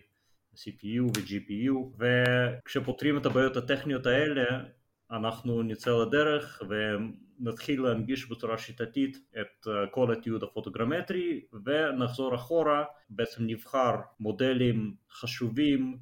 CPU 0.55 1.03
ו-GPU 1.17 1.73
וכשפותרים 1.99 3.17
את 3.17 3.25
הבעיות 3.25 3.57
הטכניות 3.57 4.05
האלה 4.05 4.63
אנחנו 5.11 5.63
נצא 5.63 5.91
לדרך 5.91 6.61
ונתחיל 6.69 7.81
להנגיש 7.81 8.29
בצורה 8.29 8.57
שיטתית 8.57 9.17
את 9.41 9.67
כל 9.91 10.11
התיעוד 10.11 10.43
הפוטוגרמטרי 10.43 11.41
ונחזור 11.65 12.35
אחורה, 12.35 12.83
בעצם 13.09 13.43
נבחר 13.47 13.95
מודלים 14.19 14.95
חשובים 15.11 15.97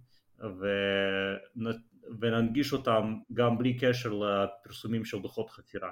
וננגיש 2.19 2.73
אותם 2.73 3.15
גם 3.33 3.57
בלי 3.57 3.77
קשר 3.77 4.13
לפרסומים 4.13 5.05
של 5.05 5.19
דוחות 5.21 5.49
חקירה. 5.49 5.91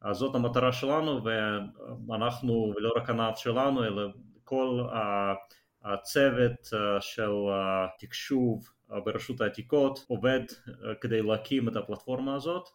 אז 0.00 0.16
זאת 0.16 0.34
המטרה 0.34 0.72
שלנו 0.72 1.24
ואנחנו, 2.08 2.72
ולא 2.76 2.92
רק 2.96 3.10
הנעת 3.10 3.38
שלנו, 3.38 3.84
אלא 3.84 4.02
כל 4.44 4.84
הצוות 5.82 6.68
של 7.00 7.30
התקשוב 7.52 8.68
ברשות 9.04 9.40
העתיקות 9.40 10.04
עובד 10.08 10.40
כדי 11.00 11.22
להקים 11.22 11.68
את 11.68 11.76
הפלטפורמה 11.76 12.34
הזאת 12.34 12.68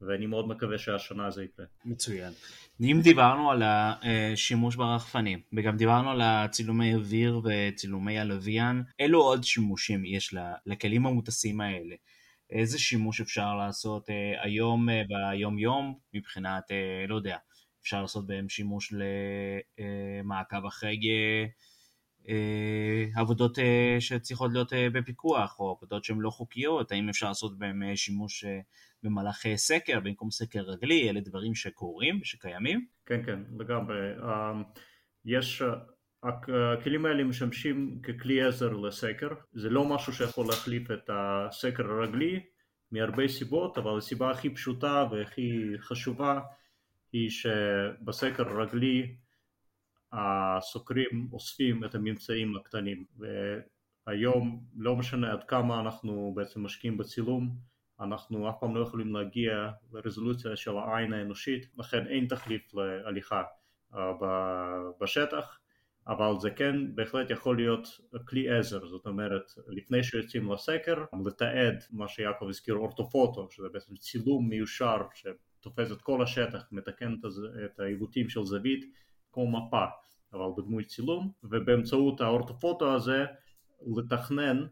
ואני 0.00 0.26
מאוד 0.26 0.48
מקווה 0.48 0.78
שהשנה 0.78 1.30
זה 1.30 1.44
יקרה. 1.44 1.66
מצוין. 1.84 2.32
אם 2.80 3.00
דיברנו 3.02 3.50
על 3.50 3.62
השימוש 3.64 4.76
ברחפנים 4.76 5.40
וגם 5.52 5.76
דיברנו 5.76 6.10
על 6.10 6.20
הצילומי 6.20 6.94
אוויר 6.94 7.40
וצילומי 7.44 8.18
הלוויין, 8.18 8.82
אילו 8.98 9.22
עוד 9.22 9.44
שימושים 9.44 10.04
יש 10.04 10.34
לכלים 10.66 11.06
המוטסים 11.06 11.60
האלה? 11.60 11.94
איזה 12.50 12.78
שימוש 12.78 13.20
אפשר 13.20 13.54
לעשות 13.54 14.08
היום 14.42 14.88
ביום 15.08 15.58
יום 15.58 15.98
מבחינת, 16.14 16.64
לא 17.08 17.14
יודע, 17.14 17.36
אפשר 17.82 18.02
לעשות 18.02 18.26
בהם 18.26 18.48
שימוש 18.48 18.94
למעקב 19.78 20.66
אחרי 20.66 20.98
אה, 22.28 23.20
עבודות 23.20 23.58
אה, 23.58 23.96
שצריכות 24.00 24.52
להיות 24.52 24.72
אה, 24.72 24.90
בפיקוח, 24.90 25.60
או 25.60 25.70
עבודות 25.70 26.04
שהן 26.04 26.18
לא 26.18 26.30
חוקיות, 26.30 26.92
האם 26.92 27.08
אפשר 27.08 27.28
לעשות 27.28 27.58
בהם 27.58 27.82
שימוש 27.96 28.44
במהלך 29.06 29.46
סקר 29.56 30.00
במקום 30.00 30.30
סקר 30.30 30.60
רגלי, 30.60 31.10
אלה 31.10 31.20
דברים 31.20 31.54
שקורים 31.54 32.18
ושקיימים? 32.22 32.86
כן, 33.06 33.22
כן, 33.26 33.40
לגמרי. 33.58 33.96
יש, 35.24 35.62
הכלים 36.22 37.06
האלה 37.06 37.24
משמשים 37.24 38.00
ככלי 38.02 38.42
עזר 38.42 38.72
לסקר, 38.72 39.28
זה 39.52 39.70
לא 39.70 39.84
משהו 39.84 40.12
שיכול 40.12 40.46
להחליף 40.46 40.90
את 40.90 41.10
הסקר 41.12 41.90
הרגלי 41.90 42.40
מהרבה 42.92 43.28
סיבות, 43.28 43.78
אבל 43.78 43.98
הסיבה 43.98 44.30
הכי 44.30 44.50
פשוטה 44.50 45.06
והכי 45.10 45.62
חשובה 45.78 46.40
היא 47.12 47.30
שבסקר 47.30 48.48
הרגלי 48.48 49.16
הסוקרים 50.12 51.28
אוספים 51.32 51.84
את 51.84 51.94
הממצאים 51.94 52.56
הקטנים 52.56 53.04
והיום 54.06 54.64
לא 54.76 54.96
משנה 54.96 55.32
עד 55.32 55.44
כמה 55.44 55.80
אנחנו 55.80 56.32
בעצם 56.36 56.62
משקיעים 56.62 56.96
בצילום 56.96 57.56
אנחנו 58.00 58.50
אף 58.50 58.54
פעם 58.60 58.76
לא 58.76 58.80
יכולים 58.80 59.14
להגיע 59.14 59.70
לרזולוציה 59.92 60.56
של 60.56 60.76
העין 60.76 61.12
האנושית 61.12 61.66
לכן 61.78 62.06
אין 62.06 62.26
תחליף 62.26 62.74
להליכה 62.74 63.42
uh, 63.92 63.96
בשטח 65.00 65.58
אבל 66.08 66.40
זה 66.40 66.50
כן 66.50 66.94
בהחלט 66.94 67.30
יכול 67.30 67.56
להיות 67.56 67.88
כלי 68.28 68.58
עזר, 68.58 68.86
זאת 68.86 69.06
אומרת 69.06 69.42
לפני 69.68 70.04
שיוצאים 70.04 70.52
לסקר 70.52 71.04
לתעד 71.26 71.84
מה 71.90 72.08
שיעקב 72.08 72.48
הזכיר 72.48 72.74
אורטופוטו 72.74 73.50
שזה 73.50 73.68
בעצם 73.72 73.96
צילום 73.96 74.48
מיושר 74.48 74.96
שתופס 75.14 75.92
את 75.92 76.02
כל 76.02 76.22
השטח, 76.22 76.68
מתקן 76.72 77.14
את 77.64 77.80
העיוותים 77.80 78.28
של 78.28 78.44
זווית 78.44 78.84
כמו 79.32 79.50
מפה 79.50 79.84
אבל 80.32 80.46
בדמוי 80.56 80.84
צילום 80.84 81.32
ובאמצעות 81.44 82.20
האורטופוטו 82.20 82.94
הזה 82.94 83.24
לתכנן 83.96 84.66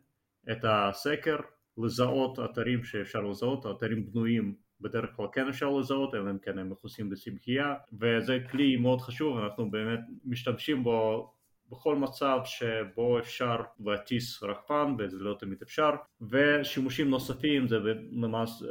את 0.53 0.65
הסקר, 0.65 1.37
לזהות 1.79 2.39
אתרים 2.39 2.85
שאפשר 2.85 3.21
לזהות, 3.21 3.67
אתרים 3.67 4.13
בנויים 4.13 4.55
בדרך 4.81 5.11
כלל 5.17 5.27
כן 5.33 5.49
אפשר 5.49 5.71
לזהות, 5.71 6.15
אלא 6.15 6.31
אם 6.31 6.39
כן 6.39 6.59
הם 6.59 6.71
מכוסים 6.71 7.11
בצמחייה 7.11 7.75
וזה 8.01 8.39
כלי 8.51 8.77
מאוד 8.77 9.01
חשוב, 9.01 9.39
אנחנו 9.39 9.71
באמת 9.71 10.01
משתמשים 10.25 10.85
בו 10.85 11.31
בכל 11.71 11.97
מצב 11.97 12.39
שבו 12.45 13.19
אפשר 13.19 13.57
להטיס 13.85 14.43
רחפן, 14.43 14.95
וזה 14.99 15.17
לא 15.19 15.37
תמיד 15.39 15.59
אפשר, 15.63 15.91
ושימושים 16.31 17.11
נוספים 17.11 17.69
זה 17.69 17.79
למעש, 18.13 18.63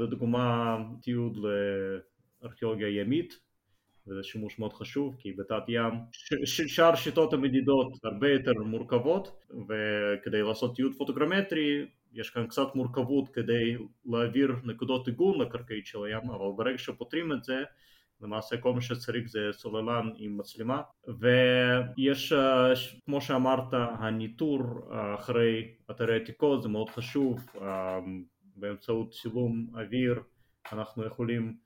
לדוגמה 0.00 0.76
תיעוד 1.02 1.38
לארכיאולוגיה 2.42 3.00
ימית 3.00 3.40
וזה 4.06 4.22
שימוש 4.22 4.58
מאוד 4.58 4.72
חשוב 4.72 5.16
כי 5.18 5.32
בתת 5.32 5.62
ים 5.68 5.92
שאר 6.44 6.94
שיטות 6.94 7.32
המדידות 7.32 7.92
הרבה 8.04 8.30
יותר 8.30 8.52
מורכבות 8.52 9.44
וכדי 9.50 10.42
לעשות 10.42 10.76
תיעוד 10.76 10.92
פוטוגרמטרי 10.98 11.86
יש 12.12 12.30
כאן 12.30 12.46
קצת 12.46 12.74
מורכבות 12.74 13.28
כדי 13.28 13.76
להעביר 14.06 14.52
נקודות 14.64 15.06
עיגון 15.06 15.40
לקרקעית 15.40 15.86
של 15.86 16.04
הים 16.04 16.30
אבל 16.30 16.46
ברגע 16.56 16.78
שפותרים 16.78 17.32
את 17.32 17.44
זה 17.44 17.62
למעשה 18.20 18.56
כל 18.56 18.72
מה 18.72 18.80
שצריך 18.80 19.28
זה 19.28 19.40
סוללן 19.52 20.10
עם 20.16 20.38
מצלמה. 20.38 20.82
ויש 21.18 22.32
כמו 23.04 23.20
שאמרת 23.20 23.72
הניטור 23.72 24.60
אחרי 25.18 25.74
אתרי 25.90 26.16
עתיקות 26.16 26.62
זה 26.62 26.68
מאוד 26.68 26.90
חשוב 26.90 27.46
באמצעות 28.56 29.10
צילום 29.10 29.66
אוויר 29.74 30.22
אנחנו 30.72 31.06
יכולים 31.06 31.56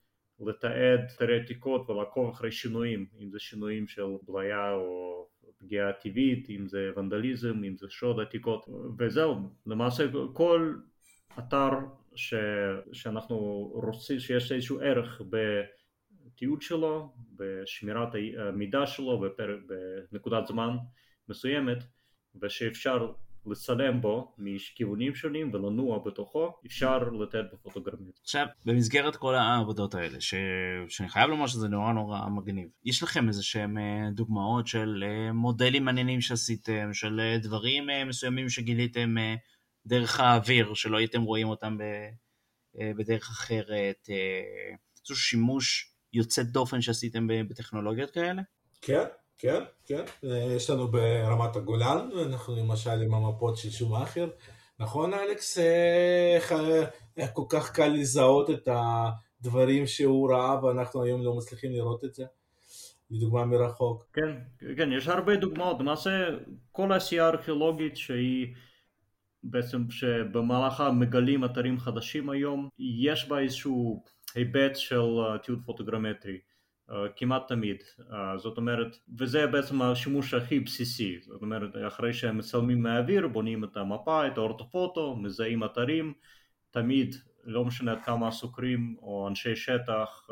לתעד 0.40 1.00
אתרי 1.16 1.40
עתיקות 1.40 1.90
ולעקוב 1.90 2.30
אחרי 2.30 2.52
שינויים, 2.52 3.06
אם 3.20 3.30
זה 3.30 3.38
שינויים 3.38 3.88
של 3.88 4.06
בליה 4.22 4.72
או 4.72 5.28
פגיעה 5.62 5.92
טבעית, 5.92 6.50
אם 6.50 6.68
זה 6.68 6.90
ונדליזם, 6.96 7.64
אם 7.64 7.76
זה 7.76 7.86
שוד 7.90 8.20
עתיקות, 8.20 8.66
וזהו, 8.98 9.34
למעשה 9.66 10.04
כל 10.32 10.74
אתר 11.38 11.70
ש... 12.14 12.34
שאנחנו 12.92 13.36
רוצים, 13.74 14.18
שיש 14.18 14.52
איזשהו 14.52 14.80
ערך 14.80 15.22
בתיעוד 15.30 16.62
שלו, 16.62 17.14
בשמירת 17.36 18.08
המידע 18.38 18.86
שלו 18.86 19.20
בפר... 19.20 19.58
בנקודת 20.12 20.46
זמן 20.46 20.76
מסוימת, 21.28 21.78
ושאפשר 22.42 23.12
לצלם 23.46 24.00
בו 24.00 24.34
מכיוונים 24.38 25.14
שונים 25.14 25.54
ולנוע 25.54 25.98
בתוכו, 26.06 26.52
אפשר 26.66 26.98
לתת 26.98 27.44
בפוטוגרמית. 27.52 28.18
עכשיו, 28.22 28.46
במסגרת 28.64 29.16
כל 29.16 29.34
העבודות 29.34 29.94
האלה, 29.94 30.20
ש... 30.20 30.34
שאני 30.88 31.08
חייב 31.08 31.30
לומר 31.30 31.46
שזה 31.46 31.68
נורא 31.68 31.92
נורא 31.92 32.28
מגניב, 32.28 32.68
יש 32.84 33.02
לכם 33.02 33.28
איזה 33.28 33.42
שהם 33.42 33.78
אה, 33.78 34.10
דוגמאות 34.10 34.66
של 34.66 35.04
אה, 35.06 35.32
מודלים 35.32 35.84
מעניינים 35.84 36.20
שעשיתם, 36.20 36.92
של 36.92 37.20
אה, 37.20 37.38
דברים 37.38 37.86
מסוימים 38.06 38.48
שגיליתם 38.48 39.14
דרך 39.86 40.20
האוויר, 40.20 40.74
שלא 40.74 40.96
הייתם 40.96 41.22
רואים 41.22 41.48
אותם 41.48 41.78
ב... 41.78 41.82
בדרך 42.98 43.30
אחרת, 43.30 44.08
איזשהו 44.98 45.16
שימוש 45.16 45.94
יוצא 46.12 46.42
דופן 46.42 46.80
שעשיתם 46.80 47.26
בטכנולוגיות 47.48 48.10
כאלה? 48.10 48.42
כן, 48.80 49.04
כן, 49.42 49.64
כן, 49.86 50.04
אה, 50.24 50.52
יש 50.56 50.70
לנו 50.70 50.88
ברמת 50.88 51.56
הגולן, 51.56 52.08
אנחנו 52.26 52.56
למשל 52.56 53.02
עם 53.02 53.14
המפות 53.14 53.56
של 53.56 53.70
שומאכר, 53.70 54.28
נכון 54.78 55.14
אלכס? 55.14 55.58
אה, 55.58 56.34
איך, 56.36 56.54
איך 57.16 57.30
כל 57.32 57.44
כך 57.48 57.72
קל 57.72 57.88
לזהות 57.88 58.50
את 58.50 58.68
הדברים 58.72 59.86
שהוא 59.86 60.32
ראה 60.32 60.64
ואנחנו 60.64 61.02
היום 61.02 61.22
לא 61.22 61.36
מצליחים 61.36 61.72
לראות 61.72 62.04
את 62.04 62.14
זה? 62.14 62.24
לדוגמה 63.10 63.44
מרחוק. 63.44 64.04
כן, 64.12 64.38
כן, 64.76 64.92
יש 64.92 65.08
הרבה 65.08 65.36
דוגמאות, 65.36 65.80
למעשה 65.80 66.10
כל 66.72 66.92
העשייה 66.92 67.26
הארכיאולוגית 67.26 67.96
שהיא 67.96 68.54
בעצם 69.42 69.90
שבמהלכה 69.90 70.90
מגלים 70.90 71.44
אתרים 71.44 71.78
חדשים 71.78 72.30
היום, 72.30 72.68
יש 72.78 73.28
בה 73.28 73.38
איזשהו 73.38 74.02
היבט 74.34 74.76
של 74.76 75.00
אה, 75.00 75.38
תיעוד 75.38 75.60
פוטוגרמטרי. 75.64 76.38
כמעט 77.16 77.48
תמיד, 77.48 77.82
זאת 78.36 78.56
אומרת, 78.56 78.96
וזה 79.18 79.46
בעצם 79.46 79.82
השימוש 79.82 80.34
הכי 80.34 80.60
בסיסי, 80.60 81.18
זאת 81.20 81.42
אומרת, 81.42 81.70
אחרי 81.86 82.12
שהם 82.12 82.38
מצלמים 82.38 82.82
מהאוויר, 82.82 83.28
בונים 83.28 83.64
את 83.64 83.76
המפה, 83.76 84.26
את 84.26 84.38
האורטופוטו, 84.38 85.16
מזהים 85.16 85.64
אתרים, 85.64 86.12
תמיד, 86.70 87.14
לא 87.44 87.64
משנה 87.64 87.92
עד 87.92 88.02
כמה 88.04 88.30
סוקרים 88.30 88.96
או 89.02 89.28
אנשי 89.28 89.56
שטח 89.56 90.28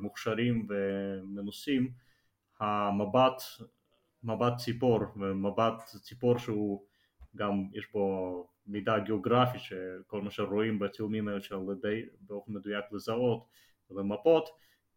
מוכשרים 0.00 0.66
ומנוסים, 0.68 1.90
המבט, 2.60 3.42
מבט 4.24 4.56
ציפור, 4.56 5.00
ומבט 5.16 5.82
ציפור 5.84 6.38
שהוא 6.38 6.84
גם, 7.36 7.64
יש 7.74 7.92
בו 7.92 8.46
מידע 8.66 8.98
גיאוגרפי, 8.98 9.58
שכל 9.58 10.22
מה 10.22 10.30
שרואים 10.30 10.78
בצילומים 10.78 11.28
האלה 11.28 11.40
של 11.40 11.56
באופן 12.20 12.52
מדויק 12.52 12.84
לזהות 12.92 13.46
ומפות, 13.90 14.48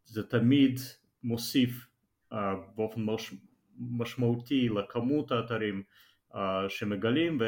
זה 0.04 0.28
תמיד 0.28 0.80
מוסיף 1.24 1.86
uh, 2.32 2.36
באופן 2.76 3.02
מש, 3.02 3.34
משמעותי 3.78 4.68
לכמות 4.68 5.32
האתרים 5.32 5.82
uh, 6.32 6.36
שמגלים 6.68 7.38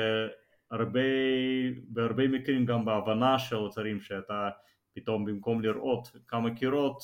ובהרבה 0.72 2.28
מקרים 2.28 2.66
גם 2.66 2.84
בהבנה 2.84 3.38
של 3.38 3.56
אתרים 3.72 4.00
שאתה 4.00 4.48
פתאום 4.94 5.24
במקום 5.24 5.62
לראות 5.62 6.16
כמה 6.28 6.54
קירות 6.54 7.02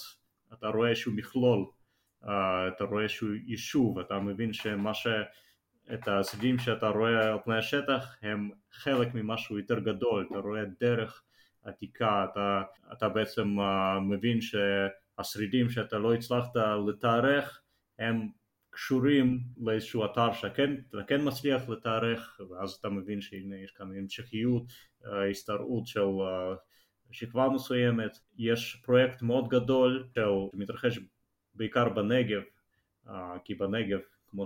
אתה 0.53 0.69
רואה 0.69 0.89
איזשהו 0.89 1.13
מכלול, 1.13 1.67
uh, 2.25 2.27
אתה 2.77 2.85
רואה 2.85 3.03
איזשהו 3.03 3.35
יישוב, 3.35 3.99
אתה 3.99 4.19
מבין 4.19 4.53
שמה 4.53 4.95
ש... 4.95 5.07
את 5.95 6.09
השרידים 6.09 6.59
שאתה 6.59 6.89
רואה 6.89 7.33
על 7.33 7.39
פני 7.45 7.59
השטח 7.59 8.17
הם 8.23 8.51
חלק 8.73 9.15
ממשהו 9.15 9.59
יותר 9.59 9.79
גדול, 9.79 10.29
אתה 10.31 10.39
רואה 10.39 10.63
דרך 10.81 11.23
עתיקה, 11.65 12.27
אתה, 12.33 12.63
אתה 12.93 13.09
בעצם 13.09 13.61
uh, 13.61 14.01
מבין 14.01 14.41
ש... 14.41 14.55
השרידים 15.19 15.71
שאתה 15.71 15.99
לא 15.99 16.15
הצלחת 16.15 16.51
לתארך 16.89 17.63
הם 17.99 18.29
קשורים 18.71 19.41
לאיזשהו 19.57 20.05
אתר 20.05 20.33
שאתה 20.33 20.55
כן 21.07 21.21
מצליח 21.29 21.69
לתארך 21.69 22.41
ואז 22.51 22.71
אתה 22.71 22.89
מבין 22.89 23.21
שהנה 23.21 23.57
יש 23.57 23.71
כאן 23.71 23.97
המשכיות, 23.97 24.65
הסתרעות 25.31 25.87
של 25.87 26.01
אה, 26.01 26.55
שכבה 27.11 27.49
מסוימת, 27.49 28.19
יש 28.39 28.83
פרויקט 28.85 29.23
מאוד 29.23 29.49
גדול 29.49 30.09
שמתרחש 30.15 30.99
בעיקר 31.55 31.89
בנגב, 31.89 32.43
אה, 33.09 33.37
כי 33.45 33.55
בנגב 33.55 34.01
כמו 34.27 34.45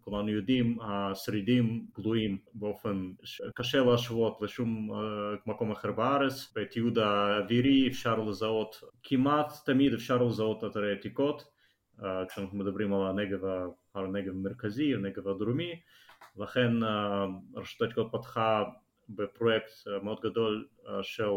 כולנו 0.00 0.28
יודעים, 0.28 0.78
השרידים 0.80 1.86
גלויים 1.94 2.38
באופן 2.54 3.12
שקשה 3.24 3.80
להשוות 3.80 4.38
לשום 4.42 4.90
מקום 5.46 5.70
אחר 5.70 5.92
בארץ, 5.92 6.52
בתיעוד 6.56 6.98
האווירי 6.98 7.88
אפשר 7.88 8.20
לזהות, 8.20 8.80
כמעט 9.02 9.52
תמיד 9.64 9.94
אפשר 9.94 10.22
לזהות 10.22 10.64
אתרי 10.64 10.92
עתיקות, 10.92 11.44
כשאנחנו 12.28 12.58
מדברים 12.58 12.94
על 12.94 13.06
הנגב, 13.06 13.44
על 13.94 14.04
הנגב 14.04 14.32
המרכזי, 14.32 14.94
הנגב 14.94 15.28
הדרומי, 15.28 15.80
לכן 16.36 16.72
רשות 17.54 17.82
העתיקות 17.82 18.08
פתחה 18.12 18.64
בפרויקט 19.08 19.70
מאוד 20.02 20.20
גדול 20.20 20.66
של 21.02 21.30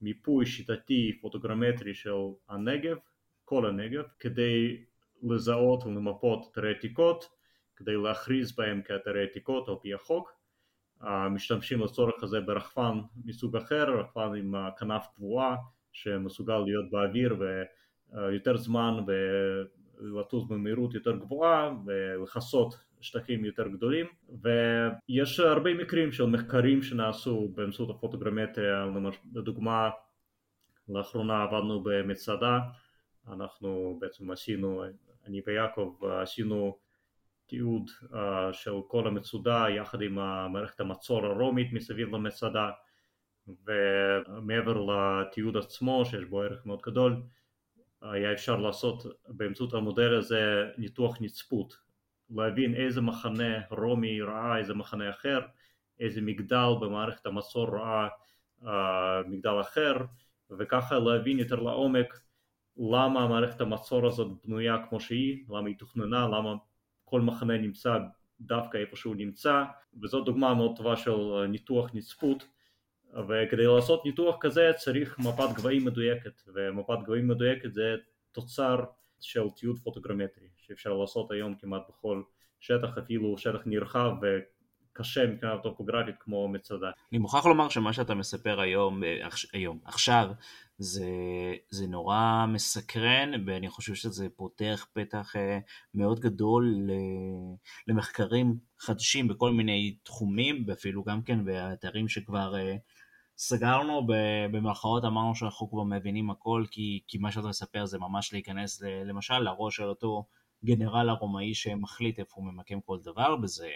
מיפוי 0.00 0.46
שיטתי 0.46 1.18
פוטוגרמטרי 1.20 1.94
של 1.94 2.10
הנגב, 2.48 2.96
כל 3.44 3.66
הנגב, 3.66 4.04
כדי 4.20 4.84
לזהות 5.22 5.86
ולמפות 5.86 6.48
אתרי 6.52 6.70
עתיקות, 6.70 7.35
כדי 7.76 7.96
להכריז 7.96 8.56
בהם 8.56 8.82
כאתרי 8.82 9.24
עתיקות 9.24 9.68
על 9.68 9.74
פי 9.82 9.94
החוק. 9.94 10.32
משתמשים 11.30 11.80
לצורך 11.80 12.22
הזה 12.22 12.40
ברחפן 12.40 12.98
מסוג 13.24 13.56
אחר, 13.56 14.00
רחפן 14.00 14.34
עם 14.38 14.54
כנף 14.78 15.06
קבועה 15.14 15.56
שמסוגל 15.92 16.58
להיות 16.58 16.90
באוויר 16.90 17.36
ויותר 17.38 18.56
זמן 18.56 19.04
ולטוס 20.00 20.44
במהירות 20.48 20.94
יותר 20.94 21.16
גבוהה 21.16 21.70
ולכסות 21.86 22.74
שטחים 23.00 23.44
יותר 23.44 23.68
גדולים. 23.68 24.06
ויש 24.42 25.40
הרבה 25.40 25.74
מקרים 25.74 26.12
של 26.12 26.24
מחקרים 26.24 26.82
שנעשו 26.82 27.48
באמצעות 27.54 27.90
הפוטוגרמטריה. 27.90 28.86
לדוגמה 29.34 29.90
לאחרונה 30.88 31.42
עבדנו 31.42 31.82
במצדה. 31.82 32.58
אנחנו 33.28 33.98
בעצם 34.00 34.30
עשינו, 34.30 34.84
אני 35.26 35.42
ויעקב 35.46 35.96
עשינו 36.22 36.78
תיעוד 37.46 37.90
של 38.52 38.72
כל 38.88 39.06
המצודה 39.06 39.66
יחד 39.76 40.02
עם 40.02 40.14
מערכת 40.52 40.80
המצור 40.80 41.26
הרומית 41.26 41.72
מסביב 41.72 42.14
למצדה 42.14 42.70
ומעבר 43.46 44.84
לתיעוד 44.84 45.56
עצמו 45.56 46.04
שיש 46.04 46.24
בו 46.24 46.42
ערך 46.42 46.66
מאוד 46.66 46.82
גדול 46.82 47.22
היה 48.02 48.32
אפשר 48.32 48.56
לעשות 48.56 49.02
באמצעות 49.28 49.74
המודל 49.74 50.14
הזה 50.14 50.64
ניתוח 50.78 51.16
נצפות. 51.20 51.86
להבין 52.30 52.74
איזה 52.74 53.00
מחנה 53.00 53.60
רומי 53.70 54.20
ראה 54.20 54.58
איזה 54.58 54.74
מחנה 54.74 55.10
אחר, 55.10 55.40
איזה 56.00 56.20
מגדל 56.20 56.68
במערכת 56.80 57.26
המצור 57.26 57.76
ראה 57.76 58.08
uh, 58.62 58.66
מגדל 59.28 59.60
אחר, 59.60 59.96
וככה 60.58 60.98
להבין 60.98 61.38
יותר 61.38 61.60
לעומק 61.60 62.20
למה 62.76 63.28
מערכת 63.28 63.60
המצור 63.60 64.06
הזאת 64.06 64.28
בנויה 64.44 64.76
כמו 64.88 65.00
שהיא, 65.00 65.44
למה 65.48 65.68
היא 65.68 65.78
תוכננה, 65.78 66.26
למה 66.28 66.54
כל 67.08 67.20
מחנה 67.20 67.58
נמצא 67.58 67.98
דווקא 68.40 68.78
איפה 68.78 68.96
שהוא 68.96 69.16
נמצא, 69.16 69.64
וזאת 70.02 70.24
דוגמה 70.24 70.54
מאוד 70.54 70.76
טובה 70.76 70.96
של 70.96 71.46
ניתוח 71.48 71.90
נצפות, 71.94 72.46
וכדי 73.28 73.66
לעשות 73.66 74.04
ניתוח 74.04 74.36
כזה 74.40 74.70
צריך 74.76 75.18
מפת 75.18 75.56
גבהים 75.56 75.84
מדויקת, 75.84 76.42
ומפת 76.54 76.98
גבהים 77.04 77.28
מדויקת 77.28 77.72
זה 77.72 77.96
תוצר 78.32 78.84
של 79.20 79.50
תיעוד 79.56 79.78
פוטוגרמטרי 79.78 80.48
שאפשר 80.56 80.92
לעשות 80.92 81.30
היום 81.30 81.54
כמעט 81.54 81.82
בכל 81.88 82.22
שטח, 82.60 82.98
אפילו 82.98 83.38
שטח 83.38 83.60
נרחב 83.66 84.12
וקשה 84.96 85.26
מבחינה 85.26 85.58
טופוגרפית 85.62 86.14
כמו 86.20 86.48
מצדה. 86.48 86.90
אני 87.12 87.18
מוכרח 87.18 87.46
לומר 87.46 87.68
שמה 87.68 87.92
שאתה 87.92 88.14
מספר 88.14 88.60
היום, 88.60 89.02
היום 89.52 89.78
עכשיו, 89.84 90.28
זה, 90.78 91.10
זה 91.70 91.86
נורא 91.86 92.46
מסקרן 92.48 93.30
ואני 93.46 93.68
חושב 93.68 93.94
שזה 93.94 94.28
פותח 94.36 94.86
פתח 94.92 95.36
אה, 95.36 95.58
מאוד 95.94 96.20
גדול 96.20 96.90
למחקרים 97.88 98.56
חדשים 98.78 99.28
בכל 99.28 99.52
מיני 99.52 99.96
תחומים 100.02 100.64
ואפילו 100.66 101.04
גם 101.04 101.22
כן 101.22 101.44
באתרים 101.44 102.08
שכבר 102.08 102.56
אה, 102.56 102.76
סגרנו, 103.38 104.06
במרכאות 104.52 105.04
אמרנו 105.04 105.34
שאנחנו 105.34 105.70
כבר 105.70 105.82
מבינים 105.82 106.30
הכל, 106.30 106.64
כי, 106.70 107.00
כי 107.08 107.18
מה 107.18 107.32
שאתה 107.32 107.48
מספר 107.48 107.86
זה 107.86 107.98
ממש 107.98 108.32
להיכנס 108.32 108.82
למשל 108.82 109.38
לראש 109.38 109.76
של 109.76 109.84
אותו 109.84 110.26
גנרל 110.64 111.08
הרומאי 111.08 111.54
שמחליט 111.54 112.18
איפה 112.18 112.32
הוא 112.36 112.44
ממקם 112.44 112.80
כל 112.80 112.98
דבר, 113.02 113.36
וזה 113.42 113.66
אה, 113.66 113.74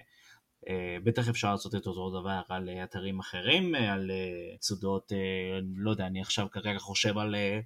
בטח 1.05 1.29
אפשר 1.29 1.51
לעשות 1.51 1.75
את 1.75 1.87
אותו 1.87 2.21
דבר 2.21 2.41
על 2.49 2.69
אתרים 2.85 3.19
אחרים, 3.19 3.75
על 3.75 4.11
צודות, 4.59 5.13
אה, 5.13 5.59
לא 5.77 5.91
יודע, 5.91 6.07
אני 6.07 6.21
עכשיו 6.21 6.47
כרגע 6.51 6.79
חושב 6.79 7.19
על 7.19 7.35
אה, 7.35 7.61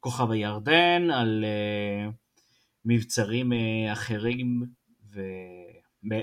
כוכב 0.00 0.30
הירדן, 0.30 1.10
על 1.10 1.44
מבצרים 2.84 3.52
אחרים 3.92 4.66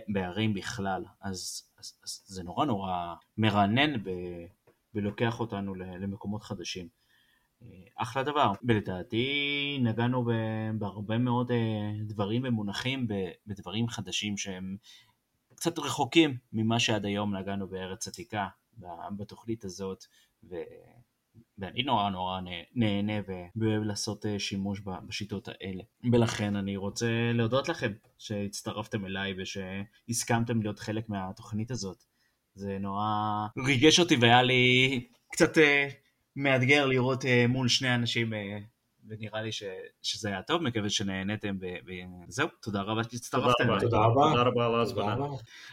ובערים 0.09 0.53
בכלל, 0.53 1.05
אז, 1.21 1.69
אז, 1.79 1.99
אז 2.03 2.23
זה 2.25 2.43
נורא 2.43 2.65
נורא 2.65 3.15
מרענן 3.37 4.03
ב... 4.03 4.09
ולוקח 4.95 5.39
אותנו 5.39 5.75
למקומות 5.75 6.43
חדשים. 6.43 6.87
אה, 7.61 7.67
אחלה 7.95 8.23
דבר. 8.23 8.51
ולדעתי 8.63 9.77
נגענו 9.81 10.25
בהרבה 10.77 11.17
מאוד 11.17 11.51
אה, 11.51 11.91
דברים 12.07 12.41
ומונחים 12.45 13.07
בדברים 13.47 13.87
חדשים 13.87 14.37
שהם 14.37 14.77
קצת 15.59 15.79
רחוקים 15.79 16.37
ממה 16.53 16.79
שעד 16.79 17.05
היום 17.05 17.35
נגענו 17.35 17.67
בארץ 17.67 18.07
עתיקה 18.07 18.47
בתוכנית 19.17 19.65
הזאת, 19.65 20.05
ו... 20.43 20.55
ואני 21.57 21.83
נורא 21.83 22.09
נורא 22.09 22.39
נהנה 22.75 23.13
ואוהב 23.55 23.83
לעשות 23.83 24.25
אה, 24.25 24.39
שימוש 24.39 24.81
בשיטות 25.07 25.47
האלה. 25.47 25.83
ולכן 26.11 26.55
אני 26.55 26.77
רוצה 26.77 27.31
להודות 27.33 27.69
לכם 27.69 27.91
שהצטרפתם 28.17 29.05
אליי 29.05 29.33
ושהסכמתם 29.37 30.61
להיות 30.61 30.79
חלק 30.79 31.09
מהתוכנית 31.09 31.71
הזאת. 31.71 32.03
זה 32.55 32.77
נורא 32.79 33.47
ריגש 33.65 33.99
אותי 33.99 34.15
והיה 34.15 34.41
לי 34.41 35.07
קצת 35.31 35.57
uh, 35.57 35.61
מאתגר 36.35 36.85
לראות 36.85 37.23
uh, 37.23 37.27
מול 37.49 37.67
שני 37.67 37.95
אנשים, 37.95 38.33
ונראה 39.09 39.41
לי 39.41 39.51
ש, 39.51 39.63
שזה 40.01 40.29
היה 40.29 40.41
טוב, 40.41 40.61
מקווה 40.61 40.89
שנהנתם, 40.89 41.57
וזהו, 42.27 42.47
תודה 42.61 42.81
רבה 42.81 43.03
שהצטרפתם. 43.03 43.79
תודה 43.79 43.97
רבה. 43.97 44.23
תודה 44.29 44.41
רבה 44.41 44.65
על 44.65 44.75
ההזמנה. 44.75 45.15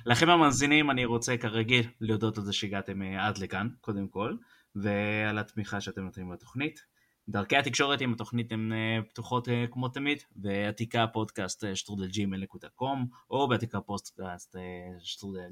לכם 0.07 0.31
המאזינים, 0.31 0.91
אני 0.91 1.05
רוצה 1.05 1.37
כרגיל 1.37 1.89
להודות 2.01 2.39
על 2.39 2.45
זה 2.45 2.53
שהגעתם 2.53 3.03
uh, 3.03 3.21
עד 3.21 3.39
לכאן, 3.39 3.69
קודם 3.81 4.09
כל, 4.09 4.37
ועל 4.75 5.39
התמיכה 5.39 5.81
שאתם 5.81 6.03
נותנים 6.03 6.31
בתוכנית. 6.31 6.97
דרכי 7.29 7.57
התקשורת 7.57 8.01
עם 8.01 8.13
התוכנית 8.13 8.53
הן 8.53 8.73
אה, 8.73 8.99
פתוחות 9.09 9.49
אה, 9.49 9.65
כמו 9.71 9.89
תמיד, 9.89 10.23
בעתיקה 10.37 11.07
פודקאסט 11.07 11.65
אה, 11.65 11.77
שטרודל 11.77 12.07
gmail.com 12.07 13.07
או 13.31 13.49
בעתיקה 13.49 13.81
פודקאסט 13.81 14.57
שטרודל 14.99 15.51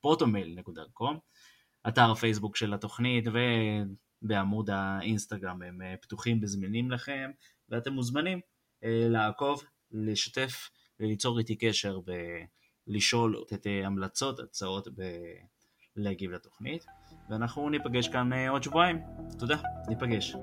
protonmail.com 0.00 1.18
אתר 1.88 2.10
הפייסבוק 2.10 2.56
של 2.56 2.74
התוכנית 2.74 3.24
ובעמוד 4.22 4.70
האינסטגרם 4.70 5.62
הם 5.62 5.80
פתוחים 6.00 6.38
וזמינים 6.42 6.90
לכם 6.90 7.30
ואתם 7.68 7.92
מוזמנים 7.92 8.40
לעקוב, 8.82 9.62
לשתף, 9.90 10.70
ליצור 11.00 11.38
איתי 11.38 11.56
קשר 11.56 12.00
ולשאול 12.88 13.44
את 13.54 13.66
המלצות, 13.84 14.40
הצעות 14.40 14.88
ולהגיב 15.96 16.30
לתוכנית 16.30 16.86
ואנחנו 17.30 17.70
ניפגש 17.70 18.08
כאן 18.08 18.32
עוד 18.48 18.62
שבועיים. 18.62 18.98
תודה, 19.38 19.56
ניפגש. 19.88 20.34